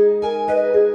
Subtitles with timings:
[0.00, 0.89] Welcome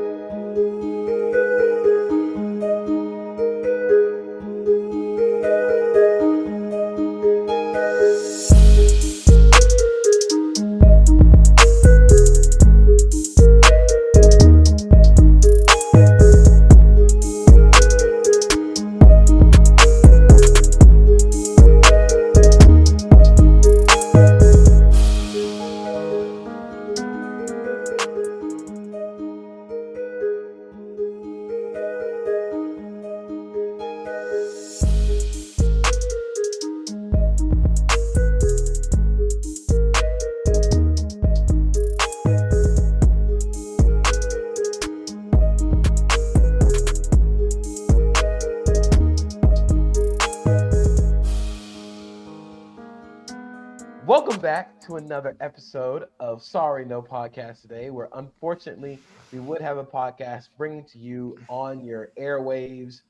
[54.85, 58.99] to another episode of Sorry No Podcast today, where unfortunately
[59.33, 63.01] we would have a podcast bringing to you on your airwaves,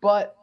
[0.00, 0.36] but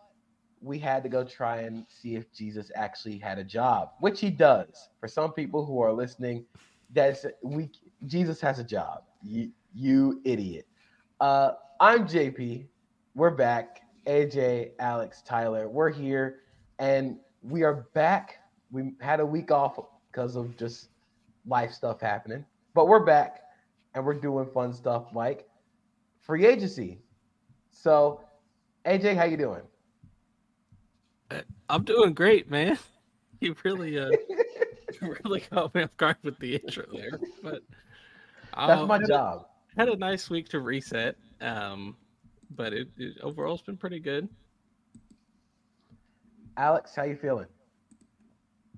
[0.62, 4.30] we had to go try and see if Jesus actually had a job, which he
[4.30, 4.88] does.
[5.02, 6.46] For some people who are listening,
[6.94, 7.70] that's we
[8.06, 9.04] Jesus has a job.
[9.22, 10.66] You, you idiot.
[11.20, 12.68] Uh, I'm JP.
[13.16, 13.82] We're back.
[14.08, 15.68] AJ, Alex, Tyler.
[15.68, 16.40] We're here,
[16.80, 18.38] and we are back
[18.72, 19.80] we had a week off
[20.12, 20.90] because of just
[21.46, 23.42] life stuff happening, but we're back
[23.94, 25.48] and we're doing fun stuff like
[26.22, 27.00] free agency.
[27.72, 28.22] So,
[28.86, 29.62] AJ, how you doing?
[31.70, 32.78] I'm doing great, man.
[33.42, 34.10] You really, uh,
[35.24, 37.62] really caught me off guard with the intro there, but
[38.68, 39.46] That's uh, my had a- job.
[39.78, 41.96] Had a nice week to reset, um,
[42.58, 44.28] but it, it overall it's been pretty good.
[46.58, 47.46] Alex, how you feeling?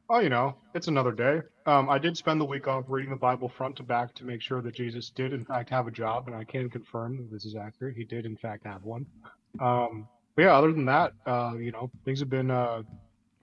[0.10, 1.42] Oh, you know, it's another day.
[1.66, 4.42] Um, I did spend the week off reading the Bible front to back to make
[4.42, 7.46] sure that Jesus did, in fact, have a job, and I can confirm that this
[7.46, 7.96] is accurate.
[7.96, 9.06] He did, in fact, have one.
[9.62, 12.84] Um, but yeah, other than that, uh, you know, things have been uh,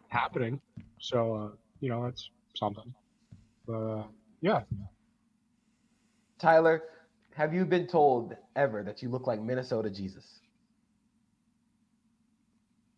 [0.09, 0.61] happening.
[0.98, 1.48] So, uh,
[1.80, 2.92] you know, that's something.
[3.67, 4.05] But uh,
[4.40, 4.63] yeah,
[6.39, 6.83] Tyler,
[7.35, 10.40] have you been told ever that you look like Minnesota Jesus?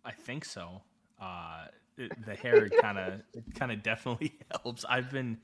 [0.05, 0.83] I think so.
[1.21, 1.67] Uh,
[2.01, 3.21] it- the hair kind of
[3.55, 4.85] kind of definitely helps.
[4.89, 5.39] I've been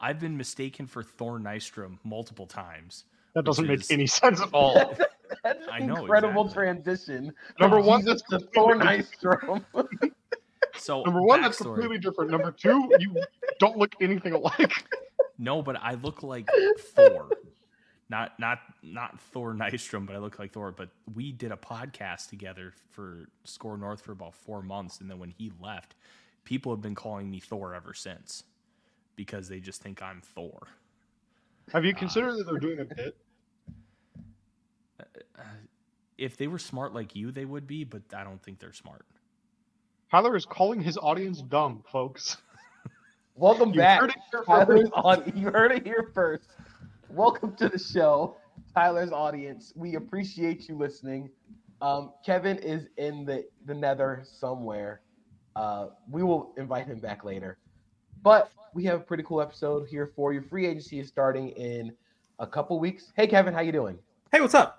[0.00, 3.04] I've been mistaken for Thor Nystrom multiple times.
[3.34, 4.94] that doesn't Which make is- any sense at all.
[5.42, 6.64] That's I an know, incredible exactly.
[6.64, 7.32] transition.
[7.58, 9.64] Number from one, Jesus that's to Thor Nystrom.
[10.74, 11.64] So Number one, that's backstory.
[11.74, 12.30] completely different.
[12.30, 13.14] Number two, you
[13.58, 14.72] don't look anything alike.
[15.38, 17.28] No, but I look like Thor.
[18.12, 20.70] Not not not Thor Nystrom, but I look like Thor.
[20.70, 25.18] But we did a podcast together for Score North for about four months, and then
[25.18, 25.94] when he left,
[26.44, 28.44] people have been calling me Thor ever since
[29.16, 30.68] because they just think I'm Thor.
[31.72, 33.16] Have you considered that they're doing a bit?
[35.00, 35.42] Uh,
[36.18, 39.06] if they were smart like you, they would be, but I don't think they're smart.
[40.10, 42.36] Tyler is calling his audience dumb, folks.
[43.36, 44.00] Welcome You back.
[44.00, 44.92] heard it here first.
[44.92, 45.32] on.
[45.34, 46.44] You heard it here first.
[47.14, 48.36] Welcome to the show,
[48.74, 49.74] Tyler's audience.
[49.76, 51.28] We appreciate you listening.
[51.82, 55.02] Um, Kevin is in the the Nether somewhere.
[55.54, 57.58] Uh, we will invite him back later.
[58.22, 60.40] But we have a pretty cool episode here for you.
[60.40, 61.92] Free agency is starting in
[62.38, 63.12] a couple weeks.
[63.14, 63.98] Hey, Kevin, how you doing?
[64.32, 64.78] Hey, what's up?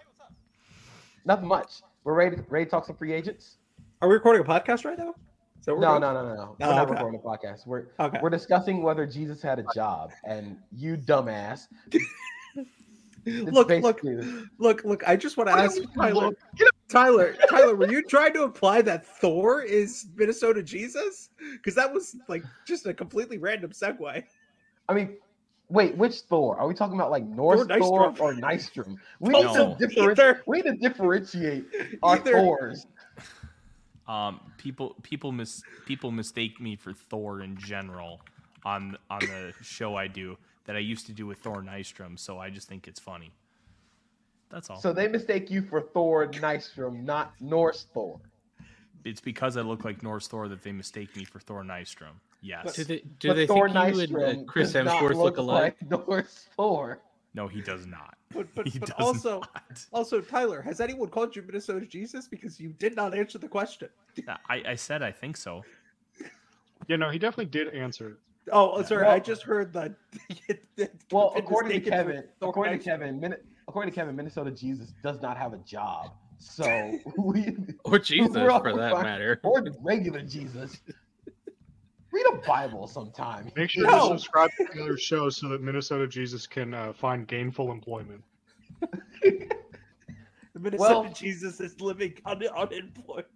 [1.25, 1.83] Nothing much.
[2.03, 3.57] We're ready to, ready to talk some free agents.
[4.01, 5.13] Are we recording a podcast right now?
[5.63, 6.55] So No, no, no, no, no.
[6.59, 7.65] We're Oh, not recording a podcast.
[7.65, 8.19] We're Okay.
[8.21, 11.67] we're discussing whether Jesus had a job, and you dumbass.
[13.25, 14.01] Look, look,
[14.59, 15.07] look, look.
[15.07, 16.31] I just want to ask Tyler.
[16.89, 21.29] Tyler, Tyler, were you trying to imply that Thor is Minnesota Jesus?
[21.53, 24.23] Because that was like just a completely random segue.
[24.89, 25.15] I mean,
[25.69, 26.57] wait, which Thor?
[26.59, 28.97] Are we talking about like Norse Thor Thor, or Nystrom?
[29.21, 29.39] We No.
[29.39, 30.37] need to differentiate.
[30.45, 31.65] We need to differentiate
[32.03, 32.33] our Either.
[32.33, 32.85] Thors.
[34.07, 38.21] Um, people people mis people mistake me for Thor in general
[38.65, 42.37] on on the show I do that I used to do with Thor Nystrom, so
[42.37, 43.31] I just think it's funny.
[44.49, 44.79] That's all.
[44.79, 48.19] So they mistake you for Thor Nystrom, not Norse Thor.
[49.03, 52.19] it's because I look like Norse Thor that they mistake me for Thor Nystrom.
[52.41, 52.75] Yes.
[52.75, 55.37] Do they do but they Thor think you and uh, Chris does not Hemsworth look
[55.37, 55.77] alike?
[55.81, 56.99] like Norse Thor.
[57.33, 58.15] No, he does not.
[58.33, 59.85] But but, He but does also not.
[59.93, 62.27] also Tyler, has anyone called you Minnesota Jesus?
[62.27, 63.89] Because you did not answer the question.
[64.27, 65.63] Uh, I, I said I think so.
[66.87, 68.17] Yeah, no, he definitely did answer.
[68.51, 69.93] Oh, oh sorry, I just heard that.
[71.11, 73.37] Well, according to Kevin, according to Kevin, Min-
[73.67, 76.11] according to Kevin, Minnesota Jesus does not have a job.
[76.39, 79.03] So we Or Jesus, for that fine.
[79.03, 79.39] matter.
[79.43, 80.81] or the regular Jesus.
[82.13, 83.51] Read a Bible sometime.
[83.55, 84.09] Make sure No.
[84.09, 88.23] to subscribe to Tyler's show so that Minnesota Jesus can uh, find gainful employment.
[88.79, 89.49] The
[90.59, 93.27] Minnesota Well- Jesus is living on unemployment.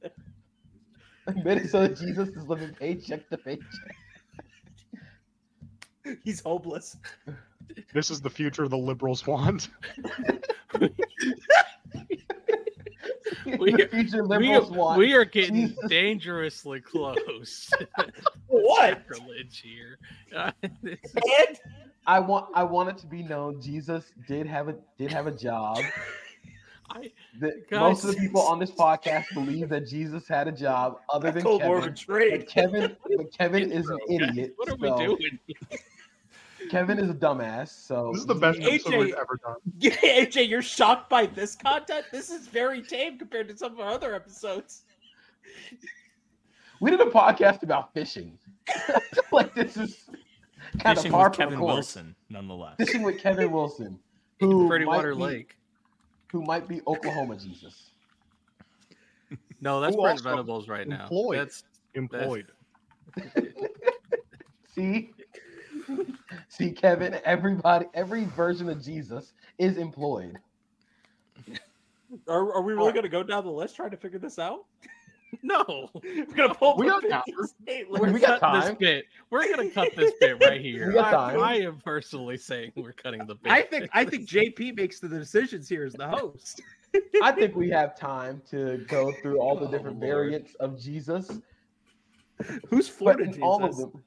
[1.44, 3.95] Minnesota Jesus is living paycheck to paycheck.
[6.23, 6.97] He's hopeless.
[7.94, 9.69] This is the future the liberals want.
[13.59, 13.83] We the
[14.19, 14.97] are- We, want.
[15.00, 15.77] we are getting Jesus.
[15.89, 17.69] dangerously close.
[18.47, 19.01] What?
[19.07, 19.97] Sacrilege here.
[20.35, 20.51] Uh,
[20.81, 21.59] this is-
[22.06, 22.47] I want.
[22.56, 23.62] I want it to be known.
[23.62, 25.77] Jesus did have a did have a job.
[26.89, 27.79] I, That Guys.
[27.81, 31.44] most of the people on this podcast believe that Jesus had a job, other than
[31.44, 31.95] Cold War of a Kevin.
[31.95, 32.39] trade.
[32.39, 34.53] But Kevin, but Kevin is an idiot.
[34.56, 35.39] What are so we doing?
[36.69, 37.69] Kevin is a dumbass.
[37.69, 39.56] So This is the best AJ episode we've ever done.
[39.80, 42.06] AJ, you're shocked by this content?
[42.12, 44.84] This is very tame compared to some of our other episodes.
[46.80, 48.38] We did a podcast about fishing.
[49.31, 50.06] like this is
[50.80, 51.74] kind of Fishing par with for Kevin course.
[51.74, 52.75] Wilson, nonetheless.
[52.78, 53.98] Fishing with Kevin Wilson,
[54.40, 55.58] who Pretty might Water be- Lake.
[56.31, 57.92] who might be Oklahoma Jesus.
[59.60, 61.04] No, that's Who Brent Venables right now.
[61.04, 61.40] employed.
[61.40, 61.64] That's
[61.96, 62.46] Employed.
[64.75, 65.10] See,
[66.50, 67.19] see, Kevin.
[67.24, 70.38] Everybody, every version of Jesus is employed.
[72.28, 74.66] Are, are we really going to go down the list trying to figure this out?
[75.44, 75.89] no.
[76.04, 77.36] We're going to pull We up got time.
[77.68, 78.13] We- list.
[78.13, 78.78] we got cut this time.
[78.80, 79.06] bit.
[79.30, 80.88] We're gonna cut this bit right here.
[80.88, 81.44] We got I, time.
[81.44, 83.51] I am personally saying we're cutting the bit.
[83.51, 86.62] I think I think JP makes the decisions here as the host.
[87.22, 90.10] I think we have time to go through all the Oh, different Lord.
[90.10, 91.30] variants of Jesus,
[92.69, 93.42] Who's but Florida Jesus?
[93.44, 94.04] all of them,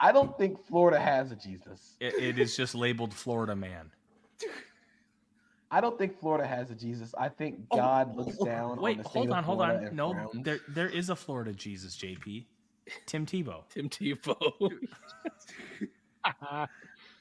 [0.00, 1.96] I don't think Florida has a Jesus.
[2.00, 3.90] It, it is just labeled Florida man.
[5.70, 7.14] I don't think Florida has a Jesus.
[7.18, 8.70] I think Oh, God oh, looks oh, down.
[8.72, 9.94] on Wait, the hold on, hold on.
[9.94, 10.30] No, frowns.
[10.42, 12.46] there there is a Florida Jesus, JP.
[13.06, 13.64] Tim Tebow.
[13.68, 14.70] Tim Tebow.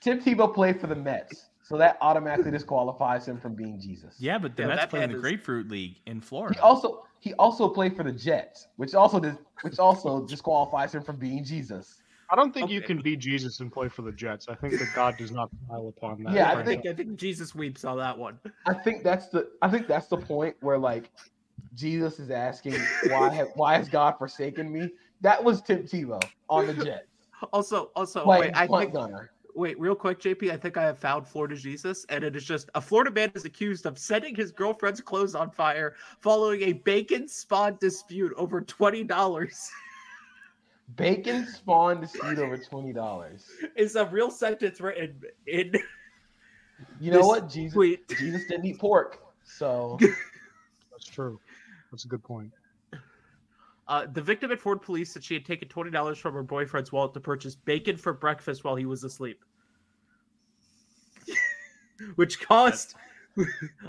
[0.01, 4.15] Tim Tebow played for the Mets, so that automatically disqualifies him from being Jesus.
[4.19, 6.61] Yeah, but the Yeah, Mets that play in the is- Grapefruit League in He Florida.
[6.61, 11.17] also he also played for the Jets, which also dis, which also disqualifies him from
[11.17, 11.96] being Jesus.
[12.29, 14.47] I don't think you can be Jesus and play for the Jets.
[14.49, 16.33] I think that God does not smile upon that.
[16.33, 18.39] Yeah, I I think I think Jesus weeps on that one.
[18.65, 21.09] I think that's the I think that's the point where like
[21.73, 22.75] Jesus is asking
[23.09, 24.89] why have, why has God forsaken me?
[25.21, 27.03] That was Tim Tebow on the Jets.
[27.53, 29.29] Also, also, Playing wait, I think gunner.
[29.53, 30.49] wait, real quick, JP.
[30.49, 33.45] I think I have found Florida Jesus, and it is just a Florida man is
[33.45, 39.03] accused of setting his girlfriend's clothes on fire following a bacon spawn dispute over twenty
[39.03, 39.69] dollars.
[40.95, 43.45] Bacon spawned spawn dispute over twenty dollars.
[43.75, 45.73] It's a real sentence written in
[46.99, 47.49] You know what?
[47.49, 48.07] Jesus tweet.
[48.17, 49.97] Jesus didn't eat pork, so
[50.91, 51.39] That's true.
[51.91, 52.51] That's a good point.
[53.87, 57.13] Uh, the victim informed police that she had taken twenty dollars from her boyfriend's wallet
[57.13, 59.43] to purchase bacon for breakfast while he was asleep,
[62.15, 62.95] which caused.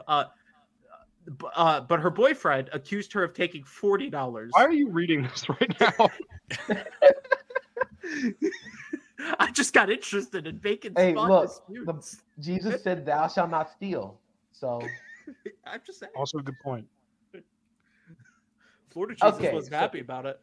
[0.07, 0.29] Uh, b-
[1.55, 4.51] uh, but her boyfriend accused her of taking forty dollars.
[4.55, 6.09] Why are you reading this right now?
[9.39, 12.23] I just got interested in bacon Hey, look, disputes.
[12.41, 14.19] Jesus said, "Thou shalt not steal."
[14.53, 14.81] So
[15.67, 16.87] I'm just saying, Also a good point.
[18.91, 20.41] Florida Jesus Okay, wasn't so- happy about it.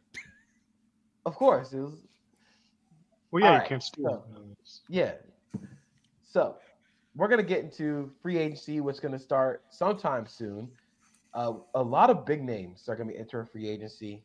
[1.24, 1.94] of course it was
[3.32, 4.24] Well, yeah, Alright, you can't steal.
[4.88, 5.12] Yeah.
[6.22, 6.56] So
[7.16, 10.68] we're gonna get into free agency, which is gonna start sometime soon.
[11.36, 14.24] Uh, a lot of big names are gonna be entering free agency,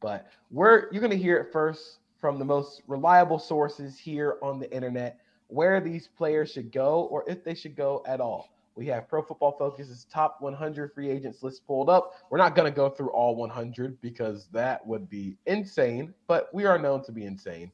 [0.00, 4.70] but we're you're gonna hear it first from the most reliable sources here on the
[4.74, 8.50] internet where these players should go or if they should go at all.
[8.74, 12.14] We have Pro Football Focus's top 100 free agents list pulled up.
[12.28, 16.64] We're not going to go through all 100 because that would be insane, but we
[16.64, 17.70] are known to be insane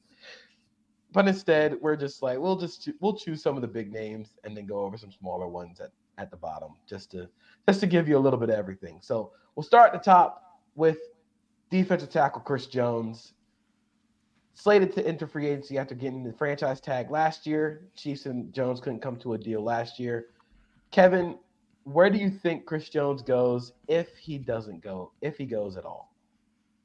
[1.13, 4.57] but instead we're just like we'll just we'll choose some of the big names and
[4.57, 5.91] then go over some smaller ones at,
[6.21, 7.29] at the bottom just to
[7.67, 10.61] just to give you a little bit of everything so we'll start at the top
[10.75, 10.99] with
[11.71, 13.33] defensive tackle chris jones
[14.55, 18.81] slated to enter free agency after getting the franchise tag last year chiefs and jones
[18.81, 20.27] couldn't come to a deal last year
[20.91, 21.39] kevin
[21.85, 25.85] where do you think chris jones goes if he doesn't go if he goes at
[25.85, 26.11] all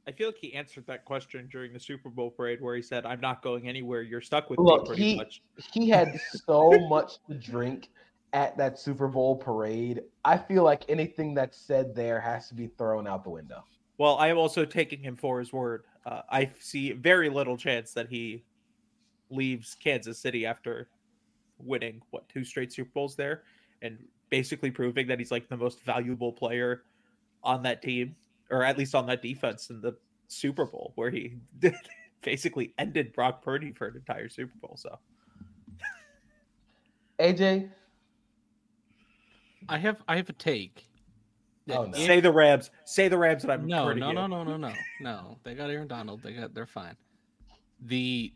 [0.07, 3.07] I feel like he answered that question during the Super Bowl parade where he said,
[3.07, 4.03] "I'm not going anywhere.
[4.03, 5.41] You're stuck with Look, me." Pretty he- much.
[5.73, 7.89] he had so much to drink
[8.33, 10.01] at that Super Bowl parade.
[10.23, 13.63] I feel like anything that's said there has to be thrown out the window.
[13.97, 15.83] Well, I am also taking him for his word.
[16.05, 18.43] Uh, I see very little chance that he
[19.29, 20.89] leaves Kansas City after
[21.57, 23.43] winning what two straight Super Bowls there,
[23.81, 23.97] and
[24.29, 26.83] basically proving that he's like the most valuable player
[27.43, 28.15] on that team,
[28.51, 29.95] or at least on that defense in the
[30.27, 31.37] Super Bowl, where he
[32.21, 34.75] basically ended Brock Purdy for an entire Super Bowl.
[34.77, 34.99] So
[37.19, 37.69] AJ,
[39.69, 40.87] I have I have a take.
[41.69, 41.97] Oh, no.
[41.97, 42.69] Say the Rams.
[42.85, 45.37] Say the Rams, and I'm no, hurting no, no, no, no, no, no.
[45.43, 46.21] They got Aaron Donald.
[46.21, 46.95] They got they're fine.
[47.81, 48.33] The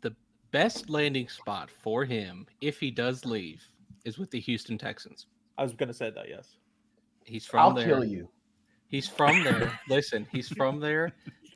[0.00, 0.14] the
[0.50, 3.62] best landing spot for him, if he does leave,
[4.04, 5.26] is with the Houston Texans.
[5.58, 6.28] I was gonna say that.
[6.28, 6.56] Yes.
[7.24, 7.86] He's from I'll there.
[7.86, 8.28] kill you.
[8.88, 9.78] He's from there.
[9.88, 11.12] Listen, he's from there.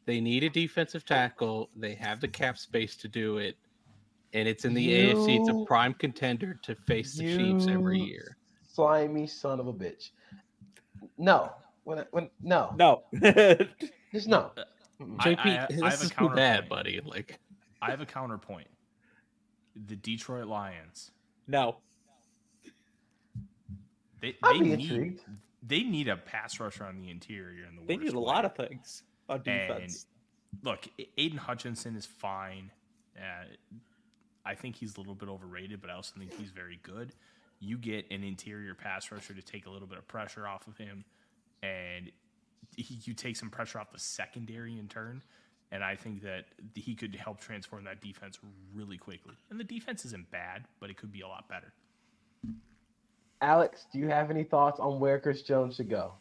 [0.07, 1.71] They need a defensive tackle.
[1.76, 3.57] They have the cap space to do it.
[4.33, 5.40] And it's in the AFC.
[5.40, 8.37] It's a prime contender to face the Chiefs every year.
[8.72, 10.10] Slimy son of a bitch.
[11.18, 11.52] No.
[11.84, 12.74] When, I- when no.
[12.76, 13.02] No.
[14.12, 14.50] Just no.
[14.56, 14.64] I-
[15.02, 15.16] Mm-mm.
[15.16, 17.00] JP, I have this a is too bad, buddy.
[17.02, 17.38] Like,
[17.80, 18.66] I have a counterpoint.
[19.86, 21.10] The Detroit Lions.
[21.46, 21.76] no.
[24.20, 25.20] They I'd they be need intrigued.
[25.66, 28.26] they need a pass rusher on the interior in the They need a way.
[28.26, 30.04] lot of things on defense.
[30.62, 30.86] look,
[31.16, 32.70] Aidan Hutchinson is fine.
[33.16, 33.44] Uh,
[34.44, 37.14] I think he's a little bit overrated, but I also think he's very good.
[37.61, 40.76] You get an interior pass rusher to take a little bit of pressure off of
[40.76, 41.05] him,
[41.62, 42.11] and
[42.76, 45.23] he, you take some pressure off the secondary in turn.
[45.73, 48.40] And I think that he could help transform that defense
[48.75, 49.35] really quickly.
[49.50, 51.73] And the defense isn't bad, but it could be a lot better.
[53.40, 56.14] Alex, do you have any thoughts on where Chris Jones should go?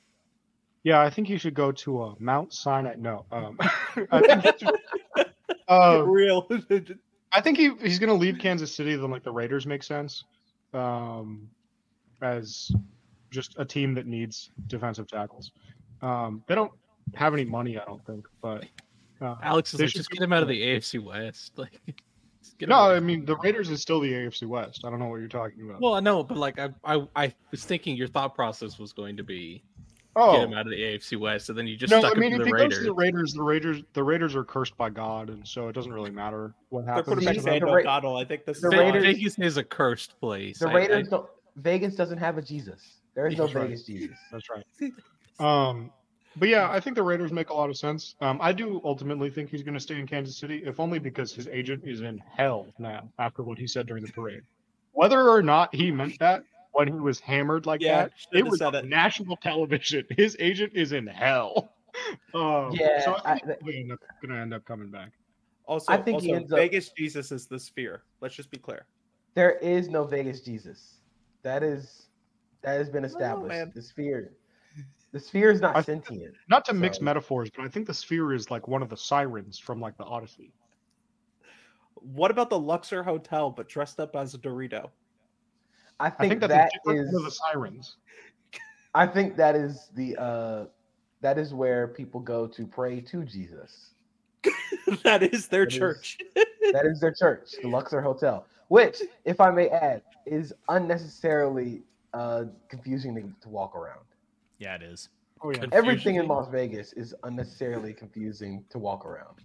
[0.84, 2.94] Yeah, I think you should go to uh, Mount Sinai.
[2.98, 3.58] No, um,
[4.12, 4.68] I think, you
[5.18, 5.26] should-
[5.68, 6.48] uh, Real.
[7.32, 8.96] I think he, he's going to leave Kansas City.
[8.96, 10.24] Then like the Raiders make sense,
[10.74, 11.50] um,
[12.22, 12.72] as
[13.32, 15.52] just a team that needs defensive tackles.
[16.02, 16.72] Um, they don't
[17.16, 18.28] have any money, I don't think.
[18.42, 18.66] But
[19.22, 21.54] uh, Alex is like, just get him out of the AFC West.
[21.58, 21.82] Like,
[22.42, 24.86] just get him no, I mean the Raiders is still the AFC West.
[24.86, 25.82] I don't know what you're talking about.
[25.82, 29.18] well, I know, but like, I, I, I was thinking your thought process was going
[29.18, 29.64] to be
[30.16, 32.20] oh, get him out of the AFC West, and then you just no, stuck I
[32.20, 32.94] mean him if to he the goes to Raiders.
[32.94, 36.12] the Raiders, the Raiders, the Raiders are cursed by God, and so it doesn't really
[36.12, 37.06] matter what Their happens.
[37.08, 37.54] quarterback The to them.
[37.54, 38.18] Sand Ra- O'Connell.
[38.18, 40.60] I think this the Raiders- Vegas is a cursed place.
[40.60, 41.28] The I- I- Raiders don't.
[41.58, 43.00] Vegas doesn't have a Jesus.
[43.16, 43.64] There is no That's right.
[43.68, 44.18] Vegas Jesus.
[44.32, 44.64] That's right.
[45.40, 45.92] Um,
[46.36, 48.16] but yeah, I think the Raiders make a lot of sense.
[48.22, 51.34] Um, I do ultimately think he's going to stay in Kansas City, if only because
[51.34, 54.42] his agent is in hell now after what he said during the parade.
[54.94, 58.62] Whether or not he meant that when he was hammered like Yeah, that, it was
[58.62, 58.86] on it.
[58.86, 60.06] national television.
[60.18, 61.74] His agent is in hell.
[62.34, 64.90] Um, Yeah, so I I- think he's probably end up, going to end up coming
[64.90, 65.12] back.
[65.66, 68.04] Also, I think he also, ends up- Vegas Jesus is the sphere.
[68.22, 68.86] Let's just be clear.
[69.34, 71.00] There is no Vegas Jesus.
[71.44, 72.08] That is
[72.62, 73.50] that has been established.
[73.50, 73.72] man.
[73.76, 74.34] the sphere.
[75.12, 76.36] The sphere is not I- sentient.
[76.48, 79.58] Not to mix metaphors, but I think the sphere is like one of the sirens
[79.58, 80.54] from like the Odyssey.
[81.96, 84.90] What about the Luxor Hotel, but dressed up as a Dorito?
[86.00, 87.14] I I think, think that's that a different is.
[87.14, 87.96] one of the sirens.
[88.96, 90.16] I think that is the.
[90.18, 90.66] uh
[91.22, 93.92] That is where people go to pray to Jesus.
[95.04, 96.18] that is their That is- church.
[96.72, 101.82] That is their church, the Luxor Hotel, which, if I may add, is unnecessarily
[102.14, 104.06] uh confusing to, to walk around.
[104.60, 105.10] Yeah, it is.
[105.42, 105.66] Oh yeah.
[105.72, 109.38] Everything in Las Vegas is unnecessarily confusing to walk around.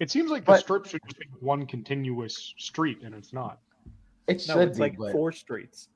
[0.00, 3.58] It seems like the But- strip should just be one continuous street, and it's not.
[4.26, 5.88] It should no, it's be, like four streets.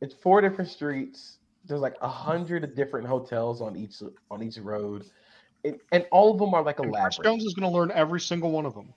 [0.00, 1.38] it's four different streets.
[1.66, 5.04] There's like a hundred different hotels on each on each road,
[5.62, 7.18] it, and all of them are like a And Chris.
[7.22, 8.92] Jones is going to learn every single one of them.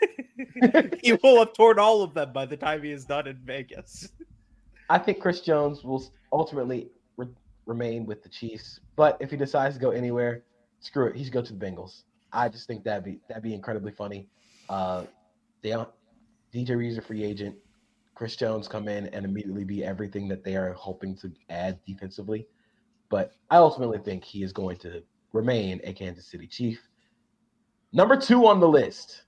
[1.02, 4.12] he will have torn all of them by the time he is done in Vegas.
[4.90, 7.28] I think Chris Jones will ultimately re-
[7.66, 10.42] remain with the Chiefs, but if he decides to go anywhere,
[10.80, 11.16] screw it.
[11.16, 12.02] He should go to the Bengals.
[12.32, 14.28] I just think that'd be that'd be incredibly funny.
[14.68, 15.04] Uh,
[15.62, 15.88] they don't,
[16.58, 17.54] DJ Reed's a free agent.
[18.16, 22.48] Chris Jones come in and immediately be everything that they are hoping to add defensively.
[23.10, 26.80] But I ultimately think he is going to remain a Kansas City Chief.
[27.92, 29.22] Number two on the list,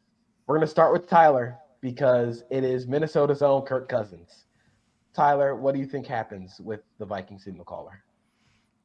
[0.47, 4.47] we're going to start with Tyler because it is Minnesota's own Kirk Cousins.
[5.15, 8.03] Tyler, what do you think happens with the Viking signal caller?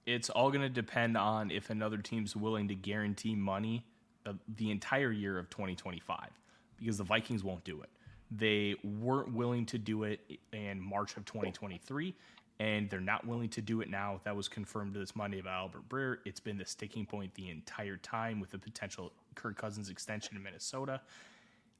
[0.05, 3.87] It's all going to depend on if another team's willing to guarantee money
[4.23, 6.29] the, the entire year of 2025
[6.77, 7.89] because the Vikings won't do it.
[8.31, 10.19] They weren't willing to do it
[10.51, 12.15] in March of 2023,
[12.59, 14.21] and they're not willing to do it now.
[14.23, 16.17] That was confirmed this Monday by Albert Breer.
[16.25, 20.43] It's been the sticking point the entire time with the potential Kirk Cousins extension in
[20.43, 21.01] Minnesota.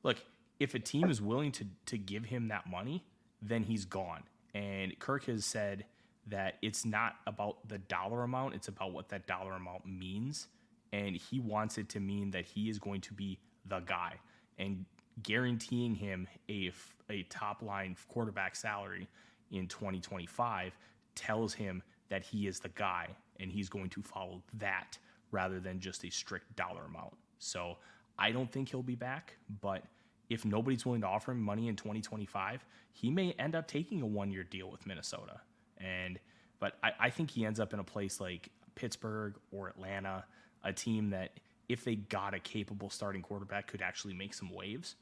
[0.03, 0.17] Look,
[0.59, 3.03] if a team is willing to to give him that money,
[3.41, 4.23] then he's gone.
[4.53, 5.85] And Kirk has said
[6.27, 10.47] that it's not about the dollar amount, it's about what that dollar amount means.
[10.93, 14.13] And he wants it to mean that he is going to be the guy.
[14.57, 14.85] And
[15.23, 16.71] guaranteeing him a,
[17.09, 19.07] a top line quarterback salary
[19.51, 20.77] in 2025
[21.15, 23.07] tells him that he is the guy
[23.39, 24.97] and he's going to follow that
[25.31, 27.13] rather than just a strict dollar amount.
[27.39, 27.77] So
[28.17, 29.83] I don't think he'll be back, but
[30.29, 34.05] if nobody's willing to offer him money in 2025, he may end up taking a
[34.05, 35.41] one year deal with Minnesota.
[35.77, 36.19] And
[36.59, 40.25] but I, I think he ends up in a place like Pittsburgh or Atlanta,
[40.63, 44.95] a team that if they got a capable starting quarterback could actually make some waves.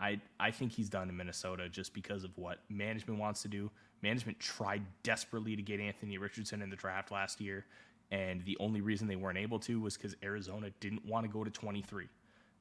[0.00, 3.70] I I think he's done in Minnesota just because of what management wants to do.
[4.02, 7.66] Management tried desperately to get Anthony Richardson in the draft last year,
[8.10, 11.44] and the only reason they weren't able to was because Arizona didn't want to go
[11.44, 12.08] to 23.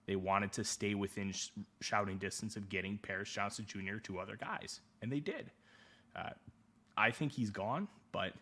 [0.06, 1.50] They wanted to stay within sh-
[1.82, 3.98] shouting distance of getting Paris Johnson Jr.
[4.04, 5.52] to other guys, and they did.
[6.16, 6.32] Uh,
[6.98, 8.34] I think he's gone, but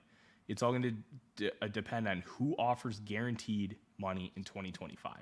[0.48, 0.94] it's all going to
[1.36, 5.14] d- uh, depend on who offers guaranteed money in 2025.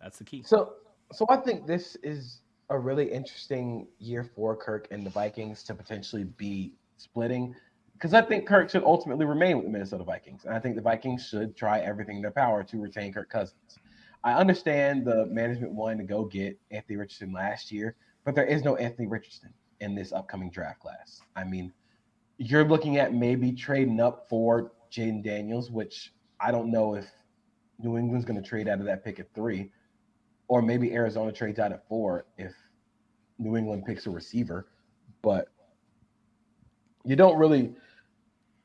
[0.00, 0.42] That's the key.
[0.42, 0.74] So,
[1.12, 5.74] so I think this is a really interesting year for Kirk and the Vikings to
[5.74, 7.54] potentially be splitting
[7.96, 10.44] because I think Kirk should ultimately remain with the Minnesota Vikings.
[10.44, 13.78] And I think the Vikings should try everything in their power to retain Kirk Cousins.
[14.22, 18.64] I understand the management wanting to go get Anthony Richardson last year, but there is
[18.64, 21.20] no Anthony Richardson in this upcoming draft class.
[21.36, 21.72] I mean,
[22.38, 27.06] you're looking at maybe trading up for Jayden Daniels, which I don't know if
[27.78, 29.70] New England's going to trade out of that pick at three,
[30.48, 32.52] or maybe Arizona trades out at four if
[33.38, 34.68] New England picks a receiver.
[35.22, 35.48] But
[37.04, 37.74] you don't really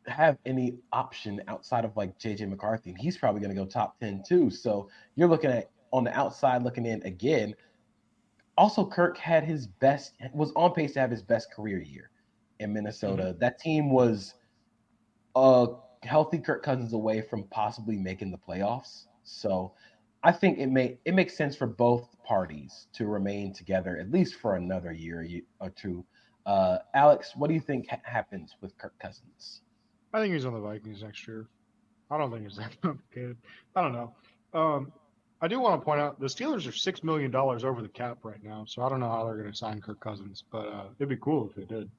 [0.08, 4.00] have any option outside of like JJ McCarthy, and he's probably going to go top
[4.00, 4.50] 10 too.
[4.50, 7.54] So you're looking at on the outside looking in again.
[8.58, 12.12] Also, Kirk had his best, was on pace to have his best career year
[12.60, 13.24] in Minnesota.
[13.24, 13.40] Mm-hmm.
[13.40, 14.36] That team was
[15.36, 15.68] a
[16.04, 19.06] healthy Kirk Cousins away from possibly making the playoffs.
[19.24, 19.74] So
[20.24, 24.36] I think it may it makes sense for both parties to remain together at least
[24.36, 25.25] for another year
[25.60, 26.06] or two.
[26.46, 29.62] Uh, Alex, what do you think ha- happens with Kirk Cousins?
[30.13, 31.48] I think he's on the Vikings next year.
[32.10, 33.38] I don't think it's that complicated.
[33.75, 34.13] I don't know.
[34.54, 34.92] Um,
[35.42, 38.20] I do want to point out the Steelers are six million dollars over the cap
[38.24, 40.84] right now, so I don't know how they're going to sign Kirk Cousins, but uh,
[41.00, 41.90] it'd be cool if they did.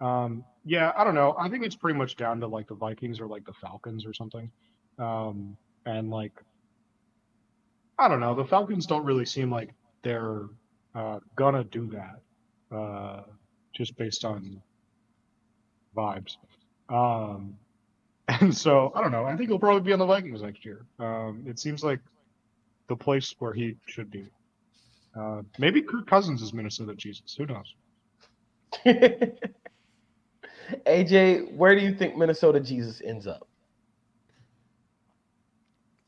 [0.00, 1.36] Um, yeah, I don't know.
[1.38, 4.12] I think it's pretty much down to like the Vikings or like the Falcons or
[4.12, 4.50] something.
[4.98, 5.56] Um,
[5.86, 6.32] and like,
[8.00, 8.34] I don't know.
[8.34, 9.70] The Falcons don't really seem like
[10.02, 10.44] they're
[10.94, 13.22] uh, gonna do that, uh,
[13.74, 14.62] just based on
[15.94, 16.36] vibes.
[16.88, 17.58] Um,
[18.28, 19.26] and so I don't know.
[19.26, 20.86] I think he'll probably be on the Vikings next year.
[20.98, 22.00] Um, it seems like
[22.88, 24.26] the place where he should be.
[25.14, 27.34] Uh, maybe Kirk Cousins is Minnesota Jesus.
[27.36, 27.74] Who knows?
[30.86, 33.46] AJ, where do you think Minnesota Jesus ends up?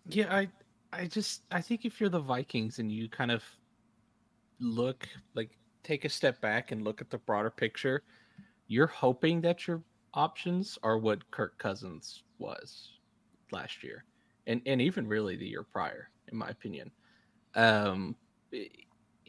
[0.08, 0.48] Yeah, I
[0.92, 3.42] I just I think if you're the Vikings and you kind of
[4.60, 8.02] look like take a step back and look at the broader picture,
[8.68, 9.82] you're hoping that your
[10.14, 12.90] options are what Kirk Cousins was
[13.50, 14.04] last year.
[14.46, 16.90] And and even really the year prior, in my opinion.
[17.54, 18.16] Um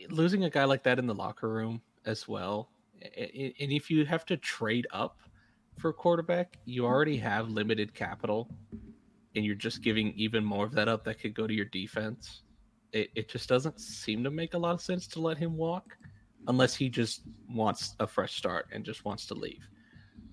[0.09, 2.69] losing a guy like that in the locker room as well
[3.03, 5.19] and if you have to trade up
[5.77, 8.49] for a quarterback, you already have limited capital,
[9.35, 12.43] and you're just giving even more of that up that could go to your defense.
[12.91, 15.97] It, it just doesn't seem to make a lot of sense to let him walk
[16.47, 19.67] unless he just wants a fresh start and just wants to leave.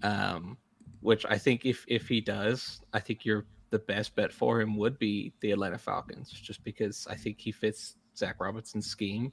[0.02, 0.58] Um,
[1.00, 4.76] which I think if if he does, I think you're the best bet for him
[4.76, 9.32] would be the Atlanta Falcons, just because I think he fits Zac Robinson's scheme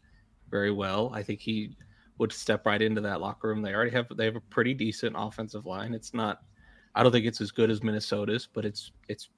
[0.49, 1.12] very well.
[1.13, 1.75] I think he
[2.19, 3.62] would step right into that locker room.
[3.62, 5.93] They already have they have a pretty decent offensive line.
[5.93, 6.41] It's not
[6.95, 9.30] I don't think it's as good as Minnesota's, but it's it's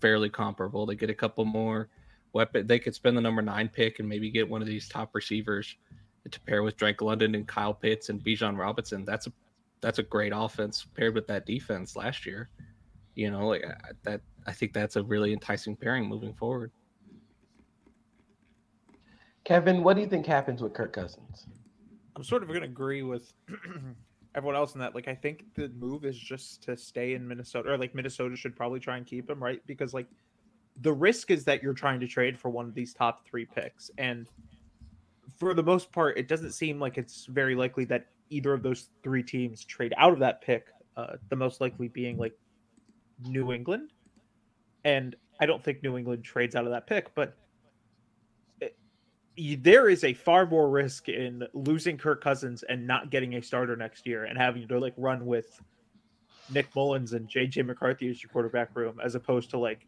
[0.00, 0.86] fairly comparable.
[0.86, 1.88] They get a couple more
[2.32, 2.66] weapon.
[2.66, 5.76] They could spend the number nine pick and maybe get one of these top receivers
[6.30, 9.04] to pair with Drake London and Kyle Pitts and Bijan Robinson.
[9.04, 9.32] That's a
[9.80, 12.48] that's a great offense paired with that defense last year.
[13.14, 13.64] You know, like
[14.02, 14.20] that.
[14.46, 16.70] I think that's a really enticing pairing moving forward.
[19.44, 21.46] Kevin, what do you think happens with Kirk Cousins?
[22.16, 23.32] I'm sort of going to agree with
[24.36, 24.94] everyone else in that.
[24.94, 28.54] Like, I think the move is just to stay in Minnesota, or like Minnesota should
[28.54, 29.60] probably try and keep him, right?
[29.66, 30.06] Because like
[30.82, 33.90] the risk is that you're trying to trade for one of these top three picks,
[33.98, 34.28] and
[35.38, 38.90] for the most part, it doesn't seem like it's very likely that either of those
[39.02, 40.66] three teams trade out of that pick.
[40.96, 42.32] Uh, the most likely being like
[43.26, 43.92] New England,
[44.84, 47.36] and I don't think New England trades out of that pick, but
[49.36, 53.76] there is a far more risk in losing Kirk Cousins and not getting a starter
[53.76, 55.60] next year and having to like run with
[56.52, 59.86] Nick Mullens and JJ McCarthy as your quarterback room as opposed to like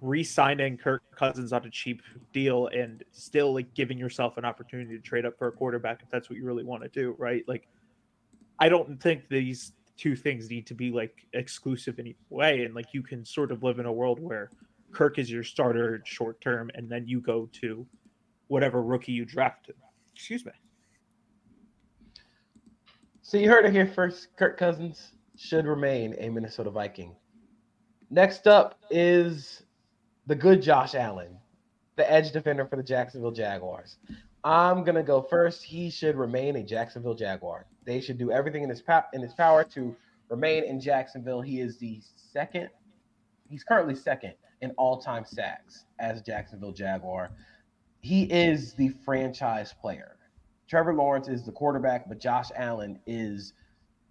[0.00, 5.02] re-signing Kirk Cousins on a cheap deal and still like giving yourself an opportunity to
[5.02, 7.44] trade up for a quarterback if that's what you really want to do, right?
[7.46, 7.68] Like
[8.58, 12.74] I don't think these two things need to be like exclusive in any way and
[12.74, 14.50] like you can sort of live in a world where
[14.92, 17.86] Kirk is your starter short term and then you go to
[18.50, 19.76] whatever rookie you drafted.
[20.12, 20.50] Excuse me.
[23.22, 24.36] So you heard it here first.
[24.36, 27.14] Kirk Cousins should remain a Minnesota Viking.
[28.10, 29.62] Next up is
[30.26, 31.38] the good Josh Allen,
[31.94, 33.98] the edge defender for the Jacksonville Jaguars.
[34.42, 35.62] I'm gonna go first.
[35.62, 37.66] He should remain a Jacksonville Jaguar.
[37.84, 39.94] They should do everything in his pa- in his power to
[40.28, 41.40] remain in Jacksonville.
[41.40, 42.68] He is the second.
[43.48, 47.30] He's currently second in all-time sacks as Jacksonville Jaguar.
[48.00, 50.16] He is the franchise player.
[50.68, 53.52] Trevor Lawrence is the quarterback, but Josh Allen is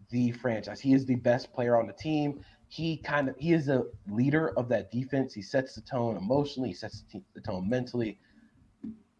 [0.09, 0.79] the franchise.
[0.79, 2.41] He is the best player on the team.
[2.67, 5.33] He kind of he is a leader of that defense.
[5.33, 6.69] He sets the tone emotionally.
[6.69, 8.19] He sets the, tone mentally.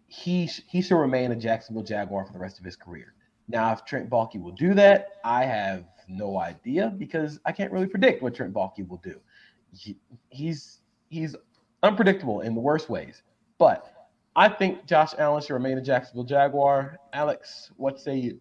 [0.08, 3.14] He he should remain a Jacksonville Jaguar for the rest of his career.
[3.48, 7.88] Now, if Trent Baalke will do that, I have no idea because I can't really
[7.88, 9.20] predict what Trent Baalke will do.
[9.72, 9.98] He,
[10.30, 11.36] he's he's
[11.82, 13.24] unpredictable in the worst ways,
[13.58, 13.99] but
[14.40, 16.98] I think Josh Allen should remain a Jacksonville Jaguar.
[17.12, 18.40] Alex, what say you?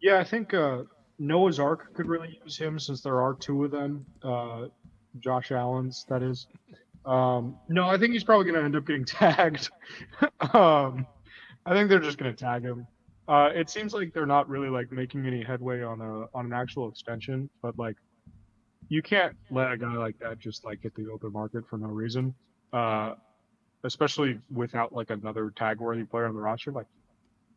[0.00, 0.84] Yeah, I think uh,
[1.18, 4.06] Noah's Ark could really use him since there are two of them.
[4.22, 4.66] Uh,
[5.18, 6.46] Josh Allen's, that is.
[7.04, 9.70] Um, no, I think he's probably going to end up getting tagged.
[10.52, 11.04] um,
[11.66, 12.86] I think they're just going to tag him.
[13.26, 16.52] Uh, it seems like they're not really like making any headway on a on an
[16.52, 17.96] actual extension, but like
[18.88, 21.88] you can't let a guy like that just like hit the open market for no
[21.88, 22.34] reason.
[22.72, 23.14] Uh,
[23.84, 26.72] especially without like another tag worthy player on the roster.
[26.72, 26.86] Like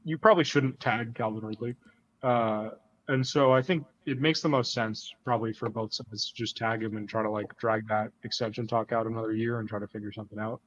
[0.04, 1.76] you probably shouldn't tag Calvin Ridley.
[2.22, 2.70] Uh,
[3.08, 6.58] and so I think it makes the most sense probably for both sides to just
[6.58, 9.80] tag him and try to like drag that extension talk out another year and try
[9.80, 10.62] to figure something out.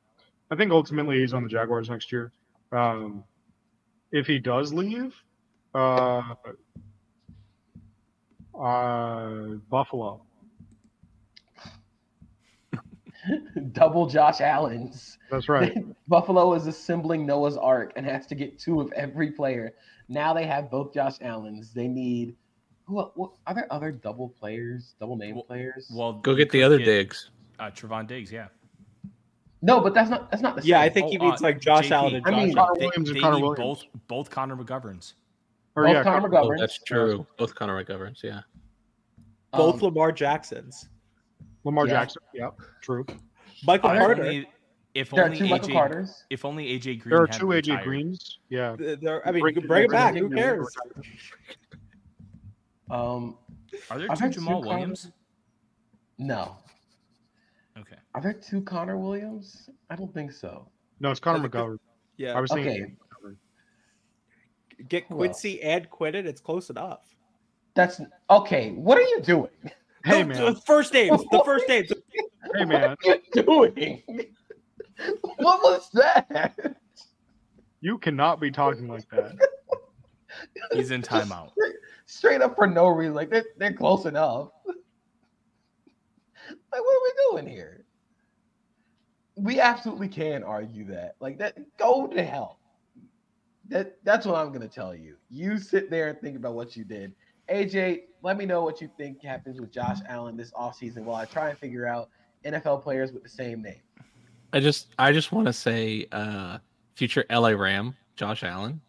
[0.51, 2.33] I think ultimately he's on the Jaguars next year.
[2.73, 3.25] Um,
[4.11, 5.15] if he does leave,
[5.75, 6.35] uh,
[8.59, 9.31] uh,
[9.71, 10.23] Buffalo.
[13.73, 15.19] Double Josh Allen's.
[15.31, 15.77] That's right.
[16.09, 19.73] Buffalo is assembling Noah's Ark and has to get two of every player.
[20.09, 21.73] Now they have both Josh Allen's.
[21.73, 22.37] They need
[22.87, 23.01] who?
[23.15, 25.91] What, are there other double players, double name Well- players?
[25.95, 27.31] Well, Go get the other get, Diggs.
[27.59, 28.49] Uh, Trevon Diggs, yeah.
[29.63, 30.71] no, but that's not that's not the same.
[30.71, 31.93] Yeah, I think he Oh, means uh, like Josh JP.
[31.93, 32.69] Allen and I Josh mean, Allen.
[32.69, 33.59] Connor They, Williams and Connor need Williams.
[33.59, 35.13] both both Connor McGoverns.
[35.77, 36.59] Or, Both yeah, Connor Connor- McGovern.
[36.59, 37.27] That's true.
[37.39, 38.41] Both Connor McGoverns, yeah.
[39.53, 40.89] Both Um, Lamar Jacksons.
[41.65, 41.93] Lamar Yeah.
[41.95, 42.23] Jackson.
[42.35, 43.05] Yep, true.
[43.65, 44.23] Michael If If Carter.
[44.23, 44.49] only,
[44.95, 46.25] if there are only two Michael AJ, Carters.
[46.31, 47.85] if only AJ Green There are two AJ retired.
[47.85, 48.39] Greens.
[48.49, 48.77] Yeah.
[48.77, 50.15] Th- there- I mean, Bring- you bring it back.
[50.15, 50.75] Who cares?
[52.91, 53.39] Um,
[53.91, 55.13] Are there Are two there two Jamal Connor- Williams?
[56.19, 56.57] no.
[57.79, 57.97] Okay.
[58.15, 59.71] Are there two Connor Williams?
[59.89, 60.69] I don't think so.
[60.99, 61.77] No, it's Connor I think McGovern.
[61.77, 61.79] I
[62.17, 62.41] Yeah.
[62.41, 62.65] was Okay.
[62.65, 62.97] thinking.
[64.89, 66.27] Get Who Quincy and Quinton.
[66.27, 67.15] It's close enough.
[67.75, 68.73] That's okay.
[68.73, 69.51] What are you doing?
[70.05, 70.55] Hey The- man.
[70.55, 71.23] the first names.
[71.31, 71.93] The first names.
[72.55, 72.97] Hey man.
[73.03, 74.03] What are you doing?
[75.37, 76.77] what was that?
[77.81, 79.37] You cannot be talking like that.
[80.73, 81.51] He's in timeout.
[82.07, 83.15] Straight up for no reason.
[83.15, 84.49] Like they're, they're close enough.
[84.67, 84.77] Like,
[86.81, 87.85] what are we doing here?
[89.37, 91.15] We absolutely can argue that.
[91.21, 92.59] Like that, go to hell.
[93.69, 95.17] That that's what I'm gonna tell you.
[95.31, 97.13] You sit there and think about what you did.
[97.51, 101.25] AJ, let me know what you think happens with Josh Allen this offseason while I
[101.25, 102.09] try and figure out
[102.45, 103.81] NFL players with the same name.
[104.53, 106.59] I just I just want to say uh
[106.95, 108.81] future LA Ram, Josh Allen.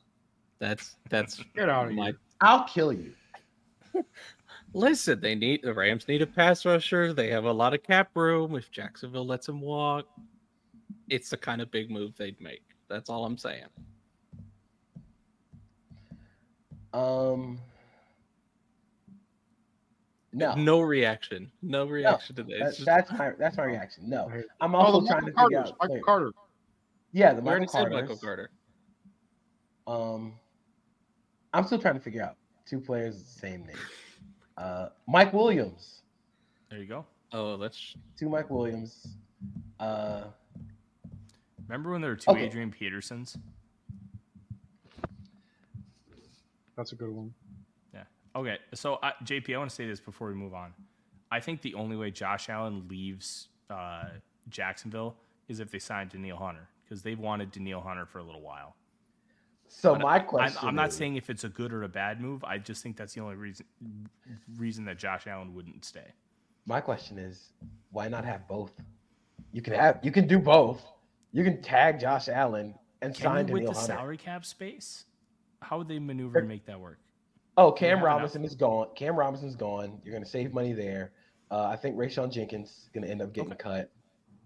[0.60, 2.20] That's that's Get out of my here.
[2.42, 3.12] I'll kill you.
[4.74, 7.14] listen, they need the Rams need a pass rusher.
[7.14, 8.56] They have a lot of cap room.
[8.56, 10.06] If Jacksonville lets him walk,
[11.10, 12.64] it's the kind of big move they'd make.
[12.90, 13.66] That's all I'm saying.
[16.94, 17.60] Um
[20.34, 20.56] no.
[20.56, 21.52] No reaction.
[21.62, 22.78] No reaction to this.
[22.80, 24.10] That- that's my that's my reaction.
[24.10, 24.32] No.
[24.62, 25.72] I'm Oh, also the trying to Michael figure Carter's.
[25.72, 26.04] out Michael players.
[26.06, 26.32] Carter.
[27.14, 28.02] Yeah, the we Michael said Carters.
[28.02, 28.52] Michael Carter.
[29.88, 30.34] Um,
[31.54, 33.76] I'm still trying to figure out two players the same name.
[34.58, 36.04] Uh, Mike Williams,
[36.70, 37.06] There you go.
[37.34, 39.08] Oh, let's two Mike Williams.
[39.80, 40.26] Uh,
[41.68, 42.46] Remember when there were two Okay.
[42.46, 43.38] Adrian Petersons?
[46.76, 47.34] That's a good one.
[48.36, 50.74] Okay, so I, JP, I want to say this before we move on.
[51.32, 54.06] I think the only way Josh Allen leaves uh,
[54.50, 55.16] Jacksonville
[55.48, 58.76] is if they sign Danielle Hunter because they've wanted Danielle Hunter for a little while.
[59.68, 60.68] so But my I'm, question.
[60.68, 62.44] I'm not is- saying if it's a good or a bad move.
[62.44, 63.66] I just think that's the only reason
[64.58, 66.08] reason that Josh Allen wouldn't stay.
[66.66, 67.52] My question is,
[67.92, 68.74] why not have both?
[69.52, 70.82] You can have, you can do both.
[71.34, 73.86] You can tag Josh Allen and Can sign with the Hunter.
[73.88, 75.06] salary cap space?
[75.62, 77.00] How would they maneuver and make that work?
[77.58, 78.88] Oh, Cam have Robinson is gone.
[78.96, 80.00] Cam Robinson's gone.
[80.04, 81.12] You're going to save money there.
[81.50, 83.92] Uh, I think Rayshawn Jenkins is going to end up getting cut.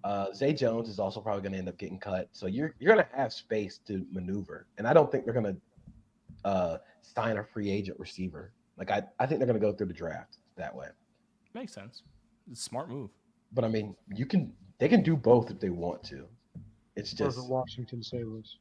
[0.03, 2.29] Uh, Zay Jones is also probably going to end up getting cut.
[2.31, 5.55] So you're you're going to have space to maneuver, and I don't think they're going
[5.55, 8.51] to uh, sign a free agent receiver.
[8.77, 10.87] Like I, I think they're going to go through the draft that way.
[11.53, 12.03] Makes sense.
[12.51, 13.09] It's a smart move.
[13.53, 16.27] But I mean, you can they can do both if they want to.
[16.95, 18.57] It's What just does Washington say, Liz?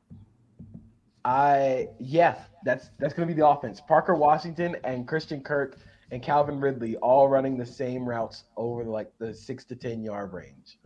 [1.24, 3.80] I yeah, that's that's going to be the offense.
[3.80, 5.78] Parker Washington and Christian Kirk
[6.10, 10.32] and Calvin Ridley all running the same routes over like the six to ten yard
[10.32, 10.78] range.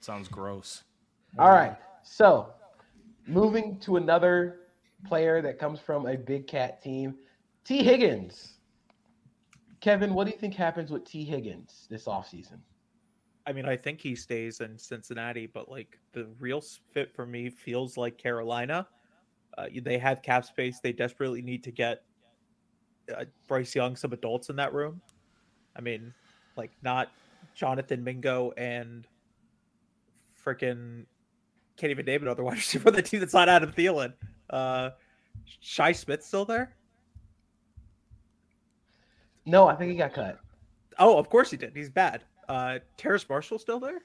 [0.00, 0.84] Sounds gross.
[1.38, 1.76] All right.
[2.04, 2.54] So,
[3.26, 4.60] moving to another
[5.04, 7.16] player that comes from a big cat team,
[7.64, 8.58] Tee Higgins.
[9.80, 12.58] Kevin, what do you think happens with Tee Higgins this offseason?
[13.46, 16.60] I mean, I think he stays in Cincinnati, but like the real
[16.92, 18.88] fit for me feels like Carolina.
[19.56, 20.80] Uh, they have cap space.
[20.80, 22.02] They desperately need to get
[23.16, 25.00] uh, Bryce Young some adults in that room.
[25.76, 26.12] I mean,
[26.56, 27.08] like not
[27.54, 29.06] Jonathan Mingo and
[30.44, 31.04] freaking
[31.76, 34.12] can't even name another wide receiver on the team that's not Adam Thielen.
[34.50, 34.90] Uh,
[35.60, 36.74] Shi Smith still there?
[39.44, 40.40] No, I think he got cut.
[40.98, 41.72] Oh, of course he did.
[41.76, 42.24] He's bad.
[42.48, 44.00] Uh, Terrace Marshall still there?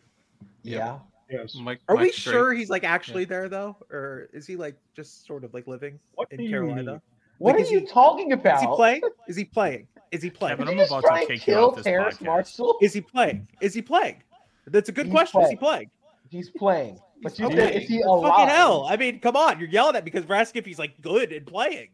[0.63, 0.99] Yeah.
[1.29, 1.55] Yes.
[1.55, 4.75] Mike, Are we Mike Drake- sure he's like actually there though, or is he like
[4.95, 6.83] just sort of like living What in Carolina?
[6.93, 7.01] mean?
[7.37, 8.55] What Like, are you he- talking about?
[8.57, 9.01] Is he playing?
[9.27, 9.87] Is he playing?
[10.11, 10.57] Is he playing?
[10.57, 12.25] Kevin, I'm you just about to try and kick you kill off this Terrace podcast.
[12.25, 12.77] Marshall?
[12.81, 13.47] Is he playing?
[13.61, 14.21] Is he playing?
[14.67, 15.41] That's a good He's question.
[15.41, 15.89] Is he playing.
[15.89, 15.89] playing?
[16.29, 16.99] He's playing.
[17.23, 17.75] But you Okay.
[17.81, 18.85] is he Fucking hell!
[18.89, 19.59] I mean, come on!
[19.59, 21.89] You're yelling at me because we're asking if he's like good and playing.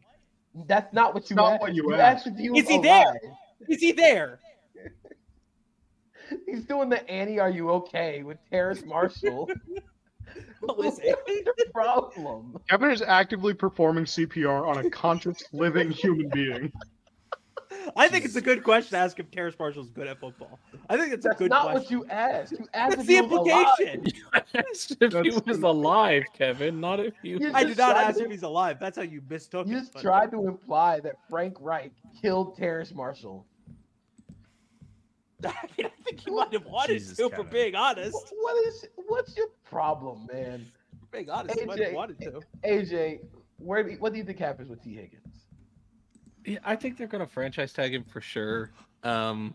[0.66, 1.60] That's not what you not asked.
[1.62, 2.26] what you asked asked.
[2.26, 3.02] if he was Is he there?
[3.04, 3.16] alive.
[3.68, 4.40] Is he there?
[6.46, 9.46] He's doing the Annie, are you okay with Terrace Marshall?
[10.60, 12.58] What's What's the problem?
[12.68, 16.72] Kevin is actively performing CPR on a conscious living human being.
[17.96, 20.58] I think it's a good question to ask if Terrace Marshall's good at football.
[20.90, 21.98] I think it's a That's good not question.
[22.00, 22.52] what you asked.
[22.52, 23.66] You asked That's if the he was alive.
[23.80, 24.06] implication.
[24.54, 27.30] You asked if he That's- was alive, Kevin, not if he.
[27.30, 28.78] You I did not ask to- if he's alive.
[28.80, 29.80] That's how you mistook You it.
[29.80, 33.46] just but- tried to imply that Frank Reich killed Terrace Marshall.
[35.44, 38.12] I mean, I think he might have wanted Jesus, to, for being honest.
[38.12, 38.86] Wh- What is?
[39.06, 40.66] What's your problem, man?
[41.00, 41.94] For being honest, he might have AJ.
[41.94, 42.40] wanted to.
[42.64, 43.20] AJ,
[43.58, 43.82] where?
[43.84, 45.44] Do you, what do you think happens with Tee Higgins?
[46.44, 48.70] Yeah, I think they're gonna franchise tag him for sure.
[49.04, 49.54] Um,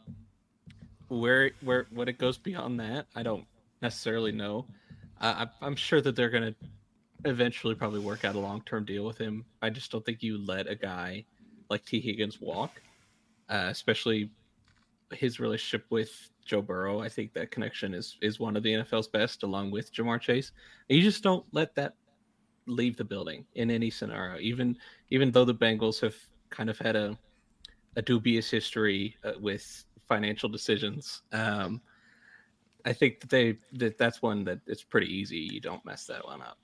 [1.10, 3.46] where where what it goes beyond that, I don't
[3.82, 4.66] necessarily know.
[5.20, 6.56] I, I- I'm sure that they're gonna
[7.26, 9.46] eventually probably work out a long term deal with him.
[9.62, 11.26] I just don't think you let a guy
[11.70, 12.82] like Tee Higgins walk,
[13.50, 14.30] uh, especially
[15.16, 17.02] his relationship with Joe Burrow.
[17.02, 20.52] I think that connection is is one of the NFL's best, along with Ja'Marr Chase.
[20.90, 21.96] And you just don't let that
[22.66, 24.40] leave the building in any scenario.
[24.40, 24.78] Even
[25.10, 26.16] even though the Bengals have
[26.50, 27.18] kind of had a
[27.96, 31.82] a dubious history uh, with financial decisions, um,
[32.86, 35.38] I think that they that that's one that it's pretty easy.
[35.38, 36.58] You don't mess that one up.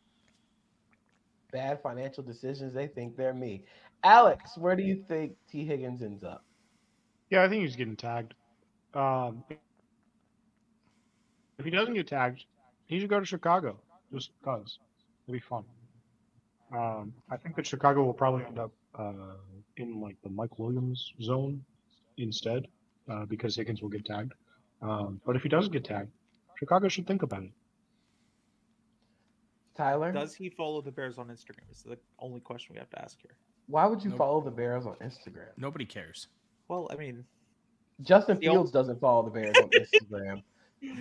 [1.51, 2.73] Bad financial decisions.
[2.73, 3.63] They think they're me.
[4.03, 6.45] Alex, where do you think Tee Higgins ends up?
[7.29, 8.33] Yeah, I think he's getting tagged.
[8.93, 9.43] Um,
[11.57, 12.45] if he doesn't get tagged,
[12.87, 13.79] he should go to Chicago.
[14.13, 14.79] Just cause
[15.27, 15.63] it'll be fun.
[16.75, 19.13] Um, I think that Chicago will probably end up uh,
[19.77, 21.63] in like the Mike Williams zone
[22.17, 22.67] instead,
[23.11, 24.33] uh, because Higgins will get tagged.
[24.81, 26.09] Um, but if he doesn't get tagged,
[26.57, 27.51] Chicago should think about it.
[29.75, 31.69] Tyler, Does he follow the Bears on Instagram?
[31.71, 33.31] Is the only question we have to ask here.
[33.67, 34.17] why would you Nope.
[34.17, 35.51] follow the Bears on Instagram?
[35.57, 36.27] Nobody cares.
[36.67, 37.23] Well, I mean,
[38.01, 40.43] Justin Fields doesn't follow the Bears on Instagram.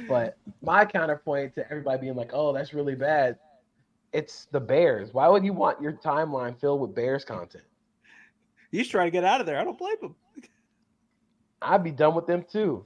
[0.09, 3.39] But my counterpoint to everybody being like, "Oh, that's really bad,"
[4.13, 5.15] it's the Bears.
[5.15, 7.65] Why would you want your timeline filled with Bears content?
[8.71, 9.59] he's trying to get out of there.
[9.59, 10.15] I don't blame him.
[11.63, 12.85] I'd be done with them too.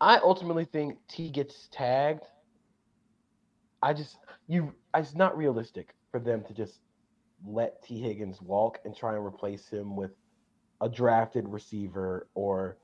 [0.00, 2.24] I ultimately think Tee gets tagged.
[3.82, 6.80] I just you it's not realistic for them to just
[7.46, 10.10] let Tee Higgins walk and try and replace him with
[10.80, 12.76] a drafted receiver or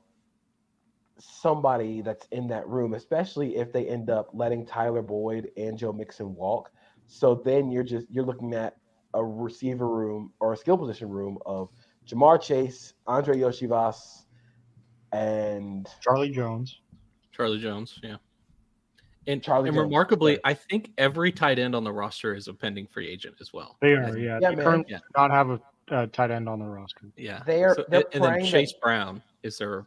[1.18, 5.92] somebody that's in that room, especially if they end up letting Tyler Boyd and Joe
[5.92, 6.70] Mixon walk.
[7.07, 8.76] So then you're just you're looking at
[9.14, 11.68] a receiver room or a skill position room of
[12.07, 14.24] Ja'Marr Chase, Andrei Iosivas,
[15.12, 16.80] and Charlie Jones.
[17.33, 18.16] Charlie Jones, yeah.
[19.26, 20.40] And, Charlie and Jones, remarkably, right.
[20.44, 23.78] I think every tight end on the roster is a pending free agent as well.
[23.80, 24.38] They are, yeah.
[24.40, 24.64] Yeah, they man.
[24.64, 24.98] currently Yeah.
[25.16, 27.07] not have a uh, tight end on the roster.
[27.16, 29.87] Yeah, They're- So- they're and then praying that- Chase Brown is their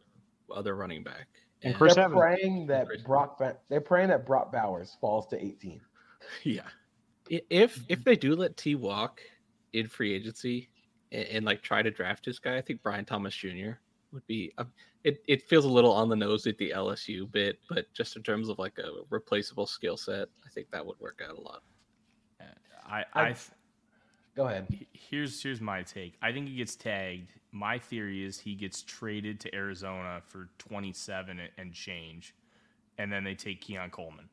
[0.54, 1.28] other running back.
[1.64, 2.20] And Chris they're Evans.
[2.20, 5.82] praying that Chris- Brock Ba- they're praying that Brock Bowers falls to 18.
[6.44, 6.68] Yeah.
[7.30, 9.22] If if they do let Tee walk
[9.74, 10.70] in free agency
[11.12, 13.72] and, and like try to draft this guy, I think Brian Thomas Jr.
[14.12, 14.54] would be.
[14.58, 14.72] Um,
[15.04, 18.24] it it feels a little on the nose at the LSU bit, but just in
[18.24, 21.64] terms of like a replaceable skill set, I think that would work out a lot.
[22.86, 23.36] I I- I
[24.38, 24.68] Go ahead.
[24.94, 26.14] Here's here's my take.
[26.22, 27.32] I think he gets tagged.
[27.52, 32.36] My theory is he gets traded to Arizona for 27 and change,
[33.00, 34.30] and then they take Keon Coleman.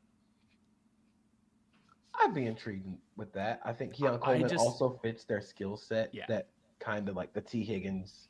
[2.21, 2.85] I'd be intrigued
[3.17, 3.61] with that.
[3.65, 6.13] I think Keon Coleman just- also fits their skill set.
[6.13, 6.25] Yeah.
[6.27, 8.27] That kind of like the Tee Higgins.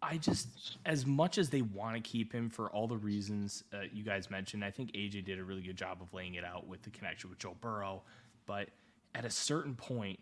[0.00, 3.80] I just, as much as they want to keep him for all the reasons uh,
[3.92, 6.66] you guys mentioned, I think AJ did a really good job of laying it out
[6.66, 8.02] with the connection with Joe Burrow.
[8.46, 8.70] But
[9.14, 10.20] at a certain point,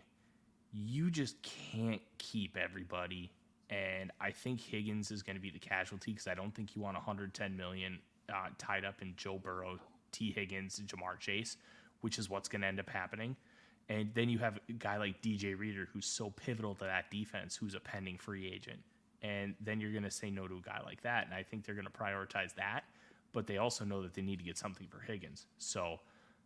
[0.84, 3.30] you just can't keep everybody.
[3.70, 6.82] And I think Higgins is going to be the casualty because I don't think you
[6.82, 9.78] want 110 million uh, tied up in Joe Burrow,
[10.12, 11.56] Tee Higgins, Ja'Marr Chase,
[12.02, 13.34] which is what's going to end up happening.
[13.88, 17.56] And then you have a guy like DJ Reader, who's so pivotal to that defense,
[17.56, 18.80] who's a pending free agent
[19.22, 21.26] and then you're going to say no to a guy like that.
[21.26, 22.84] And I think they're going to prioritize that,
[23.32, 25.46] but they also know that they need to get something for Higgins.
[25.58, 26.00] So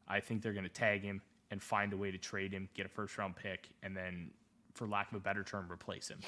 [0.09, 2.87] I think they're going to tag him and find a way to trade him, get
[2.87, 4.31] a first round pick, and then,
[4.75, 6.21] for lack of a better term, replace him.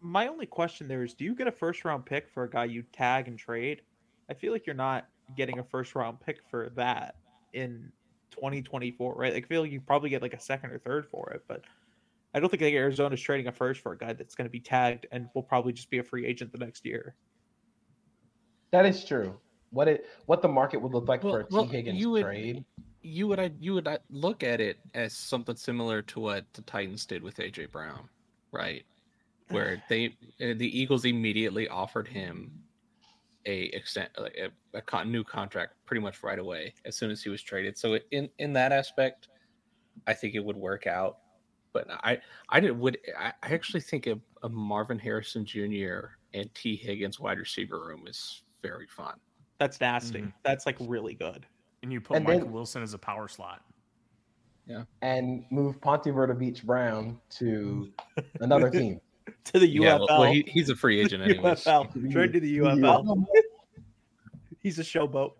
[0.00, 2.64] My only question there is do you get a first round pick for a guy
[2.64, 3.82] you tag and trade?
[4.30, 7.16] I feel like you're not getting a first round pick for that
[7.52, 7.92] in
[8.30, 9.34] 2024, right?
[9.34, 11.64] Like, I feel like you probably get like a second or third for it, but
[12.32, 14.60] I don't think like Arizona's trading a first for a guy that's going to be
[14.60, 17.14] tagged and will probably just be a free agent the next year.
[18.70, 19.36] That is true.
[19.70, 22.10] What it what the market would look like Well- for a Tee well, Higgins you
[22.10, 22.64] would- trade.
[23.10, 27.04] You would you would uh, look at it as something similar to what the Titans
[27.04, 28.08] did with AJ Brown,
[28.52, 28.84] right?
[29.48, 32.52] Where they uh, the Eagles immediately offered him
[33.46, 37.42] a extent a, a new contract pretty much right away as soon as he was
[37.42, 37.76] traded.
[37.76, 39.28] So in in that aspect,
[40.06, 41.18] I think it would work out.
[41.72, 46.12] But I I did would I, I actually think a, a Marvin Harrison Jr.
[46.32, 49.14] and Tee Higgins wide receiver room is very fun.
[49.58, 50.20] That's nasty.
[50.20, 50.32] Mhm.
[50.44, 51.46] That's like really good.
[51.82, 53.62] And you put And Michael then- Wilson as a power slot.
[54.66, 54.84] Yeah.
[55.02, 57.90] And move Ponte Verde Beach Brown to
[58.40, 59.00] another team.
[59.44, 60.08] To the UFL.
[60.08, 61.52] well, well, he, he's a free agent anyway.
[61.52, 62.10] UFL.
[62.12, 63.24] Trade to the UFL.
[64.58, 65.32] He's a showboat.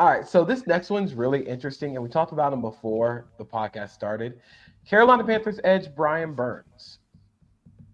[0.00, 3.44] All right, so this next one's really interesting, and we talked about him before the
[3.44, 4.40] podcast started.
[4.84, 6.98] Carolina Panthers edge Brian Burns.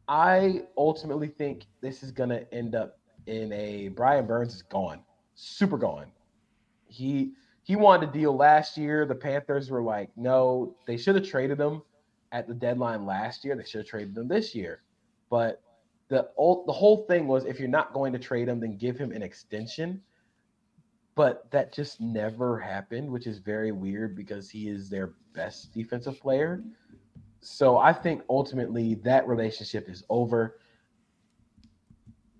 [0.09, 5.01] I ultimately think this is going to end up in a Brian Burns is gone,
[5.35, 6.07] super gone.
[6.87, 7.35] He
[7.71, 9.07] he wanted a deal last year.
[9.07, 11.83] The Panthers were like, no, they should have traded him
[12.33, 13.55] at the deadline last year.
[13.55, 14.83] They should have traded him this year.
[15.31, 15.63] But
[16.09, 18.99] the ul- the whole thing was if you're not going to trade him, then give
[18.99, 20.03] him an extension
[21.15, 26.19] but that just never happened, which is very weird because he is their best defensive
[26.19, 26.65] player.
[27.41, 30.59] So I think ultimately that relationship is over.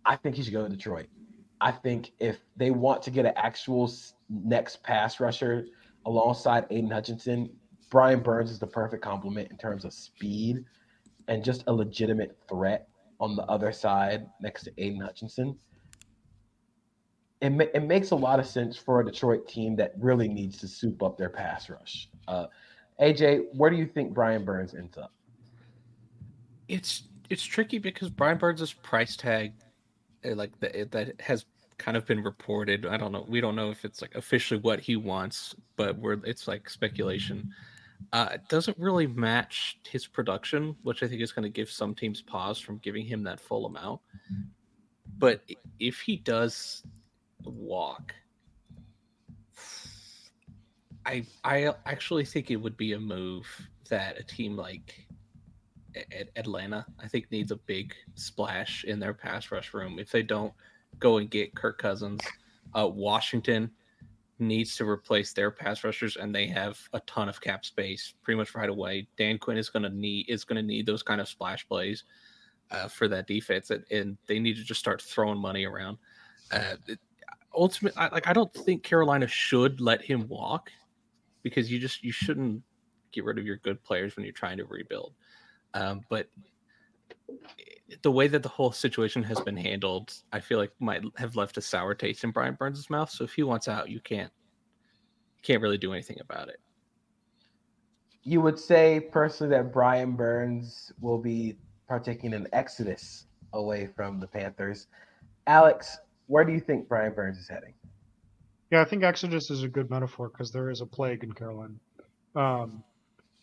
[0.07, 1.09] I think he should go to Detroit.
[1.61, 3.93] I think if they want to get an actual
[4.31, 5.67] next pass rusher
[6.07, 7.51] alongside Aidan Hutchinson,
[7.91, 10.65] Brian Burns is the perfect complement in terms of speed
[11.29, 12.89] and just a legitimate threat
[13.19, 15.57] on the other side next to Aidan Hutchinson
[17.41, 20.59] it, ma- it makes a lot of sense for a Detroit team that really needs
[20.59, 22.11] to soup up their pass rush.
[22.29, 22.47] Uh,
[23.01, 25.11] AJ, where do you think Brian Burns ends up?
[26.71, 29.53] it's it's tricky because Brian Burns' price tag,
[30.25, 31.45] eh, like that, that has
[31.81, 32.85] kind of been reported.
[32.85, 33.25] I don't know.
[33.27, 37.53] We don't know if it's like officially what he wants, but we're it's like speculation.
[38.13, 41.95] Uh, it doesn't really match his production, which I think is going to give some
[41.95, 44.01] teams pause from giving him that full amount.
[45.19, 45.43] But
[45.79, 46.83] if he does
[47.45, 48.15] walk,
[51.07, 53.47] I I actually think it would be a move
[53.89, 55.07] that a team like
[56.37, 59.99] Atlanta, I think, needs a big splash in their pass rush room.
[59.99, 60.53] If they don't
[60.99, 62.21] go and get Kirk Cousins,
[62.75, 63.71] uh, Washington
[64.39, 68.39] needs to replace their pass rushers, and they have a ton of cap space pretty
[68.39, 69.07] much right away.
[69.17, 72.05] Dan Quinn is going to need is going to need those kind of splash plays
[72.71, 75.99] uh, for that defense, and, and they need to just start throwing money around.
[76.51, 76.99] Uh, it-
[77.55, 80.71] ultimately, I, like I don't think Carolina should let him walk
[81.43, 82.63] because you just you shouldn't
[83.13, 85.15] get rid of your good players when you're trying to rebuild.
[85.75, 86.29] Um, but
[88.03, 91.57] the way that the whole situation has been handled, I feel like might have left
[91.59, 93.11] a sour taste in Brian Burns' mouth.
[93.11, 94.33] So if he wants out, you can't
[95.37, 96.61] you can't really do anything about it.
[98.23, 101.57] You would say personally that Brian Burns will be
[101.89, 104.87] partaking in exodus away from the Panthers.
[105.47, 107.75] Alex, where do you think Brian Burns is heading?
[108.71, 111.75] Yeah, I think Exodus is a good metaphor because there is a plague in Carolina.
[112.37, 112.85] Um,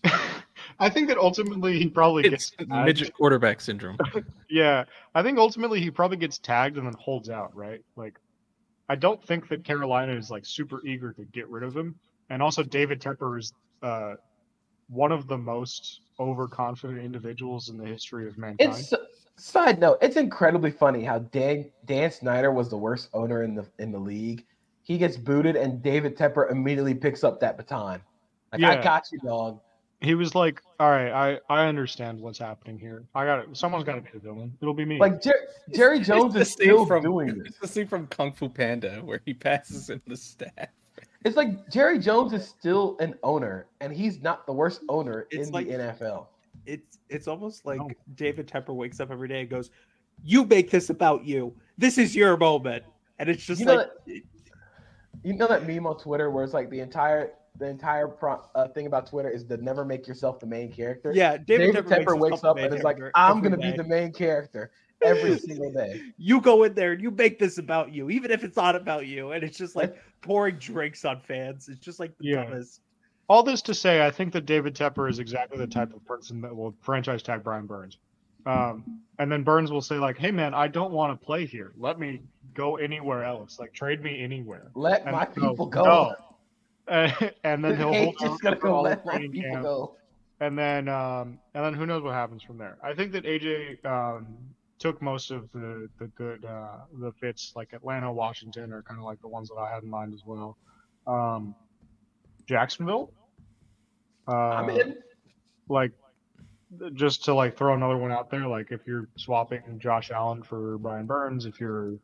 [0.80, 2.72] I think that ultimately he probably It's gets tagged.
[2.86, 3.98] midget quarterback syndrome.
[4.50, 7.82] Yeah, I think ultimately he probably gets tagged and then holds out, right?
[7.98, 8.18] Like,
[8.88, 12.00] I don't think that Carolina is like super eager to get rid of him.
[12.30, 13.52] And also, David Tepper is
[13.82, 14.14] uh,
[14.88, 18.72] one of the most overconfident individuals in the history of mankind.
[18.72, 18.94] It's
[19.38, 19.98] side note.
[20.02, 24.00] It's incredibly funny how Dan Dan Snyder was the worst owner in the in the
[24.00, 24.46] league.
[24.84, 28.02] He gets booted, and David Tepper immediately picks up that baton.
[28.54, 28.84] Like I Yeah.
[28.84, 29.60] got you, dog.
[30.02, 33.04] He was like, "All right, I I understand what's happening here.
[33.16, 33.58] I got it.
[33.58, 34.56] Someone's got to be the villain.
[34.62, 37.48] It'll be me." Like Jer- Jerry Jones is still from- doing this.
[37.48, 40.52] It's the scene from Kung Fu Panda where he passes in the staff.
[41.26, 45.48] It's like Jerry Jones is still an owner, and he's not the worst owner It's
[45.48, 46.28] in like- the NFL.
[46.66, 47.90] It's it's almost like No.
[48.16, 49.72] David Tepper wakes up every day and goes,
[50.24, 51.56] "You make this about you.
[51.78, 52.84] This is your moment."
[53.20, 53.90] And it's just You know like
[55.24, 58.68] You know that meme on Twitter where it's like the entire the entire pro- uh,
[58.70, 61.12] thing about Twitter is to never make yourself the main character.
[61.14, 63.84] yeah, David, David, Tepper, Tepper, wakes up and main is like, "I'm gonna be the
[63.84, 64.72] main character
[65.04, 68.44] every single day." You go in there and you make this about you, even if
[68.44, 71.68] it's not about you, and it's just like pouring drinks on fans.
[71.70, 72.44] It's just like the Yeah.
[72.46, 72.82] dumbest.
[73.30, 76.40] All this to say, I think that David Tepper is exactly the type of person
[76.42, 77.98] that will franchise tag Brian Burns.
[78.46, 81.74] Um, and then Burns will say like, "Hey man, I don't want to play here.
[81.76, 82.22] Let me
[82.54, 83.60] go anywhere else.
[83.60, 85.84] Like trade me anywhere." Let And my no, people go.
[85.84, 86.16] no.
[86.88, 87.12] Uh,
[87.44, 89.64] and then he'll hold just gonna for go all let of training people camp.
[89.64, 89.96] go.
[90.40, 92.78] and then um, and then who knows what happens from there.
[92.84, 94.38] I think that AJ um,
[94.80, 99.06] took most of the the good uh, the fits like Atlanta, Washington are kind of
[99.06, 100.58] like the ones that I had in mind as well.
[101.06, 101.56] Um,
[102.48, 103.12] Jacksonville,
[104.28, 104.96] uh, I'm in.
[105.70, 105.92] like
[106.94, 108.48] just to like throw another one out there.
[108.48, 111.96] Like if you're swapping Josh Allen for Brian Burns, if you're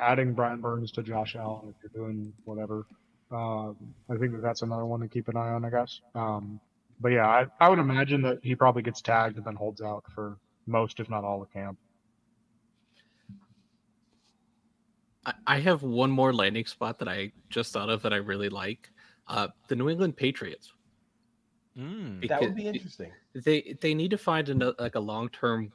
[0.00, 2.86] adding Brian Burns to Josh Allen, if you're doing whatever.
[3.30, 3.76] Um,
[4.08, 6.00] I think that that's another one to keep an eye on, I guess.
[6.14, 6.60] Um,
[7.00, 10.04] but yeah, I, I would imagine that he probably gets tagged and then holds out
[10.14, 11.78] for most, if not all, of camp.
[15.26, 18.48] I, I have one more landing spot that I just thought of that I really
[18.48, 18.90] like.
[19.26, 20.72] Uh, the New England Patriots.
[21.78, 22.26] Mm.
[22.28, 23.12] That would be interesting.
[23.34, 25.70] They they need to find a like a long term,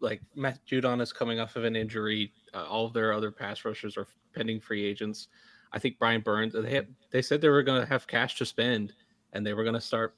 [0.00, 2.32] like Matt Judon is coming off of an injury.
[2.52, 5.28] Uh, all of their other pass rushers are pending free agents.
[5.72, 6.52] I think Brian Burns.
[6.54, 8.92] They have, they said they were going to have cash to spend,
[9.32, 10.14] and they were going to start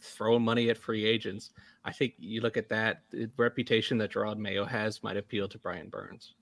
[0.00, 1.50] throwing money at free agents.
[1.84, 5.58] I think you look at that the reputation that Jerod Mayo has might appeal to
[5.58, 6.34] Brian Burns,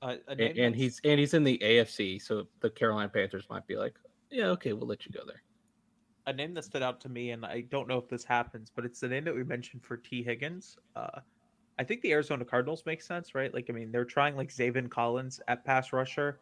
[0.00, 3.76] Uh, and, and he's and he's in the AFC, so the Carolina Panthers might be
[3.76, 3.94] like,
[4.30, 5.42] yeah, okay, we'll let you go there.
[6.26, 8.84] a name that stood out to me, and I don't know if this happens, but
[8.84, 10.76] it's the name that we mentioned for Tee Higgins.
[10.96, 11.20] Uh,
[11.78, 13.52] I think the Arizona Cardinals make sense, right?
[13.54, 16.40] Like, I mean, they're trying like Zaven Collins at pass rusher.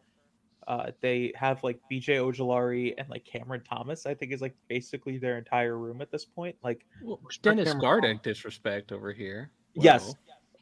[0.67, 4.05] Uh, they have like BJ Ojulari and like Cameron Thomas.
[4.05, 6.55] I think is like basically their entire room at this point.
[6.61, 9.49] Like, Well, Dennis Cameron Garden disrespect over here.
[9.73, 10.13] yes,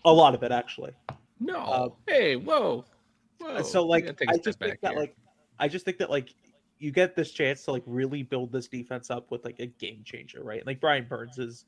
[0.06, 0.92] a lot of it actually.
[1.40, 1.58] No.
[1.58, 2.86] Uh, hey, whoa.
[3.40, 3.62] Whoa.
[3.64, 5.00] so like gotta take a I step just think that here.
[5.00, 5.16] like
[5.60, 6.34] I just think that like
[6.78, 10.02] you get this chance to like really build this defense up with like a game
[10.04, 10.66] changer, right?
[10.66, 11.66] Like Brian Burns is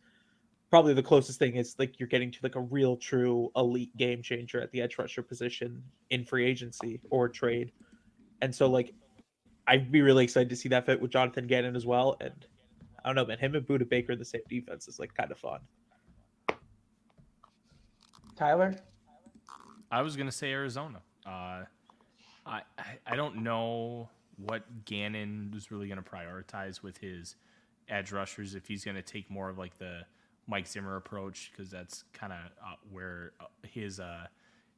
[0.69, 4.21] probably the closest thing is like you're getting to like a real true elite game
[4.21, 7.71] changer at the edge rusher position in free agency or trade.
[8.41, 8.93] And so like
[9.67, 12.15] I'd be really excited to see that fit with Jonathan Gannon as well.
[12.21, 12.45] And
[13.03, 15.31] I don't know, man, him and Budda Baker in the same defense is like kind
[15.31, 15.59] of fun.
[18.35, 18.75] Tyler,
[19.91, 21.01] I was gonna say Arizona.
[21.25, 21.63] Uh,
[22.45, 27.35] I I- I don't know what Gannon is really gonna prioritize with his
[27.89, 28.53] edge rushers.
[28.55, 30.05] If he's gonna take more of like the
[30.45, 34.27] Mike Zimmer approach, because that's kind of uh, where uh, his uh,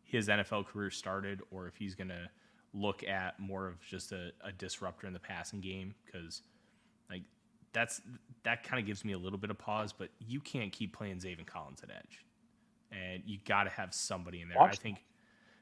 [0.03, 2.30] his NFL career started, or if he's gonna
[2.74, 6.41] look at more of just a, a disruptor in the passing game, because
[7.09, 7.24] like
[7.74, 8.01] that's
[8.43, 9.93] that kind of gives me a little bit of pause.
[9.93, 12.26] But you can't keep playing Zaven Collins at edge,
[12.91, 14.61] and you got to have somebody in there.
[14.61, 15.03] I think.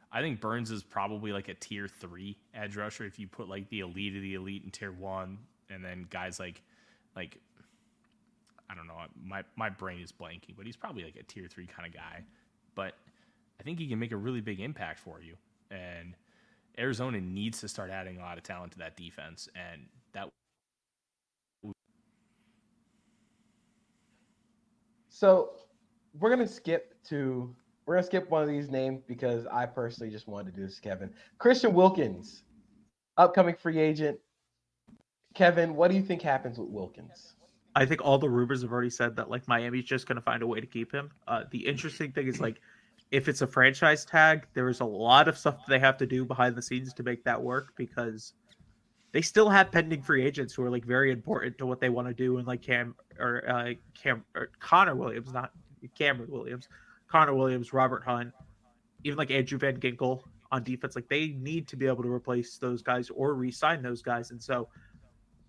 [0.10, 3.68] I think Burns is probably like a tier three edge rusher if you put like
[3.70, 5.38] the elite of the elite in tier one,
[5.70, 6.62] and then guys like
[7.14, 7.38] like
[8.70, 11.68] I don't know, my my brain is blanking, but he's probably like a tier three
[11.68, 12.24] kind of guy.
[12.74, 12.93] But
[13.60, 15.36] I think he can make a really big impact for you.
[15.72, 16.16] And
[16.80, 20.30] Arizona needs to start adding a lot of talent to that defense, and that
[25.09, 25.51] so
[26.19, 27.53] we're gonna skip to
[27.86, 30.80] we're gonna skip one of these names because I personally just wanted to do this,
[30.80, 31.11] Kevin.
[31.39, 32.43] Christian Wilkins,
[33.17, 34.19] upcoming free agent.
[35.34, 37.36] Kevin, what do you think happens with Wilkins?
[37.75, 40.41] I think all the rumors have already said that like Miami's just going to find
[40.41, 41.11] a way to keep him.
[41.28, 42.59] Uh, the interesting thing is like
[43.12, 46.26] if it's a franchise tag, there is a lot of stuff they have to do
[46.26, 48.34] behind the scenes to make that work because
[49.14, 52.08] they still have pending free agents who are like very important to what they want
[52.08, 55.51] to do and like Cam or uh, Cam or Connor Williams, not
[55.97, 56.68] Cameron Williams,
[57.08, 58.34] Connor Williams, Robert Hunt,
[59.03, 60.95] even like Andrew Van Ginkel on defense.
[60.95, 64.41] Like they need to be able to replace those guys or re-sign those guys, and
[64.41, 64.68] so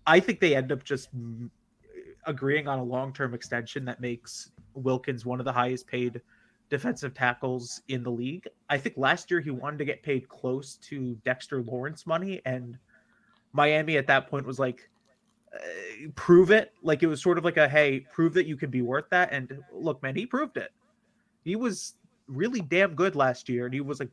[0.07, 1.09] I think they end up just
[2.25, 6.21] agreeing on a long term extension that makes Wilkins one of the highest paid
[6.69, 8.47] defensive tackles in the league.
[8.69, 12.77] I think last year he wanted to get paid close to Dexter Lawrence money, and
[13.53, 14.89] Miami at that point was like,
[15.53, 16.73] uh, prove it.
[16.83, 19.31] Like it was sort of like a hey, prove that you can be worth that.
[19.31, 20.71] And look, man, he proved it.
[21.43, 21.95] He was
[22.27, 24.11] really damn good last year, and he was like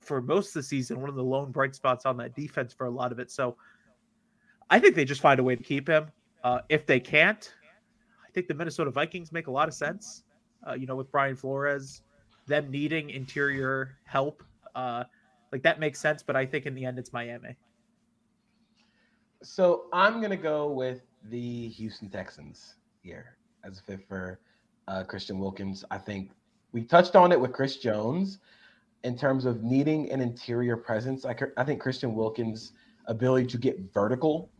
[0.00, 2.86] for most of the season one of the lone bright spots on that defense for
[2.86, 3.30] a lot of it.
[3.30, 3.56] So
[4.68, 6.10] I think they just find a way to keep him.
[6.42, 7.54] Uh, if they can't,
[8.22, 10.24] I think the Minnesota Vikings make a lot of sense.
[10.66, 12.02] Uh, you know, with Brian Flores,
[12.46, 14.42] them needing interior help,
[14.74, 15.04] uh,
[15.52, 16.22] like that makes sense.
[16.22, 17.56] But I think in the end, it's Miami.
[19.42, 24.40] So I'm gonna go with the Houston Texans here as a fit for
[24.88, 25.84] uh, Christian Wilkins.
[25.90, 26.30] I think
[26.72, 28.38] we touched on it with Chris Jones
[29.04, 31.24] in terms of needing an interior presence.
[31.24, 32.72] I, I think Christian Wilkins'
[33.06, 34.50] ability to get vertical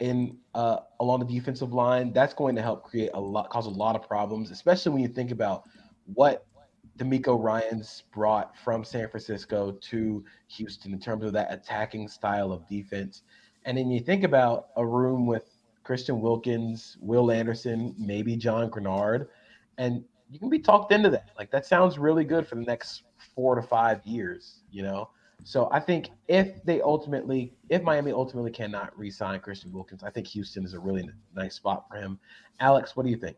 [0.00, 3.70] in uh, along the defensive line that's going to help create a lot, cause a
[3.70, 5.64] lot of problems, especially when you think about
[6.14, 6.46] what
[6.98, 12.66] DeMeco Ryans brought from San Francisco to Houston in terms of that attacking style of
[12.68, 13.22] defense.
[13.64, 15.44] And then you think about a room with
[15.82, 19.26] Christian Wilkins, Will Anderson, maybe John Greenard,
[19.78, 21.30] and you can be talked into that.
[21.38, 23.02] Like that sounds really good for the next
[23.34, 25.10] four to five years, you know.
[25.44, 30.26] So I think if they ultimately, if Miami ultimately cannot re-sign Christian Wilkins, I think
[30.28, 32.18] Houston is a really nice spot for him.
[32.60, 33.36] Alex, what do you think?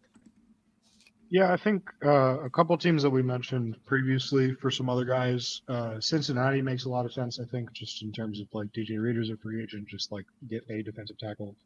[1.30, 5.62] Yeah, I think uh, a couple teams that we mentioned previously for some other guys,
[5.66, 7.40] uh, Cincinnati makes a lot of sense.
[7.40, 10.62] I think just in terms of like DJ Reader's a free agent, just like get
[10.68, 11.57] a defensive tackle.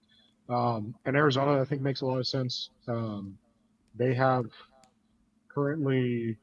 [0.49, 2.70] Um, and Arizona, I think makes a lot of sense.
[2.87, 3.37] Um,
[3.97, 4.45] they have
[5.49, 6.37] currently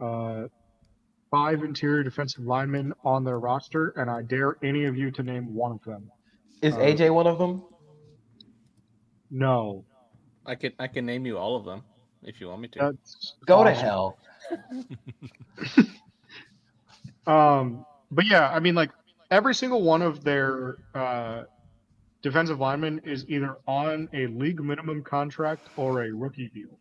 [0.00, 0.44] uh,
[1.30, 5.54] five interior defensive linemen on their roster, and I dare any of you to name
[5.54, 6.10] one of them.
[6.62, 7.62] Is uh, AJ one of them?
[9.30, 9.84] No.
[10.44, 11.82] I can I can name you all of them
[12.22, 12.78] if you want me to.
[12.78, 13.74] That's Go awesome.
[13.74, 14.18] to hell.
[17.26, 18.90] um, but yeah, I mean, like
[19.30, 21.44] every single one of their uh,
[22.22, 26.78] defensive linemen is either on a league minimum contract or a rookie deal.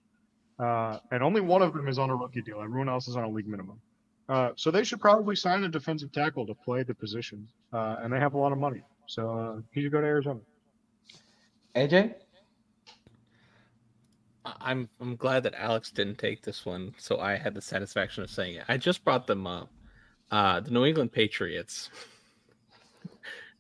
[0.58, 2.62] Uh, and only one of them is on a rookie deal.
[2.62, 3.80] Everyone else is on a league minimum.
[4.28, 7.48] Uh, so they should probably sign a defensive tackle to play the position.
[7.72, 8.82] Uh, and they have a lot of money.
[9.08, 10.40] So uh, he should go to Arizona.
[11.76, 12.16] AJ?
[14.62, 18.30] I'm I'm glad that Alex didn't take this one, so I had the satisfaction of
[18.30, 18.66] saying it.
[18.68, 19.70] I just brought them up.
[20.32, 21.90] Uh, the New England Patriots.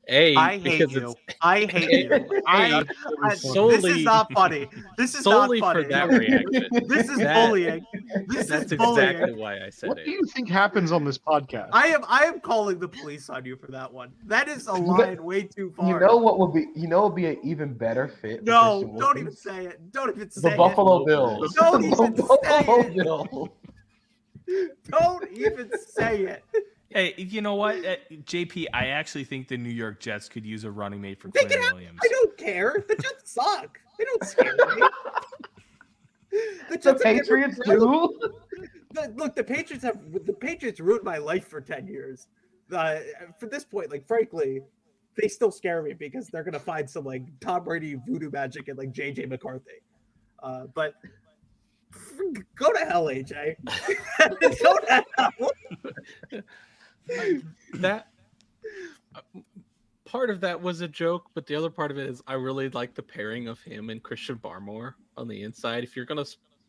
[0.07, 1.15] A, I hate you.
[1.41, 2.41] I hate you.
[2.47, 2.83] I,
[3.23, 4.67] I, solely, this is not funny.
[4.97, 5.83] This is solely not funny.
[5.83, 6.69] for that reaction.
[6.87, 7.85] this is that, bullying.
[8.27, 9.09] This that's is bullying.
[9.09, 10.01] exactly why I said what it.
[10.01, 11.69] What do you think happens on this podcast?
[11.71, 14.11] I am I am calling the police on you for that one.
[14.25, 15.87] That is a line way too far.
[15.87, 16.67] You know what would be?
[16.75, 18.43] You know, would be an even better fit.
[18.43, 19.91] No, don't even say it.
[19.91, 20.51] Don't even say it.
[20.51, 21.53] the Buffalo Bills.
[21.53, 22.23] Don't even say
[22.87, 23.51] it.
[24.91, 26.43] Don't even say it.
[26.95, 28.67] Hey, you know what, uh, JP?
[28.73, 31.99] I actually think the New York Jets could use a running mate for Quinn Williams.
[32.01, 32.85] I don't care.
[32.87, 33.77] The Jets suck.
[33.99, 34.87] They don't scare me.
[36.69, 38.19] The, the Patriots do.
[38.91, 42.27] The, look, the Patriots have the Patriots ruined my life for ten years.
[42.69, 42.97] Uh,
[43.39, 44.59] for this point, like frankly,
[45.15, 48.77] they still scare me because they're gonna find some like Tom Brady voodoo magic and
[48.77, 49.79] like JJ McCarthy.
[50.43, 50.95] Uh, but
[52.57, 53.55] go to hell, AJ.
[54.59, 56.43] go to hell
[57.75, 58.07] that
[59.15, 59.39] uh,
[60.05, 62.69] part of that was a joke, but the other part of it is I really
[62.69, 65.83] like the pairing of him and Christian Barmore on the inside.
[65.83, 66.25] If you're gonna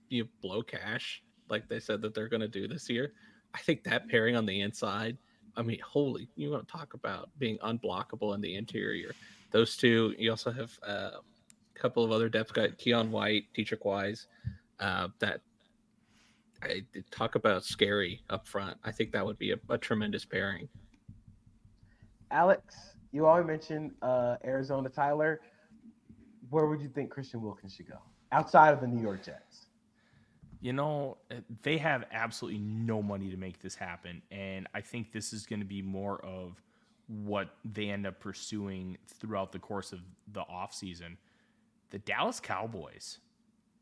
[0.08, 3.12] you blow cash like they said that they're gonna do this year,
[3.54, 5.16] I think that pairing on the inside.
[5.56, 6.28] I mean, holy!
[6.36, 9.12] You want to talk about being unblockable in the interior?
[9.52, 10.14] Those two.
[10.18, 14.26] You also have uh, a couple of other depth guys, Keion White, Deatrich Wise,
[14.80, 15.40] uh, that
[16.66, 18.76] I talk about scary up front.
[18.84, 20.68] I think that would be a, a tremendous pairing.
[22.30, 25.40] Alex, you already mentioned uh, Arizona Tyler.
[26.50, 27.98] Where would you think Christian Wilkins should go
[28.32, 29.66] outside of the New York Jets?
[30.60, 34.22] You know, eh, they have absolutely no money to make this happen.
[34.30, 36.62] And I think this is going to be more of
[37.08, 40.00] what they end up pursuing throughout the course of
[40.32, 41.16] the offseason.
[41.90, 43.18] The Dallas Cowboys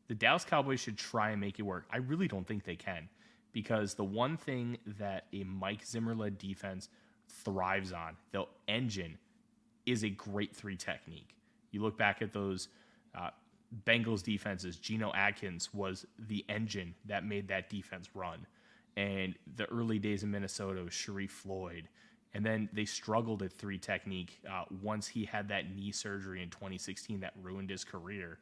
[0.07, 1.85] the Dallas Cowboys should try and make it work.
[1.91, 3.09] I really don't think they can
[3.51, 6.89] because the one thing that a Mike Zimmer led defense
[7.29, 9.17] thrives on, the engine,
[9.85, 11.35] is a great three technique.
[11.71, 12.67] You look back at those
[13.15, 13.29] uh,
[13.85, 18.45] Bengals defenses, Geno Atkins was the engine that made that defense run.
[18.97, 21.89] And the early days in Minnesota was Sharrif Floyd.
[22.33, 26.49] And then they struggled at three technique uh, once he had that knee surgery in
[26.49, 28.39] 2016 that ruined his career.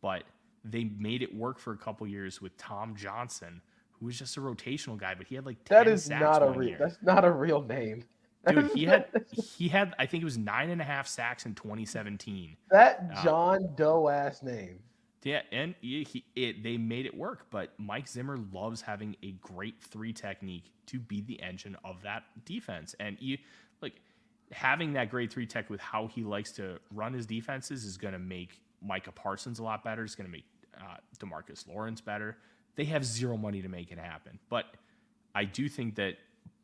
[0.00, 0.24] but
[0.64, 3.60] they made it work for a couple years with Tom Johnson,
[3.92, 6.50] who was just a rotational guy, but he had like 10 That is not a
[6.50, 6.68] real.
[6.70, 6.76] year.
[6.78, 8.04] That's not a real name.
[8.48, 11.54] Dude, he had he had I think it was nine and a half sacks in
[11.54, 12.56] 2017.
[12.70, 14.80] that Uh, John Doe ass name.
[15.22, 17.46] Yeah, and he, he- it, they made it work.
[17.50, 22.24] But Mike Zimmer loves having a great three technique to be the engine of that
[22.44, 23.38] defense, and you
[23.80, 24.00] like
[24.50, 28.12] having that great three tech with how he likes to run his defenses is going
[28.12, 30.02] to make Micah Parsons a lot better.
[30.02, 30.44] It's going to make
[30.80, 32.36] uh, Demarcus Lawrence better.
[32.76, 34.66] They have zero money to make it happen, but
[35.34, 36.16] I do think that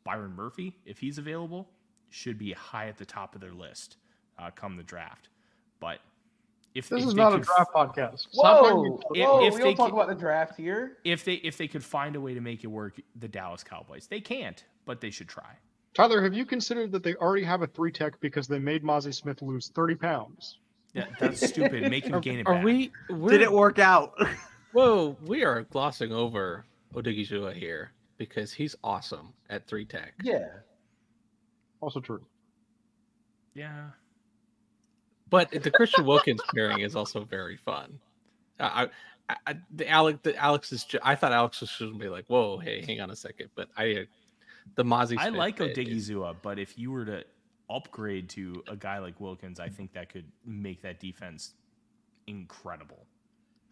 [0.03, 1.69] Byron Murphy, if he's available,
[2.09, 3.97] should be high at the top of their list
[4.39, 5.29] uh, come the draft.
[5.79, 5.99] But
[6.73, 8.19] if This if is they not a draft podcast.
[8.31, 9.45] Stop Whoa, If- whoa!
[9.45, 10.97] if we they don't talk can- about the draft here.
[11.03, 14.07] if they if they could find a way to make it work, the Dallas Cowboys.
[14.07, 15.51] They can't, but they should try.
[15.93, 19.13] Tyler, have you considered that they already have a three tech because they made Mazi
[19.13, 20.59] Smith lose 30 pounds?
[20.93, 21.89] Yeah, that's stupid.
[21.89, 22.63] Make him Are, gain it are back.
[22.63, 22.91] we?
[23.09, 24.13] We're, Did it work out?
[24.71, 26.65] Whoa, we are glossing over
[26.95, 30.13] Odighizuwa here because he's awesome at three tech.
[30.23, 30.47] Yeah,
[31.81, 32.21] Also true.
[33.53, 33.89] Yeah.
[35.29, 37.99] But the Christian Wilkins pairing is also very fun.
[38.59, 38.89] I,
[39.29, 40.83] I, I the Alex, the Alex is.
[40.85, 43.49] ju- I thought Alex was going to be like, "Whoa, hey, hang on a second.
[43.55, 44.03] But I, uh,
[44.75, 45.17] the Mazi.
[45.19, 47.23] I like Odighizuwa, but if you were to
[47.69, 51.53] upgrade to a guy like Wilkins, I think that could make that defense
[52.27, 53.05] incredible.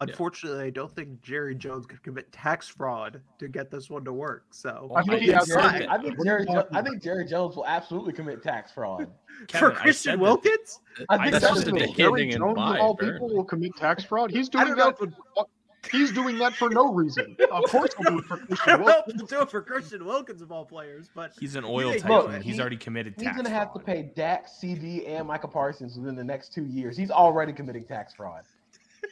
[0.00, 4.12] Unfortunately, I don't think Jerry Jones could commit tax fraud to get this one to
[4.12, 4.44] work.
[4.52, 6.46] So I think I he didn't has say Jerry, I think Jerry.
[6.46, 9.08] Jo- I think Jerry Jones will absolutely commit tax fraud.
[9.48, 10.78] Kevin, for I Christian said Wilkins,
[11.08, 11.80] I I think That's that's just the a thing.
[11.80, 11.96] decade.
[11.96, 14.30] Jerry Jones, of by, all people, will commit tax fraud.
[14.30, 14.98] He's doing don't know that.
[14.98, 15.46] For,
[15.90, 17.36] he's doing that for no reason.
[17.50, 19.20] Of course, he'll do it for Christian don't know if Wilkins.
[19.30, 22.40] he'll do it for Christian Wilkins of all players, but He's an oil Look, tycoon.
[22.42, 23.22] He's he- already committed tax.
[23.22, 26.64] He's tax gonna have to pay Dak, CD, and Michael Parsons within the next two
[26.64, 26.96] years.
[26.96, 28.44] He's already committing tax fraud.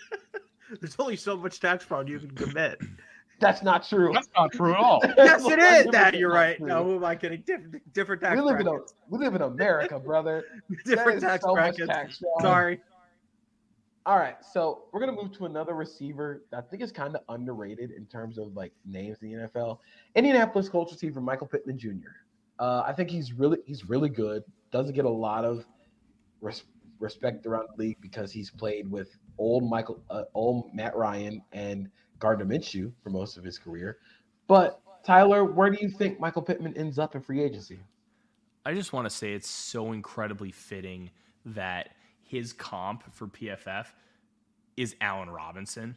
[0.80, 2.78] there's only so much tax fraud you can commit.
[3.38, 4.12] That's not true.
[4.14, 5.00] That's not true at all.
[5.16, 5.86] yes, it is.
[5.86, 6.56] 100% That you're right.
[6.56, 6.66] true.
[6.68, 7.42] No, who am I kidding?
[7.46, 8.72] Different, different tax we live in a,
[9.10, 10.44] we live in America, brother.
[10.86, 11.86] different That is tax so brackets.
[11.86, 12.22] tax.
[12.40, 12.80] Sorry.
[14.06, 17.22] All right, so we're gonna move to another receiver that I think is kind of
[17.28, 19.80] underrated in terms of like names in the NFL.
[20.14, 22.14] Indianapolis Colts receiver Michael Pittman Jr.
[22.60, 24.44] Uh, I think he's really he's really good.
[24.70, 25.66] Doesn't get a lot of
[26.40, 26.62] res-
[27.00, 31.90] respect around the league because he's played with old Michael, uh, old Matt Ryan and
[32.20, 33.98] Gardner Minshew for most of his career.
[34.46, 37.80] But Tyler, where do you think Michael Pittman ends up in free agency?
[38.64, 41.10] I just want to say it's so incredibly fitting
[41.44, 41.90] that
[42.26, 43.86] his comp for PFF
[44.76, 45.96] is Allen Robinson.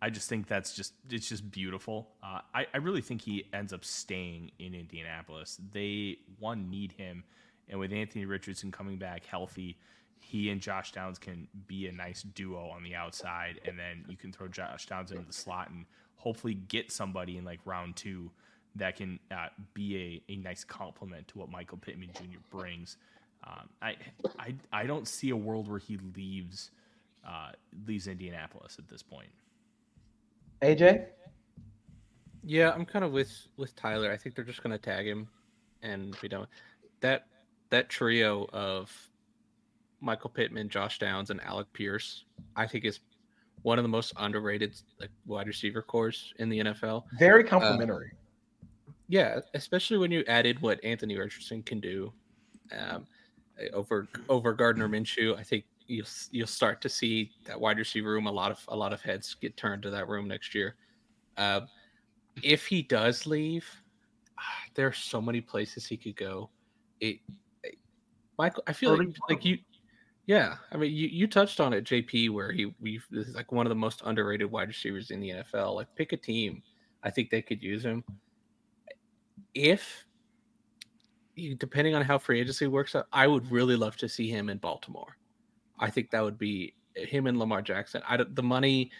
[0.00, 2.10] I just think that's just it's just beautiful.
[2.22, 5.60] Uh, I I really think he ends up staying in Indianapolis.
[5.72, 7.24] They one need him,
[7.68, 9.78] and with Anthony Richardson coming back healthy,
[10.20, 14.16] he and Josh Downs can be a nice duo on the outside, and then you
[14.16, 15.84] can throw Josh Downs into the slot and
[16.16, 18.30] hopefully get somebody in like round two
[18.76, 22.38] that can uh, be a, a nice complement to what Michael Pittman Jr.
[22.50, 22.96] brings.
[23.44, 23.96] Um, I,
[24.38, 26.70] I I don't see a world where he leaves
[27.26, 27.52] uh,
[27.86, 29.28] leaves Indianapolis at this point.
[30.62, 31.06] AJ,
[32.44, 34.10] Yeah, I'm kind of with with Tyler.
[34.12, 35.28] I think they're just going to tag him
[35.82, 36.40] and be done.
[36.40, 36.48] with-
[37.00, 37.26] That
[37.70, 38.90] that trio of
[40.00, 42.24] Michael Pittman, Josh Downs, and Alec Pierce,
[42.56, 43.00] I think is
[43.62, 47.04] one of the most underrated like wide receiver cores in the NFL.
[47.18, 48.12] very complimentary.
[49.08, 52.12] Yeah, especially when you added what Anthony Richardson can do
[52.76, 53.06] um,
[53.72, 55.36] over over Gardner Minshew.
[55.36, 58.26] I think you'll you'll start to see that wide receiver room.
[58.26, 60.76] A lot of a lot of heads get turned to that room next year.
[61.36, 61.62] Uh,
[62.42, 63.68] if he does leave,
[64.74, 66.50] there are so many places he could go.
[67.00, 67.18] It,
[67.62, 67.78] it-
[68.38, 69.58] Michael, I feel like, like you.
[70.26, 73.50] Yeah, I mean, you, you touched on it, JP, where he we this is like
[73.50, 75.74] one of the most underrated wide receivers in the NFL.
[75.74, 76.62] Like, pick a team.
[77.02, 78.04] I think they could use him
[79.54, 80.04] if
[81.58, 84.58] depending on how free agency works out, I would really love to see him in
[84.58, 85.16] Baltimore.
[85.78, 88.02] I think that would be him and Lamar Jackson.
[88.08, 88.90] I the money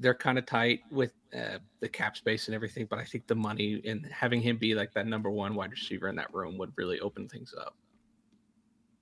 [0.00, 3.34] they're kind of tight with uh, the cap space and everything, but I think the
[3.34, 6.72] money and having him be like that number one wide receiver in that room would
[6.76, 7.76] really open things up.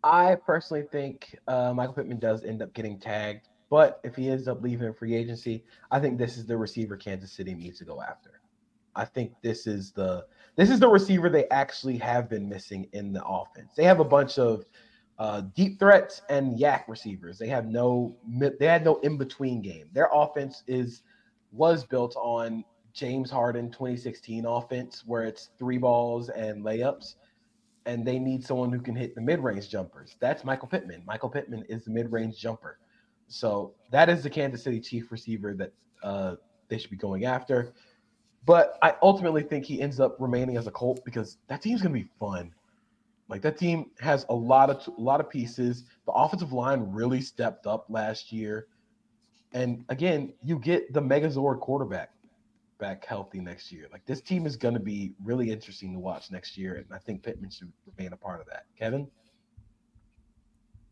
[0.03, 4.49] I personally think uh, Michael Pittman does end up getting tagged, but if he ends
[4.49, 8.03] up leaving free agency, I think this is the receiver Kansas City needs to go
[8.03, 8.38] after.
[8.99, 10.27] I think this is the
[10.57, 13.73] this is the receiver they actually have been missing in the offense.
[13.77, 14.65] They have a bunch of
[15.19, 17.39] uh, deep threats and YAC receivers.
[17.39, 18.17] They have no
[18.59, 19.89] they had no in between game.
[19.93, 21.03] Their offense is
[21.53, 27.15] was built on James Harden 2016 offense where it's three balls and layups
[27.87, 30.17] and they need someone who can hit the mid-range jumpers.
[30.21, 31.03] That's Michael Pittman.
[31.07, 32.79] Michael Pittman is the mid-range jumper.
[33.29, 35.73] So that is the Kansas City Chief receiver that
[36.03, 36.35] uh,
[36.69, 37.73] they should be going after.
[38.45, 41.95] But I ultimately think he ends up remaining as a Colt because that team's gonna
[41.95, 42.55] be fun.
[43.29, 45.85] Like that team has a lot of a lot of pieces.
[46.07, 48.67] The offensive line really stepped up last year,
[49.53, 52.11] and again, you get the Megazord quarterback
[52.79, 53.87] back healthy next year.
[53.93, 56.99] Like this team is going to be really interesting to watch next year, and I
[56.99, 58.65] think Pittman should remain a part of that.
[58.79, 59.09] Kevin,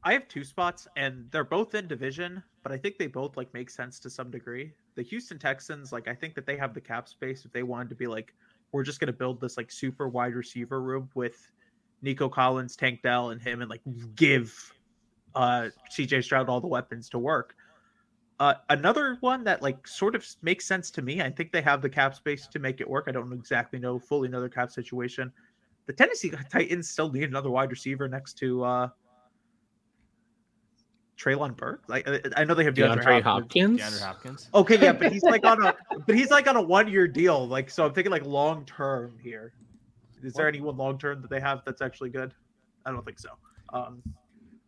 [0.02, 3.52] I have two spots, and they're both in division, but I think they both like
[3.54, 4.72] make sense to some degree.
[4.96, 7.90] The Houston Texans, like I think that they have the cap space if they wanted
[7.90, 8.34] to be like,
[8.72, 11.50] we're just going to build this like super wide receiver room with
[12.02, 13.82] Nico Collins, Tank Dell, and him, and like
[14.14, 14.72] give
[15.34, 17.54] uh CJ Stroud all the weapons to work.
[18.38, 21.22] Uh, another one that like sort of makes sense to me.
[21.22, 23.06] I think they have the cap space to make it work.
[23.08, 25.32] I don't exactly know fully another cap situation.
[25.86, 28.88] The Tennessee Titans still need another wide receiver next to uh
[31.18, 31.88] Treylon Burks.
[31.88, 33.80] Like I- I know they have DeAndre, DeAndre Hopkins.
[33.80, 33.80] Hopkins.
[33.80, 34.50] DeAndre Hopkins.
[34.54, 35.74] Okay, yeah, but he's like on a
[36.06, 37.46] but he's like on a one year deal.
[37.48, 39.52] Like so, I'm thinking like long term here.
[40.22, 42.34] Is there anyone long term that they have that's actually good?
[42.84, 43.30] I don't think so.
[43.72, 44.02] Um,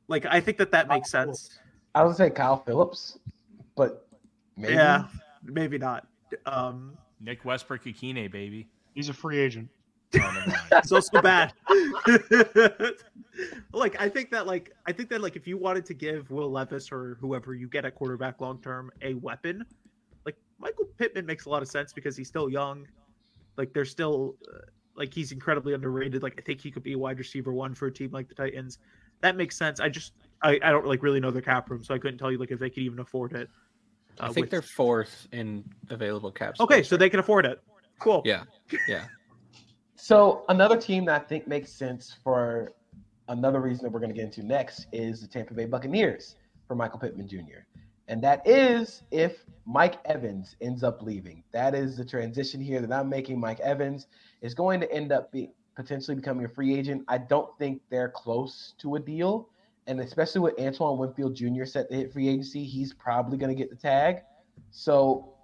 [0.09, 1.59] like I think that that makes sense.
[1.95, 3.19] I would say Kyle Phillips,
[3.77, 4.07] but
[4.57, 4.75] maybe.
[4.75, 5.05] Yeah,
[5.43, 6.07] maybe not.
[6.47, 8.69] Um, Nick Westbrook Ikhine, baby.
[8.95, 9.69] He's a free agent.
[10.13, 11.53] It's also bad.
[13.73, 16.51] like I think that like I think that like if you wanted to give Will
[16.51, 19.65] Levis or whoever you get at quarterback long term a weapon,
[20.25, 22.87] like Michael Pittman makes a lot of sense because he's still young.
[23.57, 24.59] Like they're still uh,
[24.97, 26.23] like he's incredibly underrated.
[26.23, 28.35] Like I think he could be a wide receiver one for a team like the
[28.35, 28.79] Titans.
[29.21, 29.81] That makes sense.
[29.81, 32.31] I just I, I don't like really know their cap room, so I couldn't tell
[32.31, 33.49] you like if they could even afford it.
[34.21, 36.61] I uh, think with- they're fourth in available caps.
[36.61, 37.61] okay, so right they can afford it.
[37.99, 38.23] Cool.
[38.25, 38.45] Yeah.
[38.87, 39.07] Yeah.
[40.01, 42.73] So another team that I think makes sense for
[43.27, 46.37] another reason that we're going to get into next is the Tampa Bay Buccaneers
[46.69, 47.67] for Michael Pittman Jr.
[48.07, 51.43] And that is if Mike Evans ends up leaving.
[51.53, 53.41] That is the transition here that I'm making.
[53.41, 54.07] Mike Evans
[54.41, 57.03] is going to end up be, potentially becoming a free agent.
[57.09, 59.49] I don't think they're close to a deal.
[59.89, 61.65] And especially with Antoine Winfield Jr.
[61.65, 64.19] set to hit free agency, he's probably going to get the tag.
[64.71, 65.35] So,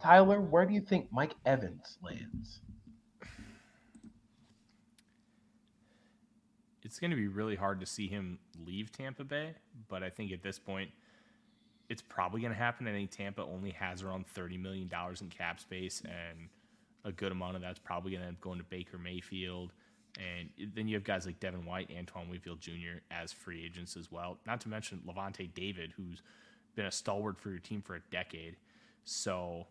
[0.00, 2.60] Tyler, where do you think Mike Evans lands?
[6.84, 9.54] It's going to be really hard to see him leave Tampa Bay,
[9.88, 10.90] but I think at this point,
[11.88, 12.86] it's probably going to happen.
[12.86, 16.48] I think Tampa only has around $30 million in cap space, and
[17.04, 19.72] a good amount of that's probably going to end up going to Baker Mayfield.
[20.16, 23.00] And then you have guys like Devin White, Antoine Winfield Jr.
[23.10, 24.38] as free agents as well.
[24.46, 26.22] Not to mention Lavonte David, who's
[26.76, 28.56] been a stalwart for your team for a decade.
[29.04, 29.66] So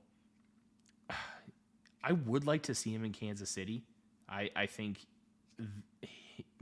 [2.04, 3.84] I would like to see him in Kansas City.
[4.28, 5.06] I, I think
[5.58, 6.12] th-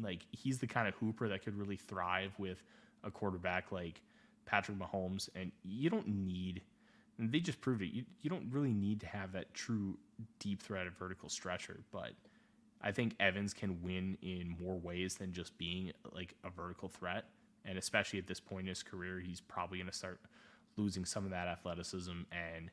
[0.01, 2.63] like he's the kind of hooper that could really thrive with
[3.03, 4.01] a quarterback like
[4.45, 6.61] Patrick Mahomes, and you don't need.
[7.17, 7.93] And they just proved it.
[7.93, 9.97] You, you don't really need to have that true
[10.39, 12.11] deep threat of vertical stretcher, but
[12.81, 17.25] I think Evans can win in more ways than just being like a vertical threat.
[17.63, 20.19] And especially at this point in his career, he's probably going to start
[20.77, 22.23] losing some of that athleticism.
[22.31, 22.71] And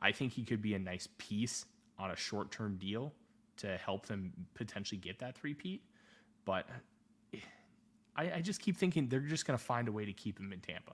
[0.00, 1.66] I think he could be a nice piece
[1.98, 3.12] on a short term deal
[3.58, 5.82] to help them potentially get that three peat
[6.44, 6.66] but
[8.16, 10.52] I, I just keep thinking they're just going to find a way to keep him
[10.52, 10.92] in Tampa.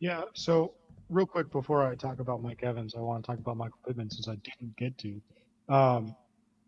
[0.00, 0.22] Yeah.
[0.34, 0.74] So
[1.08, 4.10] real quick before I talk about Mike Evans, I want to talk about Michael Pittman
[4.10, 5.20] since I didn't get to.
[5.68, 6.14] Um,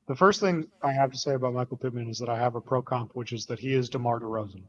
[0.07, 2.61] the first thing I have to say about Michael Pittman is that I have a
[2.61, 4.63] pro comp, which is that he is DeMar DeRozan.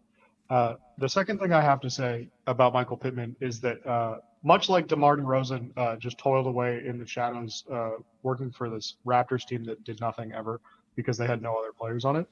[0.50, 4.70] Uh, the second thing I have to say about Michael Pittman is that uh, much
[4.70, 7.92] like DeMar DeRozan uh, just toiled away in the shadows uh,
[8.24, 10.60] working for this Raptors team that did nothing ever
[10.96, 12.28] because they had no other players on it,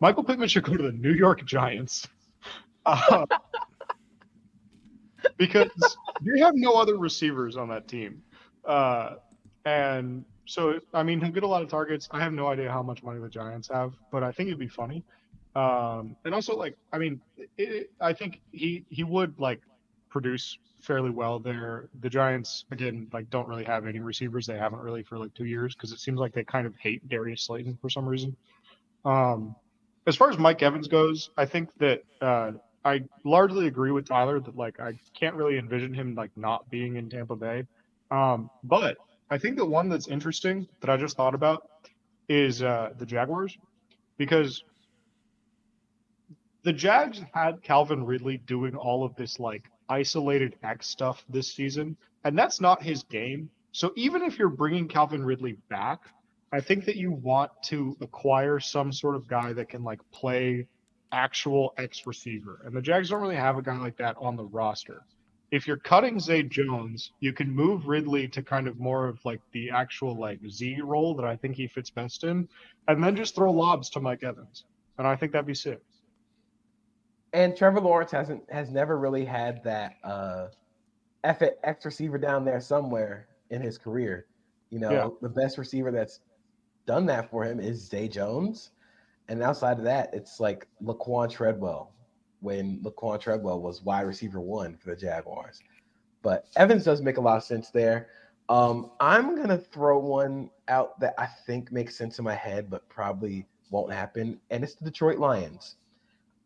[0.00, 2.08] Michael Pittman should go to the New York Giants.
[2.86, 3.24] Uh,
[5.38, 5.70] because
[6.22, 8.22] they have no other receivers on that team.
[8.66, 9.14] Uh,
[9.64, 12.08] and so, I mean, he'll get a lot of targets.
[12.10, 14.68] I have no idea how much money the Giants have, but I think it'd be
[14.68, 15.02] funny.
[15.56, 17.20] Um, and also, like, I mean,
[17.56, 19.60] it, I think he he would like
[20.10, 21.88] produce fairly well there.
[22.00, 24.46] The Giants again, like, don't really have any receivers.
[24.46, 27.08] They haven't really for like two years because it seems like they kind of hate
[27.08, 28.36] Darius Slayton for some reason.
[29.04, 29.54] Um,
[30.06, 32.52] as far as Mike Evans goes, I think that uh,
[32.84, 36.96] I largely agree with Tyler that like I can't really envision him like not being
[36.96, 37.64] in Tampa Bay.
[38.10, 38.98] Um, but
[39.30, 41.68] I think the one that's interesting that I just thought about
[42.28, 43.56] is uh, the Jaguars
[44.18, 44.62] because
[46.62, 51.96] the Jags had Calvin Ridley doing all of this like isolated X stuff this season,
[52.24, 53.50] and that's not his game.
[53.72, 56.00] So even if you're bringing Calvin Ridley back,
[56.52, 60.68] I think that you want to acquire some sort of guy that can like play
[61.10, 64.44] actual X receiver, and the Jags don't really have a guy like that on the
[64.44, 65.02] roster.
[65.50, 69.40] If you're cutting Zay Jones, you can move Ridley to kind of more of like
[69.52, 72.48] the actual like Z role that I think he fits best in,
[72.88, 74.64] and then just throw lobs to Mike Evans,
[74.98, 75.80] and I think that'd be sick.
[77.34, 80.48] And Trevor Lawrence hasn't has never really had that uh
[81.24, 84.26] X receiver down there somewhere in his career.
[84.70, 85.08] You know, Yeah.
[85.20, 86.20] the best receiver that's
[86.86, 88.70] done that for him is Zay Jones.
[89.28, 91.92] And outside of that, it's like Laquan Treadwell
[92.40, 95.62] when Laquan Treadwell was wide receiver one for the Jaguars.
[96.22, 98.08] But Evans does make a lot of sense there.
[98.48, 102.88] Um, I'm gonna throw one out that I think makes sense in my head, but
[102.88, 105.76] probably won't happen, and it's the Detroit Lions.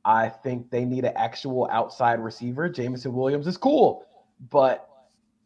[0.04, 2.68] I think they need an actual outside receiver.
[2.68, 4.04] Jameson Williams is cool,
[4.50, 4.88] but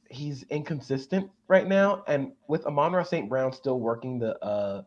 [0.09, 2.05] he's inconsistent right now.
[2.07, 3.29] And with Amon St.
[3.29, 4.83] Brown still working the uh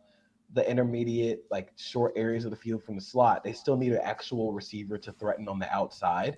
[0.53, 3.99] the intermediate, like short areas of the field from the slot, they still need an
[4.01, 6.38] actual receiver to threaten on the outside.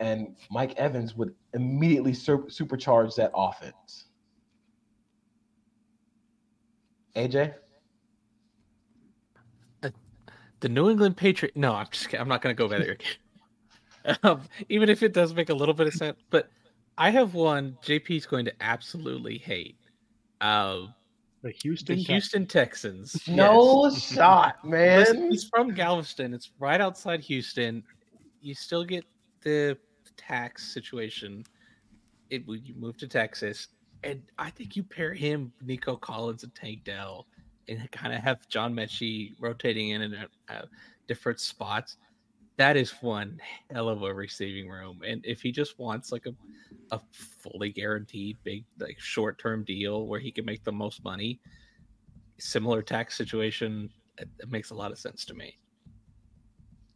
[0.00, 4.06] And Mike Evans would immediately supercharge that offense.
[7.14, 7.54] AJ?
[10.60, 11.56] The New England Patriot.
[11.56, 12.12] No, I'm just.
[12.14, 14.18] I'm not going to go there again.
[14.22, 16.48] um, even if it does make a little bit of sense, but
[16.98, 17.76] I have one.
[17.84, 19.76] JP's going to absolutely hate.
[20.40, 20.86] Uh,
[21.42, 22.06] The the Houston, Texans.
[22.08, 23.22] Houston Texans.
[23.26, 23.36] Yes.
[23.36, 25.30] No shot, Listen, man.
[25.30, 26.34] he's from Galveston.
[26.34, 27.82] It's right outside Houston.
[28.40, 29.04] You still get
[29.42, 29.76] the
[30.16, 31.44] tax situation.
[32.30, 33.68] It when you move to Texas,
[34.02, 37.26] and I think you pair him, Nico Collins, and Tank Dell,
[37.68, 40.66] and kind of have John Metchie rotating in and out, uh,
[41.08, 41.96] different spots.
[42.56, 43.38] That is one
[43.70, 45.00] hell of a receiving room.
[45.06, 46.32] And if he just wants like a
[46.92, 51.40] a fully guaranteed big like short term deal where he can make the most money,
[52.38, 55.56] similar tax situation, it, it makes a lot of sense to me.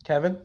[0.05, 0.39] Kevin?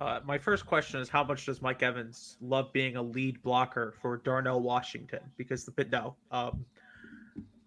[0.00, 3.94] Uh, my first question is how much does Mike Evans love being a lead blocker
[4.00, 5.20] for Darnell Washington?
[5.36, 6.16] Because the pit no.
[6.30, 6.64] Um,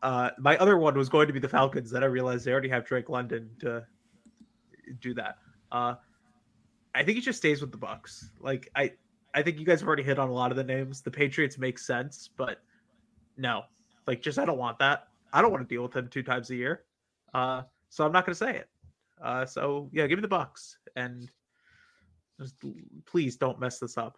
[0.04, 1.90] uh, my other one was going to be the Falcons.
[1.90, 3.86] Then I realized they already have Drake London to
[5.00, 5.38] do that.
[5.72, 5.96] Uh,
[6.94, 8.30] I think he just stays with the Bucks.
[8.40, 8.92] Like I,
[9.34, 11.02] I think you guys have already hit on a lot of the names.
[11.02, 12.62] The Patriots make sense, but
[13.38, 13.64] no,
[14.06, 15.08] like just I don't want that.
[15.32, 16.84] I don't want to deal with him two times a year.
[17.34, 18.70] Uh, so I'm not going to say it.
[19.24, 21.32] Uh, so yeah, give me the Bucks and
[22.40, 22.56] just
[23.06, 24.18] please don't mess this up.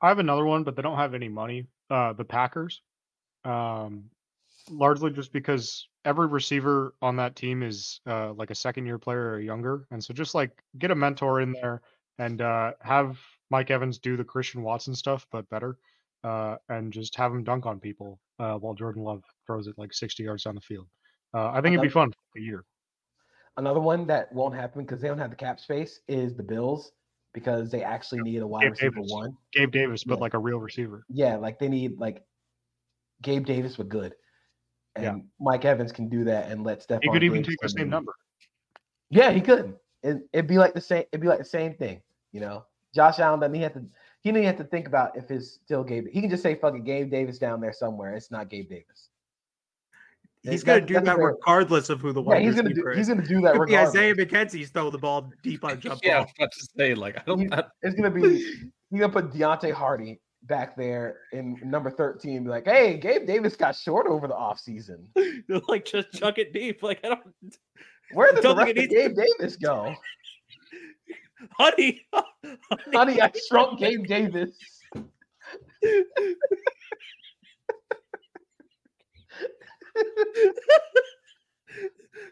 [0.00, 1.66] I have another one, but they don't have any money.
[1.90, 2.80] Uh, the Packers,
[3.44, 4.10] um,
[4.70, 9.30] largely just because every receiver on that team is uh, like a second year player
[9.32, 11.82] or younger, and so just like get a mentor in there
[12.18, 13.18] and uh, have
[13.50, 15.78] Mike Evans do the Christian Watson stuff, but better,
[16.24, 19.92] uh, and just have him dunk on people uh, while Jordan Love throws it like
[19.92, 20.86] 60 yards down the field.
[21.34, 22.64] Uh, I think it'd be fun for a year.
[23.58, 26.92] Another one that won't happen because they don't have the cap space is the Bills
[27.32, 29.12] because they actually need a wide Gabe receiver Davis.
[29.12, 29.36] one.
[29.52, 30.20] Gabe Davis, but Yeah.
[30.20, 31.04] like a real receiver.
[31.08, 32.22] Yeah, like they need like
[33.22, 34.14] Gabe Davis with good.
[34.96, 35.16] And Yeah.
[35.40, 37.88] Mike Evans can do that and let Stephon He could even Diggs take the same
[37.90, 38.14] number.
[39.10, 39.76] Yeah, he could.
[40.02, 41.04] It, it'd be like the same.
[41.12, 42.00] It'd be like the same thing,
[42.32, 42.64] you know.
[42.94, 43.84] Josh Allen doesn't he have to.
[44.22, 46.06] He didn't have to think about if it's still Gabe.
[46.10, 48.14] He can just say "fucking Gabe Davis" down there somewhere.
[48.14, 49.10] It's not Gabe Davis.
[50.42, 51.26] He's That- going to do that fair.
[51.26, 52.82] regardless of who the Yeah, wide he's gonna do.
[52.84, 53.96] receiver He's gonna do that Could be regardless.
[53.96, 56.24] Isaiah McKenzie's throw the ball deep on jump Yeah, I ball.
[56.24, 57.40] was about to say like I don't.
[57.40, 57.50] You-
[57.82, 58.38] It's gonna be.
[58.90, 62.44] He's gonna put Deonte Harty back there in number thirteen.
[62.44, 65.06] Be like, hey, Gabe Davis got short over the offseason.
[65.68, 66.82] like just chuck it deep.
[66.82, 67.56] Like I don't,
[68.12, 69.94] Where did the rest of Gabe Davis go?
[71.52, 72.06] honey.
[72.92, 74.56] Honey, I shrunk Gabe Davis.
[75.82, 76.04] the,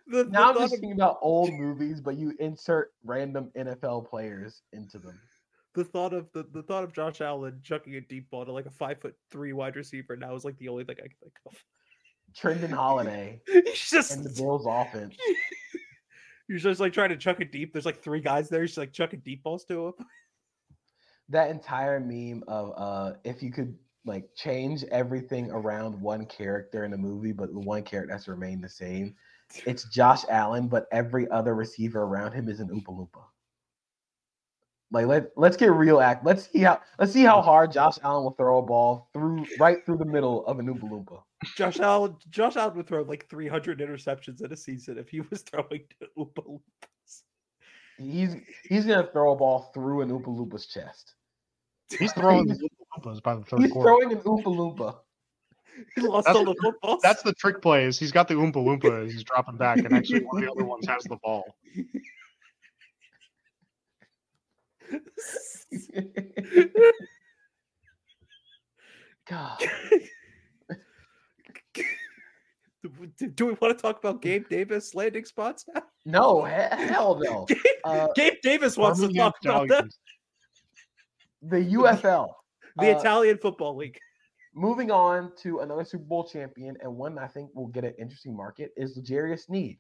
[0.08, 4.98] the Now I'm just thinking about old movies, but you insert random NFL players into
[4.98, 5.18] them.
[5.74, 8.66] The thought of the, the thought of Josh Allen chucking a deep ball to like
[8.66, 11.34] a five foot three wide receiver now is like the only thing I can think
[11.46, 11.64] of.
[12.38, 15.16] Trendon Holiday He's just and the Bills offense.
[16.48, 17.72] you're just like trying to chuck it deep.
[17.72, 18.62] There's like three guys there.
[18.62, 19.94] He's like chucking deep balls to him.
[21.30, 26.92] That entire meme of uh if you could like change everything around one character in
[26.92, 29.14] a movie, but the one character has remained the same.
[29.64, 33.24] It's Josh Allen, but every other receiver around him is an Oompa Loompa.
[34.90, 36.24] Like let let's get real act.
[36.24, 39.84] Let's see how let's see how hard Josh Allen will throw a ball through right
[39.84, 41.22] through the middle of an Oompa Loompa.
[41.56, 45.42] Josh Allen Josh Allen would throw like 300 interceptions in a season if he was
[45.42, 47.22] throwing to Oompa Loompas.
[47.98, 48.36] He's
[48.68, 51.14] he's gonna throw a ball through an Oompa Loompa's chest.
[51.98, 52.68] He's throwing the
[52.98, 53.88] Oompas by the third He's quarter.
[53.88, 54.96] throwing an Oompa Loompa.
[55.96, 57.02] He lost That's all the the footballs.
[57.02, 57.84] That's the trick play.
[57.84, 60.64] Is he's got the Oompa Loompa he's dropping back, and actually one of the other
[60.64, 61.56] ones has the ball.
[69.28, 69.58] God.
[72.82, 75.82] Do- Do we want to talk about Gabe Davis landing spots now?
[76.04, 77.44] No, hell no.
[77.48, 79.84] Gabe, Uh, Gabe Davis wants to Birmingham talk about that.
[81.42, 82.28] The UFL.
[82.76, 83.98] The Uh, Italian Football League.
[84.54, 88.36] Moving on to another Super Bowl champion, and one I think will get an interesting
[88.36, 89.78] market is L'Jarius Sneed,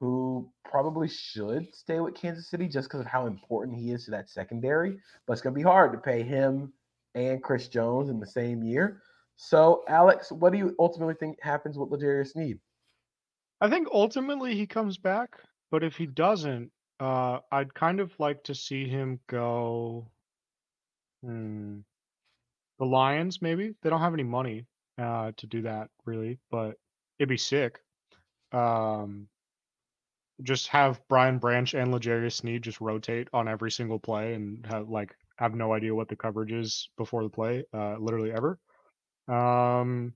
[0.00, 4.10] who probably should stay with Kansas City just because of how important he is to
[4.12, 4.98] that secondary.
[5.26, 6.72] But it's going to be hard to pay him
[7.14, 9.02] and Chris Jones in the same year.
[9.36, 12.58] So, Alex, what do you ultimately think happens with L'Jarius Sneed?
[13.60, 15.36] I think ultimately he comes back,
[15.70, 20.10] but if he doesn't, uh, I'd kind of like to see him go.
[21.22, 21.80] Hmm,
[22.78, 24.64] the Lions, maybe they don't have any money
[24.98, 26.76] uh, to do that really, but
[27.18, 27.78] it'd be sick.
[28.52, 29.28] Um,
[30.42, 34.88] just have Brian Branch and L'Jarius Sneed just rotate on every single play and have
[34.88, 38.58] like have no idea what the coverage is before the play, uh, literally ever.
[39.28, 40.14] Um,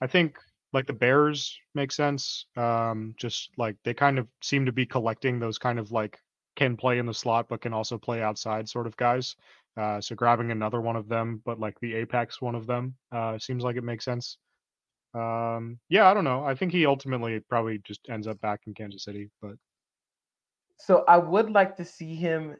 [0.00, 0.38] I think
[0.72, 2.46] like the Bears make sense.
[2.56, 6.18] Um, just like they kind of seem to be collecting those kind of like
[6.56, 9.36] can play in the slot but can also play outside sort of guys.
[9.76, 13.38] Uh, so grabbing another one of them, but like the apex one of them, uh,
[13.38, 14.36] seems like it makes sense.
[15.14, 16.44] Um, yeah, I don't know.
[16.44, 19.54] I think he ultimately probably just ends up back in Kansas City, but
[20.76, 22.56] So, I would like to see him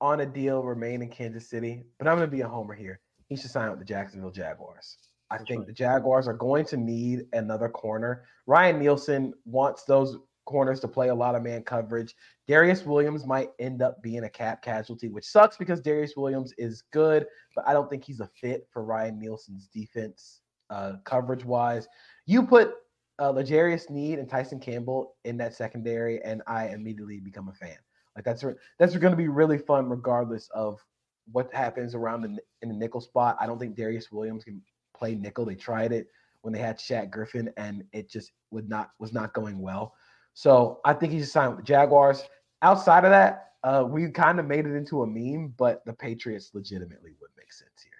[0.00, 3.00] on a deal remain in Kansas City, but I'm going to be a homer here.
[3.28, 4.96] He should sign with the Jacksonville Jaguars.
[5.30, 8.24] I think the Jaguars are going to need another corner.
[8.46, 10.16] Ryan Nielsen wants those
[10.46, 12.14] corners to play a lot of man coverage.
[12.48, 16.82] Darious Williams might end up being a cap casualty, which sucks because Darious Williams is
[16.92, 20.40] good, but I don't think he's a fit for Ryan Nielsen's defense
[20.70, 21.88] uh, coverage wise.
[22.26, 22.74] You put
[23.20, 27.76] uh, L'Jarius Sneed and Tyson Campbell in that secondary, and I immediately become a fan.
[28.14, 30.84] Like that's re- that's going to be really fun, regardless of
[31.30, 33.36] what happens around the, in the nickel spot.
[33.40, 34.60] I don't think Darious Williams can
[34.96, 35.44] play nickel.
[35.44, 36.08] They tried it
[36.42, 39.94] when they had Shaq Griffin, and it just would not was not going well.
[40.34, 42.24] So I think he should sign with the Jaguars.
[42.62, 46.50] Outside of that, uh, we kind of made it into a meme, but the Patriots
[46.54, 47.97] legitimately would make sense here.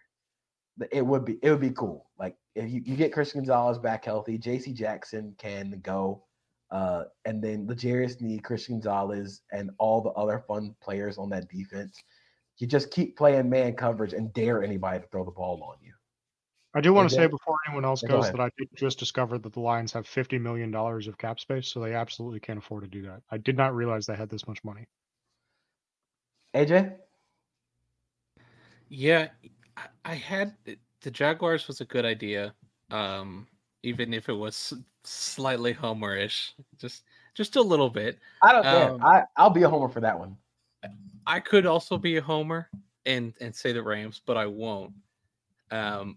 [0.78, 2.08] The- It would be it would be cool.
[2.18, 4.72] Like if you, you get Christian Gonzalez back healthy, J.C.
[4.72, 6.24] Jackson can go,
[6.70, 11.48] uh, and then L'Jarius Sneed, Christian Gonzalez, and all the other fun players on that
[11.48, 11.96] defense.
[12.58, 15.92] You just keep playing man coverage and dare anybody to throw the ball on you.
[16.74, 18.98] I do want to say before anyone else Yeah, go goes that I did just
[18.98, 22.58] discovered that the Lions have fifty million dollars of cap space, so they absolutely can't
[22.58, 23.22] afford to do that.
[23.30, 24.86] I did not realize they had this much money.
[26.54, 26.96] AJ,
[28.88, 29.28] Yeah,
[30.04, 30.54] I, I had
[31.02, 32.54] the Jaguars was a good idea,
[32.90, 33.46] um,
[33.82, 34.74] even if it was
[35.04, 37.04] slightly homerish, just
[37.34, 38.18] just a little bit.
[38.42, 38.90] I don't care.
[38.90, 40.36] Um, I I'll be a homer for that one.
[41.26, 42.68] I could also be a homer
[43.06, 44.92] and and say the Rams, but I won't.
[45.70, 46.16] Um,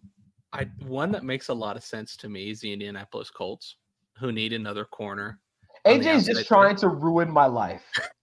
[0.53, 3.75] I one that makes a lot of sense to me is the Indianapolis Colts,
[4.17, 5.39] who need another corner.
[5.85, 6.89] AJ's just trying there.
[6.89, 7.83] to ruin my life.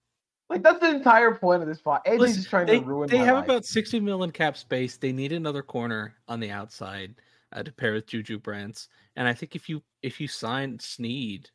[0.51, 2.01] Like that's the entire point of this pod.
[2.07, 3.45] AJ's Listen, just trying they, to ruin they have life.
[3.45, 4.97] about 60 million cap space.
[4.97, 7.15] They need another corner on the outside
[7.53, 8.89] uh, to pair with Juju Brents.
[9.17, 11.51] And I think if you if you sign Sneed,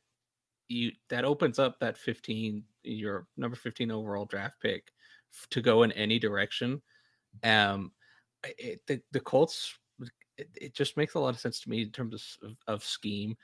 [0.67, 4.91] you that opens up that 15 your number 15 overall draft pick
[5.33, 6.81] f- to go in any direction.
[7.43, 7.91] Um,
[8.45, 9.73] I- it, the the Colts
[10.37, 13.35] it, it just makes a lot of sense to me in terms of of scheme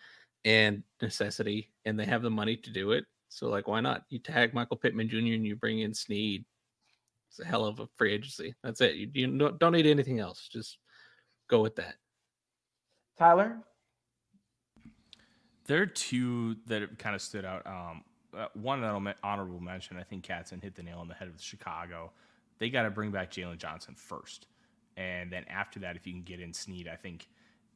[0.46, 3.06] and necessity, and they have the money to do it.
[3.30, 4.04] So like, why not?
[4.10, 5.18] You tag Michael Pittman Jr.
[5.18, 6.44] and you bring in Sneed.
[7.30, 8.56] It's a hell of a free agency.
[8.64, 8.96] That's it.
[8.96, 10.50] You, you don't don't need anything else.
[10.52, 10.80] Just
[11.48, 11.96] go with that.
[13.18, 13.60] Tyler,
[15.68, 17.68] There are two that kind of stood out.
[17.68, 18.04] Um,
[18.36, 19.98] uh, one that'll me- honorable mention.
[19.98, 22.12] I think Katson hit the nail on the head with Chicago.
[22.60, 24.48] They got to bring back Jaylon Johnson first,
[24.98, 27.28] and then after that, if you can get in Sneed, I think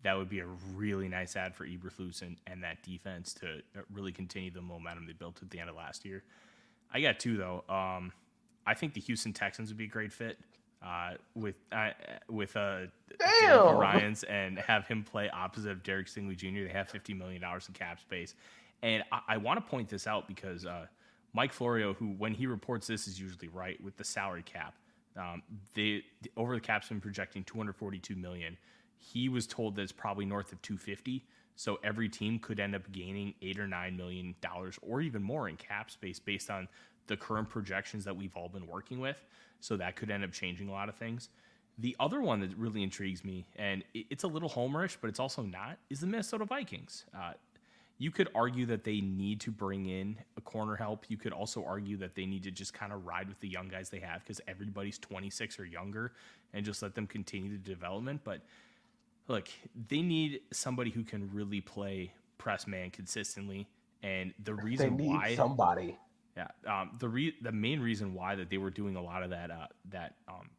[0.03, 3.81] that would be a really nice ad for Eberflus and, and that defense to uh,
[3.91, 6.23] really continue the momentum they built at the end of last year.
[6.93, 7.63] I got two though.
[7.69, 8.11] Um,
[8.65, 10.37] I think the Houston Texans would be a great fit
[10.85, 11.89] uh, with uh,
[12.29, 12.81] with uh,
[13.75, 16.67] Ryans and have him play opposite of Derek Stingley Jr.
[16.67, 18.35] They have fifty million dollars in cap space,
[18.81, 20.85] and I, I want to point this out because uh,
[21.33, 24.75] Mike Florio, who when he reports this is usually right with the salary cap,
[25.17, 25.41] um,
[25.73, 26.03] they
[26.37, 28.57] over the cap's been projecting two hundred forty-two million.
[29.11, 31.25] He was told that it's probably north of two fifty.
[31.55, 35.49] So every team could end up gaining eight or nine million dollars, or even more
[35.49, 36.67] in cap space, based on
[37.07, 39.17] the current projections that we've all been working with.
[39.59, 41.29] So that could end up changing a lot of things.
[41.79, 45.41] The other one that really intrigues me, and it's a little homerish, but it's also
[45.41, 47.05] not, is the Minnesota Vikings.
[47.17, 47.33] Uh,
[47.97, 51.05] you could argue that they need to bring in a corner help.
[51.07, 53.69] You could also argue that they need to just kind of ride with the young
[53.69, 56.13] guys they have because everybody's 26 or younger
[56.53, 58.21] and just let them continue the development.
[58.23, 58.41] But
[59.27, 59.47] look,
[59.89, 63.67] they need somebody who can really play press man consistently.
[64.01, 65.97] And the They reason need why somebody.
[66.35, 69.29] yeah, um, the re- the main reason why that they were doing a lot of
[69.29, 70.49] that uh, that um,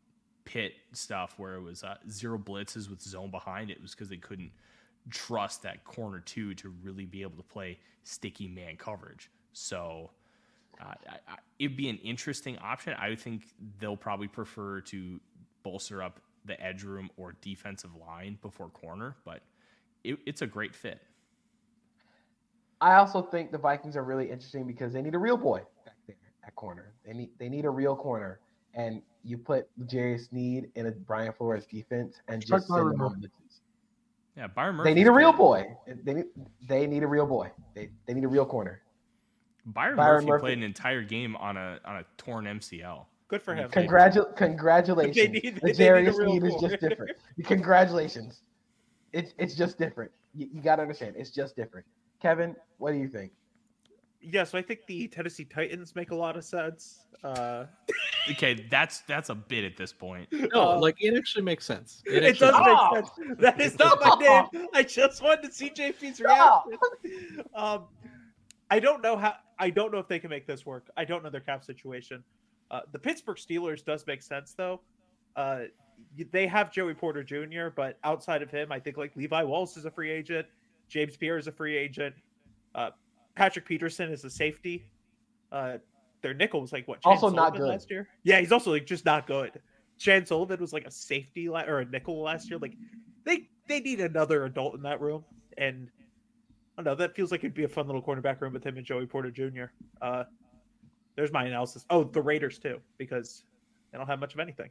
[0.44, 4.16] pit stuff where it was uh, zero blitzes with zone behind it was because they
[4.16, 4.50] couldn't
[5.10, 9.30] trust that corner two to really be able to play sticky man coverage.
[9.52, 10.10] So
[10.80, 12.94] uh, I, I, it'd be an interesting option.
[12.98, 13.42] I would think
[13.78, 15.20] they'll probably prefer to
[15.62, 19.42] bolster up the edge room or defensive line before corner, but
[20.02, 21.00] it, it's a great fit.
[22.80, 25.96] I also think the Vikings are really interesting because they need a real boy back
[26.06, 26.16] there
[26.46, 26.92] at corner.
[27.06, 28.40] They need they need a real corner,
[28.74, 33.00] and you put Jarius Sneed in a Brian Flores defense and Strike just send them
[33.00, 33.60] on blitzes.
[34.36, 34.90] Yeah, Byron Murphy.
[34.90, 35.76] They need a real boy.
[35.86, 36.24] They need
[36.68, 37.50] they need a real boy.
[37.74, 38.82] They they need a real corner.
[39.66, 40.40] Byron, Byron Murphy, Murphy.
[40.42, 43.06] played an entire game on a on a torn MCL.
[43.34, 43.64] Good for him.
[43.64, 43.84] Okay.
[43.84, 45.16] Congratu- congratulations.
[45.16, 47.10] They need- the they need Jarius real Sneed is just different.
[47.42, 48.42] Congratulations.
[49.12, 50.12] It's it's just different.
[50.34, 51.16] You, you got to understand.
[51.18, 51.84] It's just different.
[52.22, 53.32] Kevin, what do you think?
[54.22, 57.06] Yeah, so I think the Tennessee Titans make a lot of sense.
[57.24, 57.64] Uh,
[58.30, 60.28] Okay, that's that's a bit at this point.
[60.32, 62.02] No, Uh, like it actually makes sense.
[62.06, 62.88] it, actually does Oh!
[62.94, 63.40] make sense.
[63.40, 64.68] That is not my name.
[64.72, 66.78] I just wanted to see JP's reaction.
[67.52, 67.86] Um,
[68.70, 69.34] I don't know how.
[69.58, 70.88] I don't know if they can make this work.
[70.96, 72.22] I don't know their cap situation.
[72.70, 74.80] Uh, the Pittsburgh Steelers does make sense though.
[75.36, 75.62] Uh,
[76.32, 79.84] they have Joey Porter Jr., but outside of him, I think like Levi Wallace is
[79.84, 80.46] a free agent.
[80.88, 82.14] James Pierre is a free agent.
[82.74, 82.90] Uh,
[83.36, 84.86] Patrick Peterson is a safety.
[85.50, 85.78] Uh,
[86.22, 87.00] their nickel was like what?
[87.02, 87.68] Chan Also not good.
[87.68, 88.08] last year.
[88.22, 89.60] Yeah, he's also like just not good.
[89.98, 92.58] Chan Sullivan was like a safety la- or a nickel last year.
[92.58, 92.74] Like
[93.24, 95.24] they they need another adult in that room,
[95.58, 95.90] and
[96.76, 96.94] I don't know.
[96.94, 99.30] That feels like it'd be a fun little cornerback room with him and Joey Porter
[99.30, 99.64] Jr.
[100.02, 100.24] Uh,
[101.16, 101.84] there's my analysis.
[101.90, 103.44] Oh, the Raiders too, because
[103.92, 104.70] they don't have much of anything.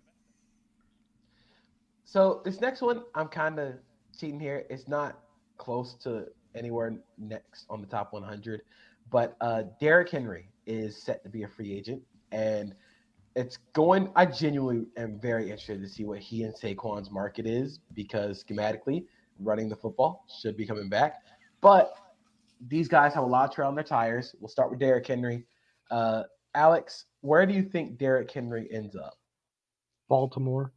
[2.06, 3.76] So this next one, I'm kind of
[4.18, 4.66] cheating here.
[4.70, 5.20] It's not
[5.58, 6.26] close to
[6.56, 8.62] anywhere next on the top 100,
[9.12, 12.76] but uh, Derrick Henry is set to be a free agent, and
[13.36, 14.10] it's going.
[14.16, 19.06] I genuinely am very interested to see what he and Saquon's market is because schematically,
[19.40, 21.24] running the football should be coming back,
[21.62, 21.96] but
[22.68, 24.36] these guys have a lot of tread on their tires.
[24.40, 25.46] We'll start with Derrick Henry.
[25.94, 26.24] Uh,
[26.56, 29.14] Alex, where do you think Derrick Henry ends up?
[30.10, 30.74] Baltimore.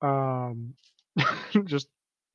[0.00, 0.74] Um,
[1.64, 1.86] just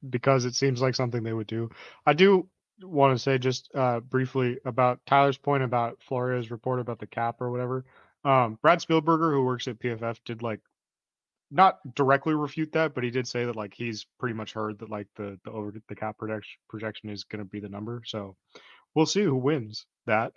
[0.09, 1.70] because it seems like something they would do.
[2.05, 2.47] I do
[2.82, 7.41] want to say just uh, briefly about Tyler's point about Flores' report about the cap
[7.41, 7.84] or whatever.
[8.24, 10.61] Um, Brad Spielberger, who works at PFF, did like
[11.51, 14.89] not directly refute that, but he did say that like he's pretty much heard that
[14.89, 18.03] like the the over the cap projection projection is going to be the number.
[18.05, 18.38] So
[18.95, 20.32] we'll see who wins that.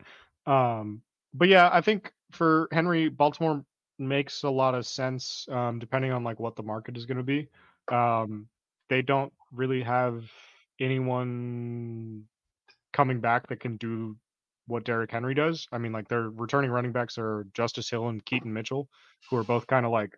[0.44, 1.02] Um,
[1.34, 3.64] but yeah, I think for Henry, Baltimore
[3.98, 7.22] makes a lot of sense um, depending on like what the market is going to
[7.22, 7.48] be.
[7.92, 8.48] Um,
[8.88, 10.24] they don't really have
[10.80, 12.24] anyone
[12.92, 14.16] coming back that can do
[14.66, 15.66] what Derrick Henry does.
[15.72, 18.88] I mean, like their returning running backs are Justice Hill and Keaton Mitchell,
[19.28, 20.16] who are both kind of like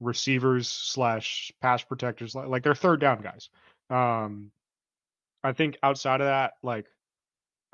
[0.00, 3.48] receivers slash pass protectors, like, they're third down guys.
[3.90, 4.50] Um,
[5.42, 6.86] I think outside of that, like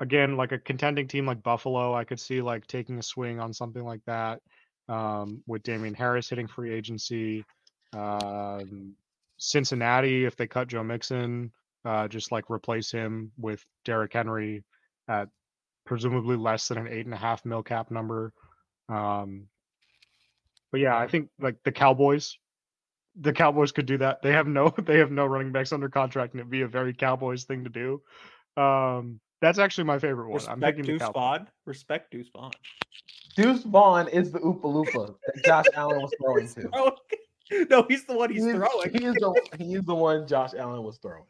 [0.01, 3.53] again, like a contending team like Buffalo, I could see like taking a swing on
[3.53, 4.41] something like that.
[4.89, 7.45] Um, with Damien Harris hitting free agency,
[7.93, 8.95] um,
[9.37, 11.51] Cincinnati, if they cut Joe Mixon,
[11.85, 14.63] uh, just like replace him with Derrick Henry
[15.07, 15.29] at
[15.85, 18.33] presumably less than an eight and a half mil cap number.
[18.89, 19.47] Um,
[20.71, 22.37] but yeah, I think like the Cowboys,
[23.19, 24.21] the Cowboys could do that.
[24.23, 26.93] They have no, they have no running backs under contract, and it'd be a very
[26.93, 28.01] Cowboys thing to do.
[28.61, 30.39] Um, that's actually my favorite one.
[30.47, 31.47] I'm Respect picking the Deuce Vaughn.
[31.65, 32.51] Respect Deuce Vaughn.
[33.35, 37.67] Deuce Vaughn is the Oopa Loopa that Josh Allen was throwing to.
[37.69, 38.91] No, he's the one he's He is- throwing.
[38.91, 41.23] He is the he is the one Josh Allen was throwing.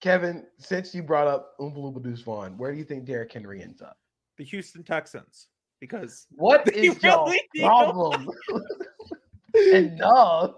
[0.00, 3.62] Kevin, since you brought up Oompa Loompa Deuce Vaughn, where do you think Derrick Henry
[3.62, 3.96] ends up?
[4.38, 5.48] the Houston Texans
[5.80, 8.26] because what is They your really need problem?
[9.54, 10.52] Enough.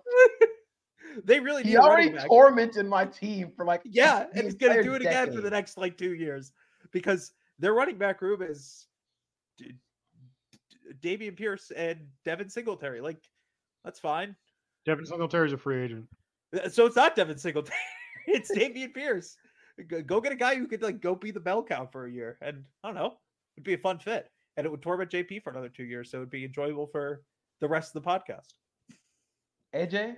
[1.24, 2.26] They really need He a already back.
[2.26, 5.76] tormented my team for like Yeah, and he's gonna do it again for the next
[5.76, 6.52] like two years
[6.92, 8.86] because their running back room is
[9.58, 9.72] D-
[11.00, 13.00] D- Dameon Pierce and Devin Singletary.
[13.00, 13.18] Like,
[13.84, 14.34] that's fine.
[14.84, 16.06] Devin Singletary's a free agent.
[16.54, 17.78] Uh, So it's not Devin Singletary;
[18.26, 19.36] it's Dameon Pierce.
[19.88, 22.10] Go- Go get a guy who could like go be the bell cow for a
[22.10, 23.14] year, and I don't know,
[23.56, 26.18] it'd be a fun fit, and it would torment JP for another two years, so
[26.18, 27.22] it'd be enjoyable for
[27.60, 28.54] the rest of the podcast.
[29.74, 30.16] AJ,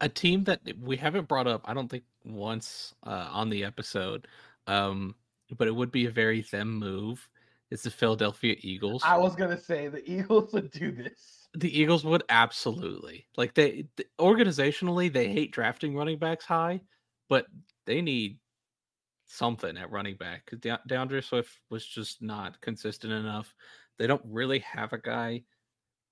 [0.00, 4.26] a team that we haven't brought up, I don't think once uh, on the episode,
[4.66, 5.14] um,
[5.56, 7.28] but it would be a very them move.
[7.70, 9.02] It's the Philadelphia Eagles?
[9.04, 11.48] I was gonna say the Eagles would do this.
[11.54, 16.80] the Eagles would absolutely like they th- organizationally they hate drafting running backs high,
[17.28, 17.46] but
[17.84, 18.38] they need
[19.26, 23.54] something at running back because De- D'Andre Swift was just not consistent enough.
[23.98, 25.42] They don't really have a guy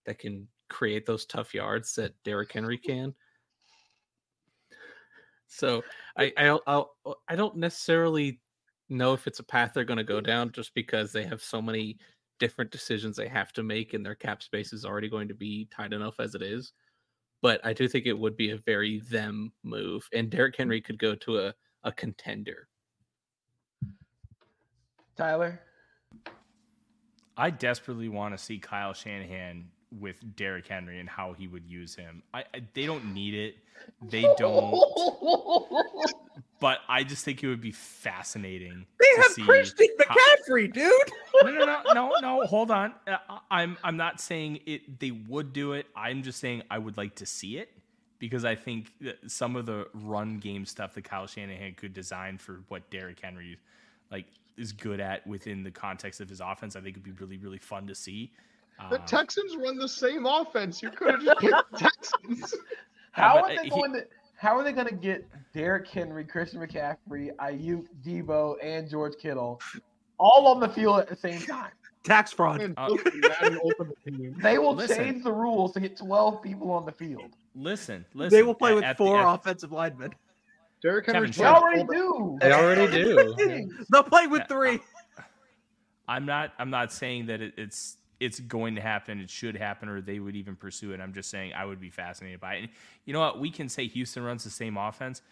[0.05, 3.15] that can create those tough yards that Derrick Henry can.
[5.49, 5.83] So
[6.19, 8.41] I I I'll, uh, I don't necessarily
[8.89, 11.61] know if it's a path they're going to go down just because they have so
[11.61, 11.99] many
[12.39, 15.69] different decisions they have to make and their cap space is already going to be
[15.75, 16.73] tight enough as it is.
[17.43, 20.09] But I do think it would be a very them move.
[20.13, 20.59] And Derrick mm.
[20.59, 21.55] Henry could go to a,
[21.85, 22.69] a contender.
[25.17, 25.61] Tyler,
[27.37, 29.69] I desperately want to see Kyle Shanahan
[30.01, 32.23] with Derrick Henry and how he would use him.
[32.35, 33.57] I, I they don't need it.
[34.09, 34.79] They don't.
[36.61, 38.87] but I just think it would be fascinating.
[38.99, 40.93] They to have see Christian how- McCaffrey, dude.
[41.43, 42.47] no, no, no, no, no.
[42.47, 42.95] Hold on.
[43.07, 44.99] Uh, I- I'm I'm not saying it.
[45.01, 45.87] They would do it.
[45.97, 47.71] I'm just saying I would like to see it
[48.19, 52.39] because I think that some of the run game stuff that Kyle Shanahan could design
[52.39, 53.59] for what Derrick Henry
[54.11, 56.77] like is good at within the context of his offense.
[56.77, 58.33] I think it'd be really really fun to see.
[58.91, 60.83] The Uh, Texans run the same offense.
[60.83, 62.55] You could have just picked the Texans.
[63.13, 64.07] how are uh, they going to?
[64.39, 69.59] How are they going to get Derrick Henry, Christian McCaffrey, Aiyuk, Deebo, and George Kittle
[70.19, 71.71] all on the field at the same time?
[72.05, 72.61] Tax fraud.
[72.61, 74.37] And Uh, look at Madden Ultimate Team.
[74.43, 74.97] They will Listen.
[74.99, 77.35] change the rules to get 12 people on the field.
[77.55, 78.37] listen, listen.
[78.37, 80.15] they will play at- with at the- four at- offensive linemen.
[80.83, 81.29] Derrick Henry.
[81.29, 81.45] They Sure.
[81.45, 82.39] trying to already do.
[82.43, 83.71] They already do.
[83.91, 84.81] They'll play with Yeah, three.
[86.07, 86.53] I'm not.
[86.59, 89.21] I'm not saying that it, it's it's going to happen.
[89.21, 91.01] It should happen, or they would even pursue it.
[91.01, 92.59] I'm just saying I would be fascinated by it.
[92.61, 92.69] And
[93.05, 93.39] you know what?
[93.41, 95.23] We can say Houston runs the same offense.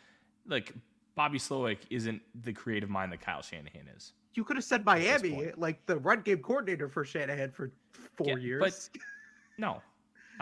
[0.47, 0.73] Like
[1.15, 4.13] Bobby Slowik isn't the creative mind that Kyle Shanahan is.
[4.35, 7.71] You could have said Miami, like the run game coordinator for Shanahan for
[8.17, 8.61] four Yeah, years.
[8.93, 9.01] but-
[9.59, 9.81] No,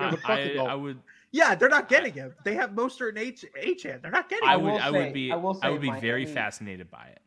[0.01, 0.64] Yeah, I, I.
[0.70, 0.98] I would.
[1.32, 2.35] yeah, they're not getting him.
[2.44, 4.01] They have Mostert and H Achan.
[4.01, 4.62] They're not getting I him.
[4.62, 4.81] will would.
[4.81, 5.31] I say- would be.
[5.31, 7.20] I will I would be very fascinated by it.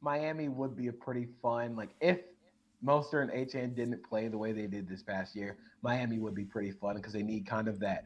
[0.00, 1.76] Miami would be a pretty fun.
[1.76, 2.18] Like if
[2.84, 6.44] Mostert and HN didn't play the way they did this past year, Miami would be
[6.44, 8.04] pretty fun because they need kind of that.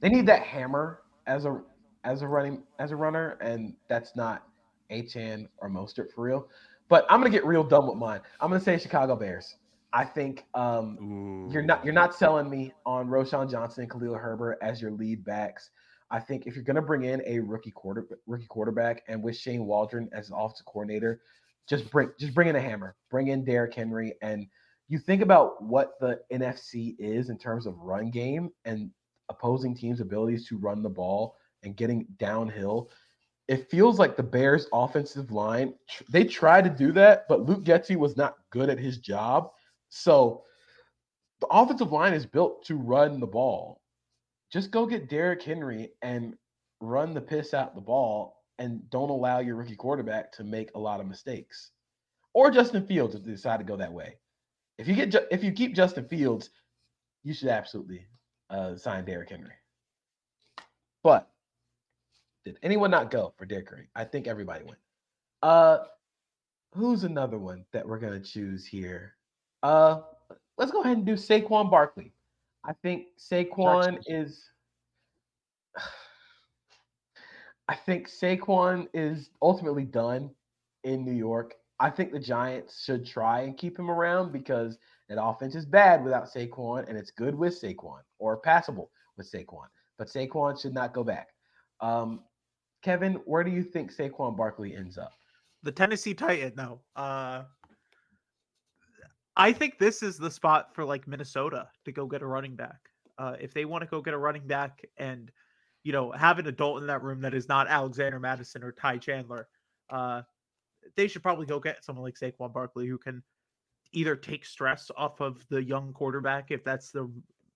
[0.00, 1.60] They need that hammer as a
[2.04, 4.46] as a running as a runner, and that's not
[4.90, 6.48] HN or Mostert for real.
[6.88, 8.20] But I'm gonna get real dumb with mine.
[8.40, 9.56] I'm gonna say Chicago Bears.
[9.94, 14.58] I think um, you're not you're not selling me on Roschon Johnson and Khalil Herbert
[14.60, 15.70] as your lead backs.
[16.10, 19.36] I think if you're going to bring in a rookie quarter rookie quarterback and with
[19.36, 21.20] Shane Waldron as an offensive coordinator,
[21.68, 24.46] just bring just bring in a hammer, bring in Derrick Henry, and
[24.88, 28.90] you think about what the NFC is in terms of run game and
[29.30, 32.90] opposing teams' abilities to run the ball and getting downhill.
[33.48, 35.74] It feels like the Bears' offensive line
[36.10, 39.50] they tried to do that, but Luke Getsy was not good at his job.
[39.88, 40.42] So
[41.40, 43.80] the offensive line is built to run the ball.
[44.52, 46.34] Just go get Derrick Henry and
[46.80, 50.78] run the piss out the ball and don't allow your rookie quarterback to make a
[50.78, 51.70] lot of mistakes.
[52.32, 54.16] Or Justin Fields if they decide to go that way.
[54.78, 56.50] If you get if you keep Justin Fields,
[57.22, 58.06] you should absolutely
[58.50, 59.54] uh, sign Derrick Henry.
[61.02, 61.30] But
[62.44, 63.88] did anyone not go for Derrick Henry?
[63.94, 64.78] I think everybody went.
[65.42, 65.78] Uh,
[66.72, 69.14] who's another one that we're gonna choose here?
[69.62, 70.00] Uh,
[70.58, 72.12] let's go ahead and do Saquon Barkley.
[72.64, 74.50] I think Saquon is.
[77.68, 80.30] I think Saquon is ultimately done
[80.84, 81.54] in New York.
[81.80, 84.78] I think the Giants should try and keep him around because
[85.08, 89.66] that offense is bad without Saquon and it's good with Saquon or passable with Saquon.
[89.98, 91.28] But Saquon should not go back.
[91.80, 92.20] Um,
[92.82, 95.12] Kevin, where do you think Saquon Barkley ends up?
[95.64, 96.52] the Tennessee Titan.
[96.56, 97.42] No, uh,
[99.36, 102.78] I think this is the spot for like Minnesota to go get a running back.
[103.18, 105.32] Uh, if they want to go get a running back and
[105.84, 108.98] you know have an adult in that room that is not Alexander Mattison or Ty
[108.98, 109.46] Chandler,
[109.90, 110.22] uh,
[110.96, 113.22] they should probably go get someone like Saquon Barkley who can
[113.92, 117.08] either take stress off of the young quarterback if that's the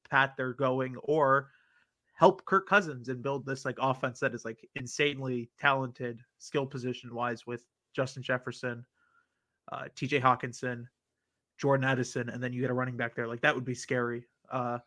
[0.08, 1.50] path they're going, or
[2.14, 7.14] help Kirk Cousins and build this like offense that is like insanely talented, skill position
[7.14, 7.64] wise with
[7.94, 8.84] Justin Jefferson,
[9.72, 10.84] uh, TJ Hockenson,
[11.58, 13.26] Jordan Addison, and then you get a running back there.
[13.26, 14.26] Like that would be scary.
[14.50, 14.78] Uh,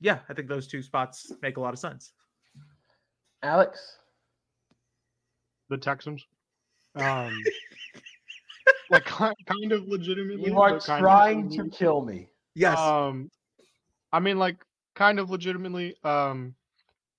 [0.00, 2.12] yeah, I think those two spots make a lot of sense.
[3.42, 3.98] Alex?
[5.72, 6.24] the Texans.
[6.94, 7.36] Um,
[8.90, 10.50] like kind of legitimately.
[10.50, 12.28] You are but kind of trying to kill me.
[12.54, 13.30] Yes, Um,
[14.12, 14.56] I mean, like,
[14.94, 15.96] kind of legitimately.
[16.04, 16.54] Um,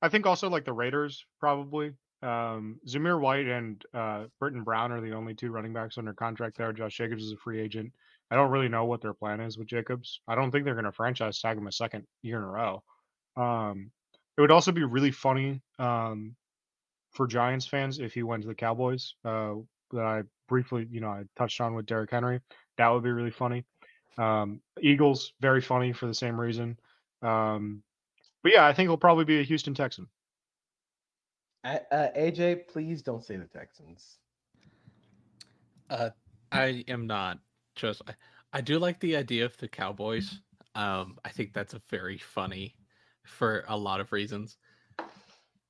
[0.02, 1.94] I think also like the Raiders probably.
[2.22, 6.58] Um, Zamir White and uh, Brittain Brown are the only two running backs under contract
[6.58, 6.72] there.
[6.72, 7.92] Josh Jacobs is a free agent.
[8.32, 10.22] I don't really know what their plan is with Jacobs.
[10.28, 12.84] I don't think they're going to franchise tag him a second year in a row.
[13.36, 13.92] Um,
[14.38, 16.36] it would also be really funny um,
[17.12, 19.16] for Giants fans if he went to the Cowboys.
[19.24, 19.56] Uh,
[19.92, 22.40] that I briefly, you know, I touched on with Derrick Henry.
[22.78, 23.64] That would be really funny.
[24.18, 26.80] Um, Eagles, very funny for the same reason.
[27.22, 27.84] Um,
[28.42, 30.08] but yeah, I think he'll probably be a Houston Texan.
[31.64, 34.18] Uh, uh, AJ, please don't say the Texans.
[35.90, 36.10] Uh,
[36.52, 37.40] I am not
[37.76, 38.02] just.
[38.08, 38.14] I,
[38.52, 40.40] I do like the idea of the Cowboys.
[40.76, 42.76] Um, I think that's a very funny
[43.26, 44.58] for a lot of reasons.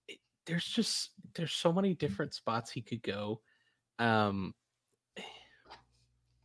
[0.07, 3.41] It- there's just there's so many different spots he could go.
[3.99, 4.53] Um,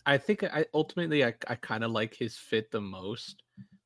[0.06, 3.42] I think I ultimately I, I kind of like his fit the most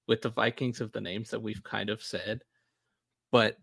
[0.06, 2.42] with the Vikings of the names that we've kind of said.
[3.30, 3.56] But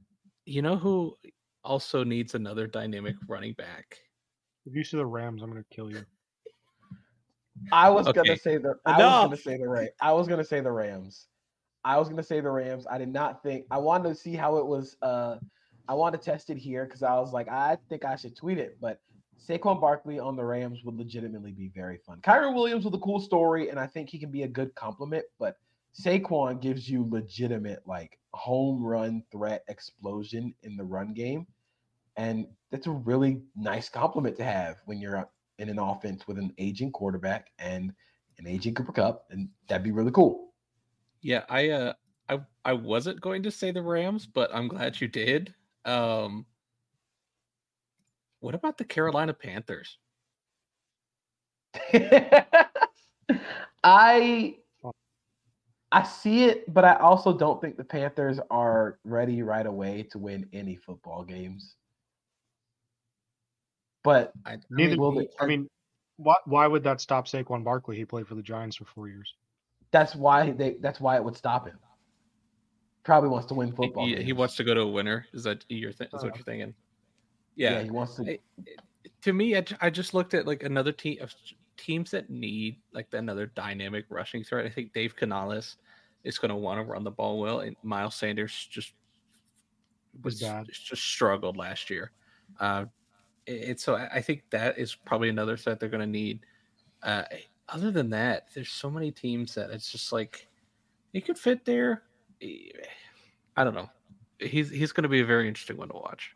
[0.45, 1.15] you know who
[1.63, 3.97] also needs another dynamic running back?
[4.65, 6.05] If you see the Rams, I'm going to kill you.
[7.71, 8.21] I was Okay.
[8.23, 8.75] gonna say the.
[8.85, 9.87] I was gonna say the Ram.
[10.01, 11.27] I was gonna say the Rams.
[11.83, 12.85] I was gonna say the Rams.
[12.89, 13.65] I did not think.
[13.71, 14.97] I wanted to see how it was.
[15.01, 15.37] Uh,
[15.87, 18.57] I wanted to test it here because I was like, I think I should tweet
[18.57, 18.77] it.
[18.79, 19.01] But
[19.47, 22.19] Saquon Barkley on the Rams would legitimately be very fun.
[22.21, 25.25] Kyren Williams with a cool story, and I think he can be a good compliment.
[25.39, 25.57] But
[25.99, 31.47] Saquon gives you legitimate like home run threat explosion in the run game,
[32.17, 35.27] and that's a really nice compliment to have when you're
[35.57, 37.93] in an offense with an aging quarterback and
[38.37, 40.48] an aging Cooper Kupp, and that'd be really cool.
[41.21, 41.93] Yeah, I uh
[42.29, 45.53] I I wasn't going to say the Rams, but I'm glad you did.
[45.85, 46.45] Um
[48.39, 49.97] What about the Carolina Panthers?
[53.83, 54.57] I
[55.91, 60.19] I see it, but I also don't think the Panthers are ready right away to
[60.19, 61.75] win any football games.
[64.03, 64.91] But I, I Neither.
[64.91, 65.67] mean, will they- I mean,
[66.17, 67.97] why why would that stop Saquon Barkley?
[67.97, 69.33] He played for the Giants for four years.
[69.91, 71.77] That's why they that's why it would stop him.
[73.03, 74.05] Probably wants to win football.
[74.05, 75.25] he, he wants to go to a winner.
[75.33, 76.07] Is that your thing?
[76.13, 76.73] Is what you're thinking?
[77.55, 77.71] yeah.
[77.71, 77.83] Yeah.
[77.83, 78.31] he wants to.
[78.33, 78.39] I-
[79.21, 81.33] to me, I, I just looked at like another team of
[81.77, 84.65] teams that need like another dynamic rushing threat.
[84.65, 85.77] I think Dave Canales
[86.23, 88.93] is going to want to run the ball well, and Miles Sanders just
[90.23, 90.67] Was was bad.
[90.71, 92.11] just struggled last year.
[92.59, 92.85] Uh,
[93.45, 96.41] it, it's so I I think that is probably another threat they're going to need.
[97.03, 97.23] Uh,
[97.71, 100.47] other than that, there's so many teams that it's just like
[101.13, 102.03] he could fit there.
[103.55, 103.89] I don't know.
[104.39, 106.35] He's he's going to be a very interesting one to watch.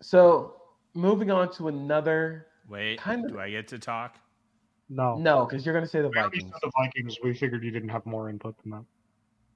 [0.00, 0.54] So
[0.94, 2.46] moving on to another.
[2.68, 4.16] Wait, Kind of- do I get to talk?
[4.88, 5.16] No.
[5.18, 6.52] No, because you're going to say the We Vikings.
[6.62, 7.16] the Vikings.
[7.22, 8.84] We figured you didn't have more input than that.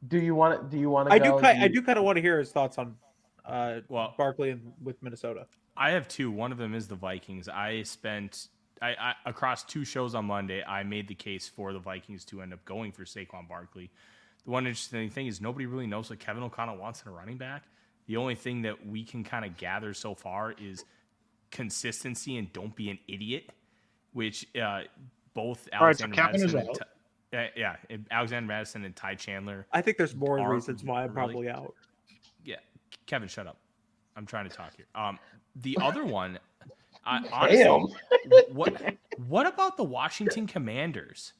[0.06, 0.68] Do you want to?
[0.76, 1.14] Do you want to?
[1.14, 1.30] I do.
[1.30, 1.40] Go?
[1.40, 2.94] Ki- I do kind of want to hear his thoughts on
[3.44, 5.46] uh, Well- Barkley and with Minnesota.
[5.76, 6.30] I have two.
[6.30, 7.48] One of them is the Vikings.
[7.48, 8.48] I spent
[8.82, 10.62] I, I across two shows on Monday.
[10.64, 13.90] I made the case for the Vikings to end up going for Saquon Barkley.
[14.44, 17.38] The one interesting thing is nobody really knows what Kevin O'Connell wants in a running
[17.38, 17.64] back.
[18.06, 20.84] The only thing that we can kind of gather so far is
[21.50, 23.50] consistency and don't be an idiot,
[24.12, 24.82] which uh,
[25.32, 26.68] both All right, so Alexander Mattison, and.
[26.74, 27.76] Ty- uh, yeah,
[28.10, 31.74] Alexander Mattison and Ty Chandler I think there's more reasons why I'm really- probably out.
[32.44, 32.56] yeah,
[33.06, 33.56] Kevin, shut up.
[34.16, 34.86] I'm trying to talk here.
[34.94, 35.18] Um,
[35.56, 36.38] the other one,
[37.06, 37.86] I, honestly, Damn.
[38.54, 38.82] what
[39.26, 41.32] what about the Washington Commanders?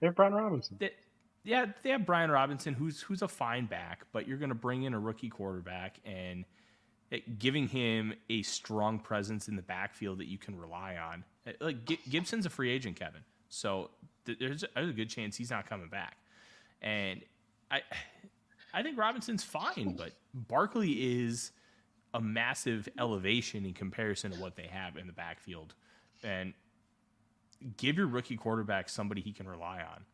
[0.00, 0.76] They have Brian Robinson.
[0.80, 0.92] That
[1.44, 4.84] yeah, they have Brian Robinson, who's who's a fine back, but you're going to bring
[4.84, 6.44] in a rookie quarterback and
[7.10, 11.24] it- giving him a strong presence in the backfield that you can rely on.
[11.46, 13.90] Uh, Like Gi- Gibson's a free agent, Kevin, so
[14.24, 16.16] th- there's a, there's a good chance he's not coming back.
[16.80, 17.20] And
[17.70, 17.80] I
[18.74, 20.92] I think Robinson's fine, but Barkley
[21.24, 21.52] is
[22.14, 25.74] a massive elevation in comparison to what they have in the backfield.
[26.22, 26.54] And
[27.76, 30.04] give your rookie quarterback somebody he can rely on.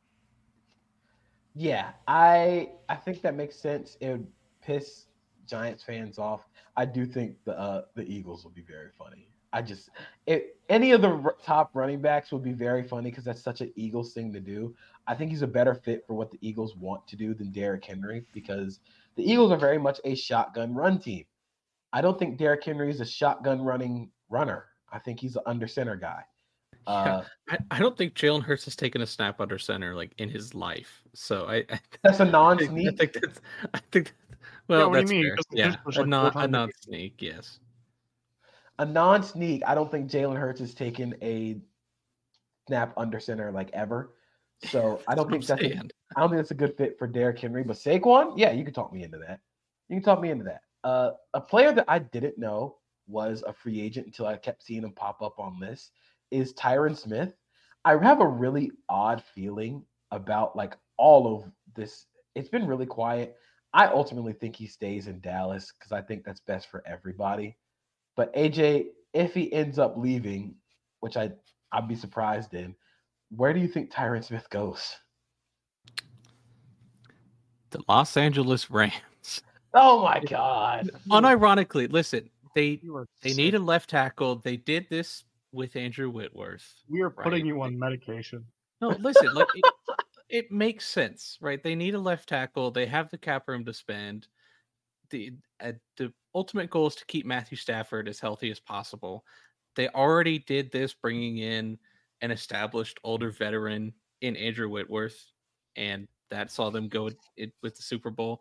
[1.54, 3.96] Yeah, I I think that makes sense.
[4.00, 4.26] It would
[4.62, 5.06] piss
[5.46, 6.48] Giants fans off.
[6.76, 9.28] I do think the uh, the Eagles will be very funny.
[9.52, 9.90] I just
[10.26, 13.60] it, any of the r- top running backs would be very funny because that's such
[13.60, 14.74] an Eagles thing to do.
[15.06, 17.84] I think he's a better fit for what the Eagles want to do than Derrick
[17.84, 18.80] Henry because
[19.16, 21.24] the Eagles are very much a shotgun run team.
[21.92, 24.66] I don't think Derrick Henry is a shotgun running runner.
[24.92, 26.22] I think he's an under center guy.
[26.86, 30.30] Uh, I, I don't think Jalen Hurts has taken a snap under center like in
[30.30, 31.02] his life.
[31.14, 32.88] So I, I that's a non-sneak.
[32.88, 33.40] I think that's
[33.74, 34.14] I think that,
[34.68, 35.24] well what do you mean?
[35.24, 35.36] fair.
[35.36, 37.20] Because the Yeah, a like non a non sneak.
[37.20, 37.58] Yes.
[38.78, 41.60] a non-sneak, I don't think Jalen Hurts has taken a
[42.68, 44.14] snap under center like ever.
[44.64, 45.90] So I don't think that's a, saying.
[46.16, 47.64] I don't think that's a good fit for Derrick Henry.
[47.64, 49.40] But Saquon, yeah, you can talk me into that.
[49.90, 50.62] You can talk me into that.
[50.84, 52.76] Uh, a player that I didn't know
[53.06, 55.90] was a free agent until I kept seeing him pop up on lists
[56.30, 57.34] is Tyron Smith.
[57.84, 62.06] I have a really odd feeling about like all of this.
[62.34, 63.36] It's been really quiet.
[63.72, 67.56] I ultimately think he stays in Dallas because I think that's best for everybody.
[68.16, 70.54] But AJ, if he ends up leaving,
[71.00, 71.32] which I
[71.72, 72.74] I'd be surprised in,
[73.30, 74.96] where do you think Tyron Smith goes?
[77.70, 78.94] The Los Angeles Rams.
[79.74, 80.90] Oh my God!
[81.08, 82.80] Unironically, listen, they
[83.22, 83.36] they sick.
[83.36, 84.36] need a left tackle.
[84.36, 86.74] They did this with Andrew Whitworth.
[86.88, 87.46] We are putting right.
[87.46, 88.44] you on medication.
[88.80, 89.64] No, listen, like it,
[90.28, 91.62] it makes sense, right?
[91.62, 92.70] They need a left tackle.
[92.70, 94.28] They have the cap room to spend.
[95.10, 99.24] The uh, the ultimate goal is to keep Matthew Stafford as healthy as possible.
[99.76, 101.78] They already did this, bringing in
[102.20, 105.32] an established older veteran in Andrew Whitworth,
[105.76, 107.10] and that saw them go
[107.62, 108.40] with the Super Bowl.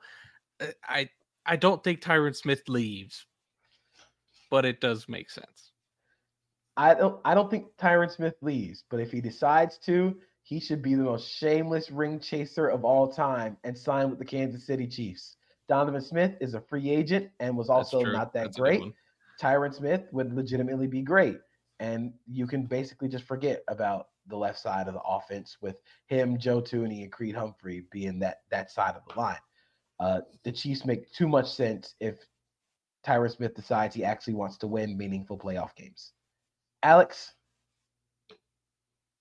[0.59, 1.09] Uh, I
[1.45, 3.25] I don't think Tyron Smith leaves,
[4.49, 5.71] but it does make sense.
[6.75, 10.81] I don't I don't think Tyron Smith leaves, but if he decides to, he should
[10.81, 14.87] be the most shameless ring chaser of all time and sign with the Kansas City
[14.87, 15.37] Chiefs.
[15.67, 18.81] Donovan Smith is a free agent and was also not that That's great.
[19.41, 21.39] Tyron Smith would legitimately be great.
[21.79, 25.75] And you can basically just forget about the left side of the offense with
[26.07, 29.37] him, Joe Thuney, and Creed Humphrey being that that side of the line.
[29.99, 32.15] Uh, the Chiefs make too much sense if
[33.05, 36.11] Tyron Smith decides he actually wants to win meaningful playoff games.
[36.83, 37.33] Alex,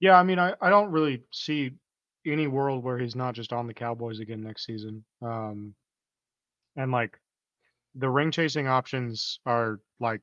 [0.01, 1.73] Yeah, I mean, I, I don't really see
[2.27, 5.05] any world where he's not just on the Cowboys again next season.
[5.23, 5.75] Um,
[6.77, 7.19] and like
[7.95, 10.21] the ring chasing options are like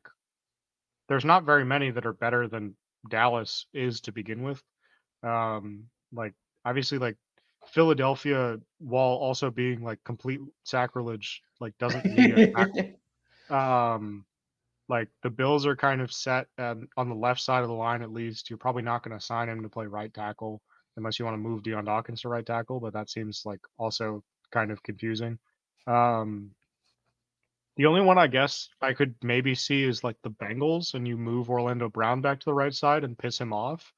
[1.10, 2.76] there's not very many that are better than
[3.10, 4.62] Dallas is to begin with.
[5.24, 6.34] Um, like
[6.66, 7.18] obviously like
[7.68, 12.94] Philadelphia, while also being like complete sacrilege, like doesn't need a
[13.56, 14.26] um
[14.90, 18.02] like the bills are kind of set um, on the left side of the line
[18.02, 18.50] at least.
[18.50, 20.62] You're probably not going to sign him to play right tackle
[20.98, 24.24] unless you want to move Dion Dawkins to right tackle but that seems like also
[24.52, 25.40] kind of confusing.
[25.88, 26.52] Um
[27.76, 31.18] the only one I guess I could maybe see is like the Bengals and you
[31.18, 33.92] move Orlando Brown back to the right side and piss him off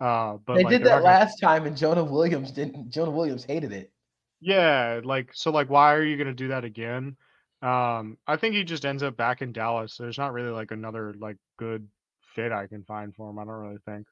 [0.00, 2.90] uh but they like, did that not gonna- last time, and Jonah Williams didn't.
[2.90, 3.92] Jonah Williams hated it.
[4.40, 7.16] Yeah, like so like why are you going to do that again?
[7.62, 9.96] Um I think he just ends up back in Dallas.
[9.98, 11.86] There's not really like another like good
[12.34, 13.38] fit I can find for him.
[13.38, 14.06] I don't really think.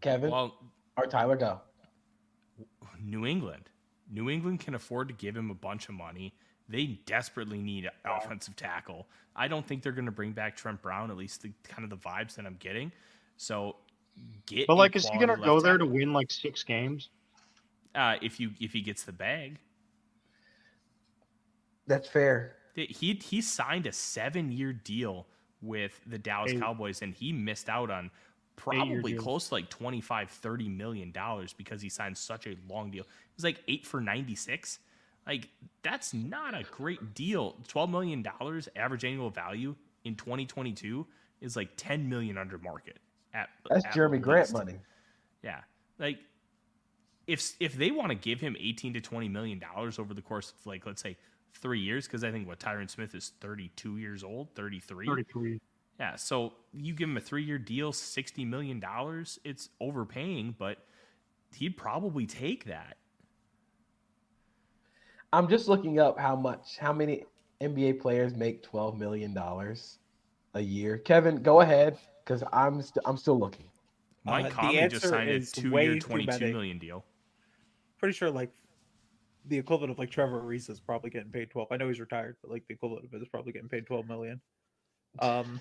[0.00, 0.56] Kevin Well,
[0.96, 1.60] or Tyler, go.
[3.00, 3.68] New England.
[4.10, 6.34] New England can afford to give him a bunch of money.
[6.68, 9.06] They desperately need an offensive tackle.
[9.34, 11.90] I don't think they're going to bring back Trent Brown, at least the kind of
[11.90, 12.92] the vibes that I'm getting.
[13.42, 13.74] So
[14.46, 14.68] get.
[14.68, 17.08] But like is he going to go left there to win like 6 games?
[17.94, 19.58] Uh, if you if he gets the bag,
[21.86, 22.54] That's fair.
[22.74, 25.26] he he signed a seven year deal
[25.60, 26.60] with the Dallas Eight.
[26.60, 28.10] Cowboys, and he missed out on
[28.56, 33.02] probably close to like 25 30 million dollars because he signed such a long deal.
[33.02, 34.78] It was like eight for 96.
[35.26, 35.48] Like
[35.82, 37.56] that's not a great deal.
[37.68, 39.74] 12 million dollars average annual value
[40.04, 41.06] in 2022
[41.40, 42.98] is like 10 million under market.
[43.34, 44.76] At That's at Jerami Grant money.
[45.42, 45.60] Yeah.
[45.98, 46.18] Like
[47.26, 50.50] if if they want to give him 18 to 20 million dollars over the course
[50.50, 51.16] of like let's say
[51.54, 55.06] 3 years cuz I think what Tyron Smith is 32 years old, 33.
[55.06, 55.60] 33.
[56.00, 60.78] Yeah, so you give him a 3-year deal, 60 million dollars, it's overpaying, but
[61.54, 62.96] he'd probably take that.
[65.32, 67.24] I'm just looking up how much, how many
[67.62, 69.98] NBA players make twelve million dollars
[70.54, 70.98] a year.
[70.98, 73.64] Kevin, go ahead, because I'm st- I'm still looking.
[74.24, 76.52] Mike Uh, the Conley just signed a is 2-year, way too 22 many.
[76.52, 77.04] million deal.
[77.98, 78.50] Pretty sure like
[79.46, 81.68] the equivalent of like Trevor Reese is probably getting paid twelve.
[81.72, 84.06] I know he's retired, but like the equivalent of it is probably getting paid twelve
[84.06, 84.40] million.
[85.18, 85.60] Um,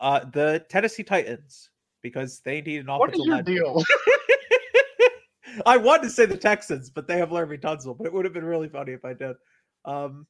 [0.00, 1.70] uh, the Tennessee Titans
[2.02, 3.54] because they need an What offensive is your lineman.
[3.54, 3.84] deal?
[5.66, 7.96] I wanted to say the Texans, but they have Laremy Tunsil.
[7.96, 9.36] But it would have been really funny if I did.
[9.86, 10.26] Um,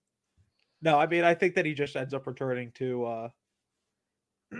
[0.82, 3.28] no, I mean I think that he just ends up returning to, uh,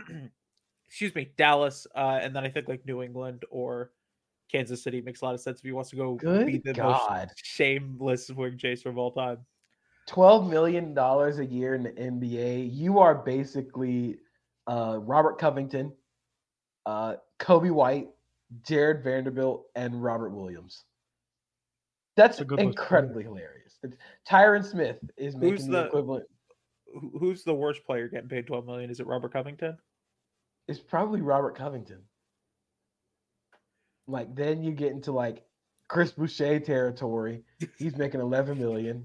[0.89, 3.91] excuse me, Dallas, uh, and then I think like New England or
[4.51, 6.15] Kansas City makes a lot of sense if he wants to go
[6.45, 9.39] be the God, most shameless wing chaser of all time.
[10.07, 12.73] twelve million dollars a year in the NBA.
[12.73, 14.19] You are basically
[14.69, 15.93] uh, Robert Covington,
[16.87, 18.09] uh, Coby White,
[18.63, 20.85] Jared Vanderbilt, and Robert Williams.
[22.17, 23.79] That's That's a good incredibly hilarious.
[23.83, 23.99] It's-
[24.29, 26.25] Tyron Smith is making Who's the, the- equivalent.
[27.19, 28.89] Who's the worst player getting paid twelve million?
[28.91, 29.77] Is it Robert Covington?
[30.69, 32.03] It's probably Robert Covington.
[34.09, 35.45] Like then you get into like
[35.89, 37.43] Chris Boucher territory.
[37.79, 39.05] He's making 11 million.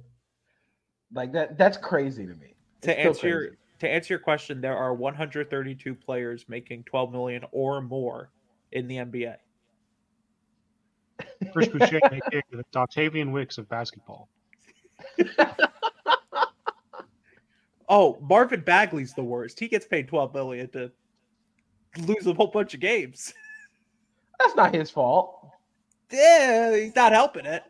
[1.14, 2.56] Like that that's crazy to me.
[2.82, 7.12] To It's still answer your to answer your question, there are 132 players making 12
[7.12, 8.30] million or more
[8.72, 9.36] in the NBA.
[11.52, 14.30] Chris Boucher, aka the Octavian Wicks of basketball.
[17.94, 19.60] Oh, Marvin Bagley's the worst.
[19.60, 20.94] He gets paid 12 million to
[21.98, 23.34] lose a whole bunch of games.
[24.40, 25.48] That's not his fault.
[26.12, 27.64] Yeah, he's not helping it.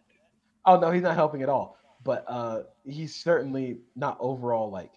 [0.65, 1.77] Oh no, he's not helping at all.
[2.03, 4.91] But uh he's certainly not overall like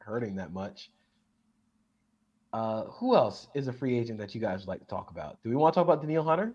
[0.00, 0.90] hurting that much.
[2.52, 5.38] Uh who else is a free agent that you guys would like to talk about?
[5.42, 6.54] Do we want to talk about Danielle Hunter?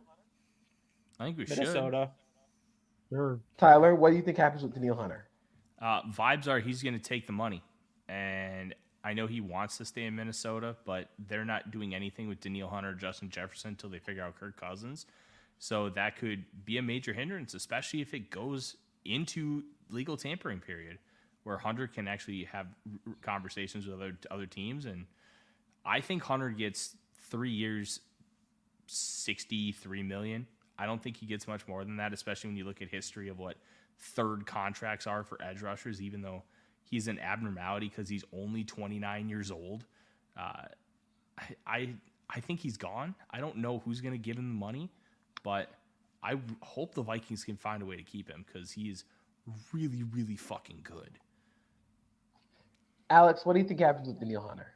[1.19, 1.59] I think we should.
[1.59, 2.11] Minnesota.
[3.09, 3.39] Sure.
[3.57, 5.27] Tyler, what do you think happens with Danielle Hunter?
[5.81, 7.63] Uh, vibes are he's going to take the money,
[8.07, 8.73] and
[9.03, 12.69] I know he wants to stay in Minnesota, but they're not doing anything with Danielle
[12.69, 15.07] Hunter, Justin Jefferson until they figure out Kirk Cousins.
[15.57, 20.99] So that could be a major hindrance, especially if it goes into legal tampering period,
[21.43, 22.67] where Hunter can actually have
[23.21, 24.85] conversations with other other teams.
[24.85, 25.05] And
[25.85, 26.95] I think Hunter gets
[27.29, 28.01] three years,
[28.87, 30.47] sixty three million.
[30.77, 33.29] I don't think he gets much more than that, especially when you look at history
[33.29, 33.57] of what
[33.99, 36.43] third contracts are for edge rushers, even though
[36.91, 39.85] he's an abnormality because he's only 29 years old.
[40.37, 40.65] Uh,
[41.37, 41.89] I, I
[42.33, 43.13] I think he's gone.
[43.29, 44.89] I don't know who's going to give him the money,
[45.43, 45.69] but
[46.23, 49.03] I hope the Vikings can find a way to keep him because he is
[49.73, 51.19] really, really fucking good.
[53.09, 54.73] Alex, what do you think happens with Danielle Hunter?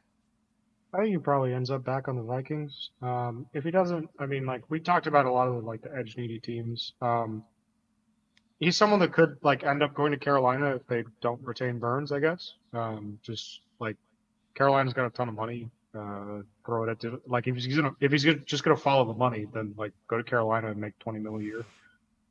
[0.92, 2.90] I think he probably ends up back on the Vikings.
[3.00, 5.82] Um, if he doesn't, I mean, like we talked about a lot of the, like
[5.82, 6.92] the edge needy teams.
[7.00, 7.42] Um,
[8.60, 12.12] he's someone that could like end up going to Carolina if they don't retain Burns.
[12.12, 12.54] I guess.
[12.72, 13.96] Um, just like
[14.54, 15.70] Carolina's got a ton of money.
[15.94, 19.14] Uh, throw it at like if he's gonna if he's gonna, just gonna follow the
[19.14, 21.64] money, then like go to Carolina and make twenty mil a year.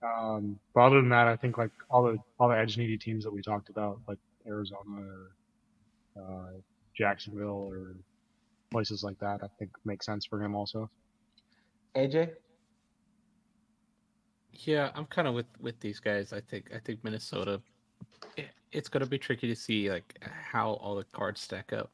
[0.04, 3.24] Um, but other than that, I think like all the all the edge needy teams
[3.24, 5.32] that we talked about, like Arizona or
[6.22, 6.52] uh,
[6.96, 7.96] Jacksonville or
[8.72, 10.90] places like that, I think make sense for him also.
[11.96, 12.32] AJ?
[14.60, 16.32] Yeah, I'm kind of with with these guys.
[16.34, 17.62] I think I think Minnesota.
[18.38, 20.18] it- It's going to be tricky to see like
[20.52, 21.92] how all the cards stack up.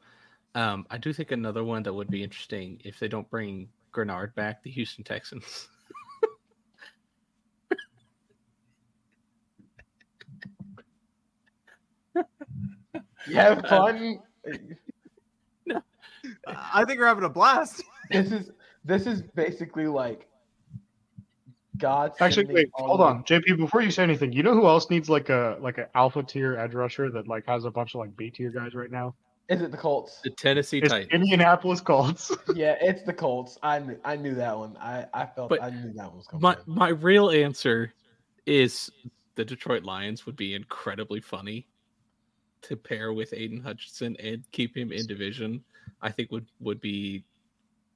[0.55, 4.33] Um, I do think another one that would be interesting if they don't bring Greenard
[4.35, 5.67] back, the Houston Texans.
[13.27, 14.19] You have fun?
[16.47, 17.83] I think we're having a blast.
[18.09, 18.51] this is
[18.83, 20.27] this is basically like
[21.77, 22.11] God.
[22.19, 23.57] Actually, wait, all hold the- on, JP.
[23.57, 26.57] Before you say anything, you know who else needs like a like an alpha tier
[26.57, 29.15] edge rusher that like has a bunch of like B tier guys right now?
[29.49, 30.19] Is it the Colts?
[30.23, 31.11] The Tennessee It's Titans.
[31.11, 32.31] Indianapolis Colts.
[32.55, 33.57] Yeah, it's the Colts.
[33.63, 34.77] I knew I knew that one.
[34.77, 36.41] I I felt But I knew that one was coming.
[36.41, 36.59] My in.
[36.65, 37.93] my real answer
[38.45, 38.89] is
[39.35, 41.67] the Detroit Lions would be incredibly funny
[42.63, 45.63] to pair with Aidan Hutchinson and keep him in division.
[46.01, 47.23] I think would would be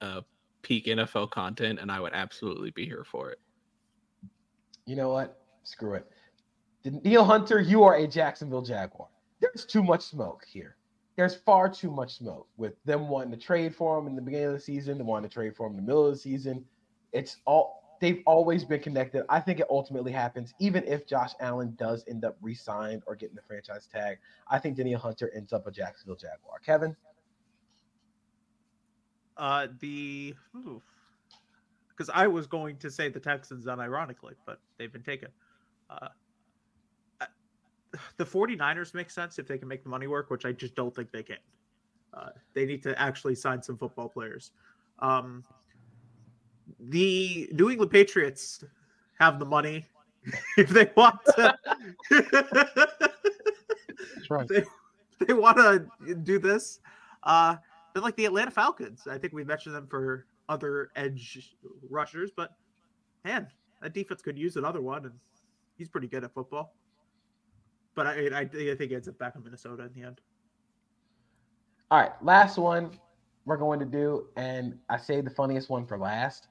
[0.01, 0.21] uh,
[0.61, 3.39] peak NFL content, and I would absolutely be here for it.
[4.85, 5.41] You know what?
[5.63, 6.09] Screw it.
[7.03, 9.07] Neil Hunter, you are a Jacksonville Jaguar.
[9.39, 10.75] There's too much smoke here.
[11.15, 14.47] There's far too much smoke with them wanting to trade for him in the beginning
[14.47, 16.63] of the season, them wanting to trade for him in the middle of the season.
[17.13, 19.23] It's all they've always been connected.
[19.29, 23.35] I think it ultimately happens, even if Josh Allen does end up re-signed or getting
[23.35, 24.17] the franchise tag.
[24.49, 26.59] I think Danielle Hunter ends up a Jacksonville Jaguar.
[26.63, 26.95] Kevin,
[29.37, 30.35] Uh, the
[31.95, 35.29] because I was going to say the Texans unironically, but they've been taken.
[35.89, 36.09] Uh,
[38.17, 40.93] the 49ers make sense if they can make the money work, which I just don't
[40.93, 41.37] think they can.
[42.13, 44.51] Uh, they need to actually sign some football players.
[44.99, 45.43] Um,
[46.79, 48.63] the New England Patriots
[49.19, 49.85] have the money
[50.57, 51.57] if they want to.
[54.29, 54.47] Right.
[54.47, 54.63] they,
[55.27, 56.79] they want to do this.
[57.23, 57.57] Uh,
[57.93, 59.07] they're like the Atlanta Falcons.
[59.09, 61.55] I think we mentioned them for other edge
[61.89, 62.51] rushers, but
[63.23, 63.47] man,
[63.81, 65.13] that defense could use another one, and
[65.77, 66.73] he's pretty good at football.
[67.95, 70.21] But I, I, I think he ends up back in Minnesota in the end.
[71.91, 72.91] All right, last one
[73.45, 76.47] we're going to do, and I saved the funniest one for last.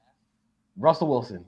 [0.77, 1.45] Russell Wilson.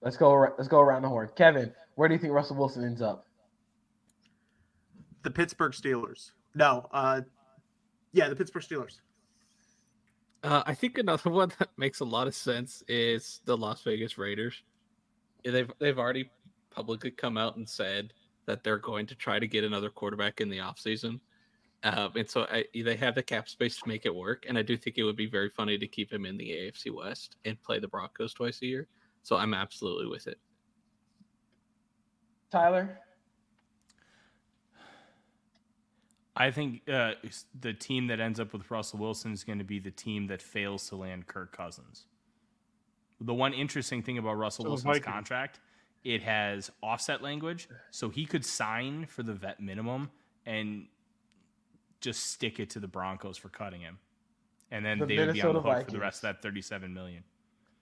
[0.00, 0.32] Let's go.
[0.56, 1.30] Let's go around the horn.
[1.36, 3.26] Kevin, where do you think Russell Wilson ends up?
[5.22, 6.32] The Pittsburgh Steelers.
[6.54, 7.20] No, uh,
[8.12, 9.00] yeah, the Pittsburgh Steelers.
[10.42, 14.18] Uh, I think another one that makes a lot of sense is the Las Vegas
[14.18, 14.62] Raiders.
[15.44, 16.30] They've they've already
[16.70, 18.12] publicly come out and said
[18.46, 21.20] that they're going to try to get another quarterback in the offseason.
[21.84, 24.46] Um, and so I, they have the cap space to make it work.
[24.48, 26.94] And I do think it would be very funny to keep him in the AFC
[26.94, 28.88] West and play the Broncos twice a year.
[29.22, 30.38] So I'm absolutely with it.
[32.50, 33.00] Tyler,
[36.34, 37.12] I think uh,
[37.60, 40.40] the team that ends up with Russell Wilson is going to be the team that
[40.40, 42.06] fails to land Kirk Cousins.
[43.20, 45.04] The one interesting thing about Russell So Wilson's Vikings.
[45.06, 45.60] contract,
[46.04, 50.10] it has offset language, so he could sign for the vet minimum
[50.46, 50.86] and
[52.00, 53.98] just stick it to the Broncos for cutting him,
[54.72, 56.42] and then The they would be on the Minnesota hook for the rest of that
[56.42, 57.22] thirty-seven million.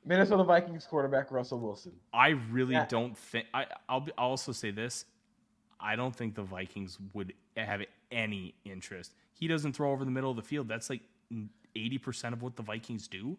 [0.05, 1.93] Minnesota Vikings quarterback Russell Wilson.
[2.12, 2.86] I really Yeah.
[2.86, 3.47] don't think.
[3.55, 5.06] I, I'll, I'll also say this:
[5.78, 9.14] I don't think the Vikings would have any interest.
[9.32, 10.68] He doesn't throw over the middle of the field.
[10.68, 11.02] That's like
[11.77, 13.36] eighty percent of what the Vikings do.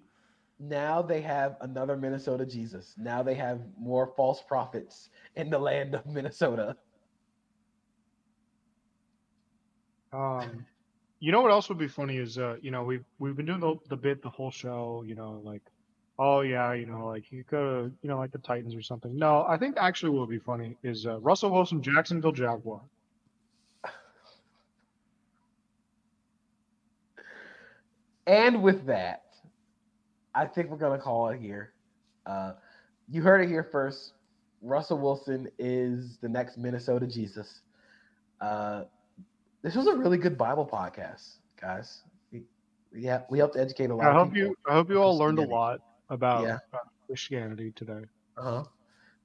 [0.59, 2.93] Now they have another Minnesota Jesus.
[2.97, 6.75] Now they have more false prophets in the land of Minnesota.
[10.13, 10.65] Um,
[11.19, 13.59] you know what else would be funny is, uh, you know, we've we've been doing
[13.59, 15.61] the, the bit the whole show, you know, like,
[16.19, 19.17] oh yeah, you know, like you go, to, you know, like the Titans or something.
[19.17, 22.81] No, I think actually what would be funny is uh, Russell Wilson, Jacksonville Jaguar.
[28.31, 29.23] And with that,
[30.33, 31.73] I think we're gonna call it here.
[32.25, 32.53] Uh,
[33.09, 34.13] you heard it here first.
[34.61, 37.59] Russell Wilson is the next Minnesota Jesus.
[38.39, 38.85] Uh,
[39.63, 42.03] this was a really good Bible podcast, guys.
[42.31, 42.43] We,
[42.93, 44.05] yeah, we helped educate a lot.
[44.05, 46.59] I of hope you I hope you all learned a lot about, Yeah.
[46.69, 48.05] about Christianity today.
[48.37, 48.63] Uh-huh.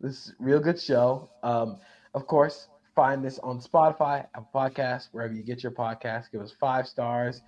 [0.00, 1.30] This is a real good show.
[1.44, 1.78] Um,
[2.14, 2.66] of course,
[2.96, 6.32] find this on Spotify, Apple Podcasts, wherever you get your podcast.
[6.32, 7.42] Give us five stars.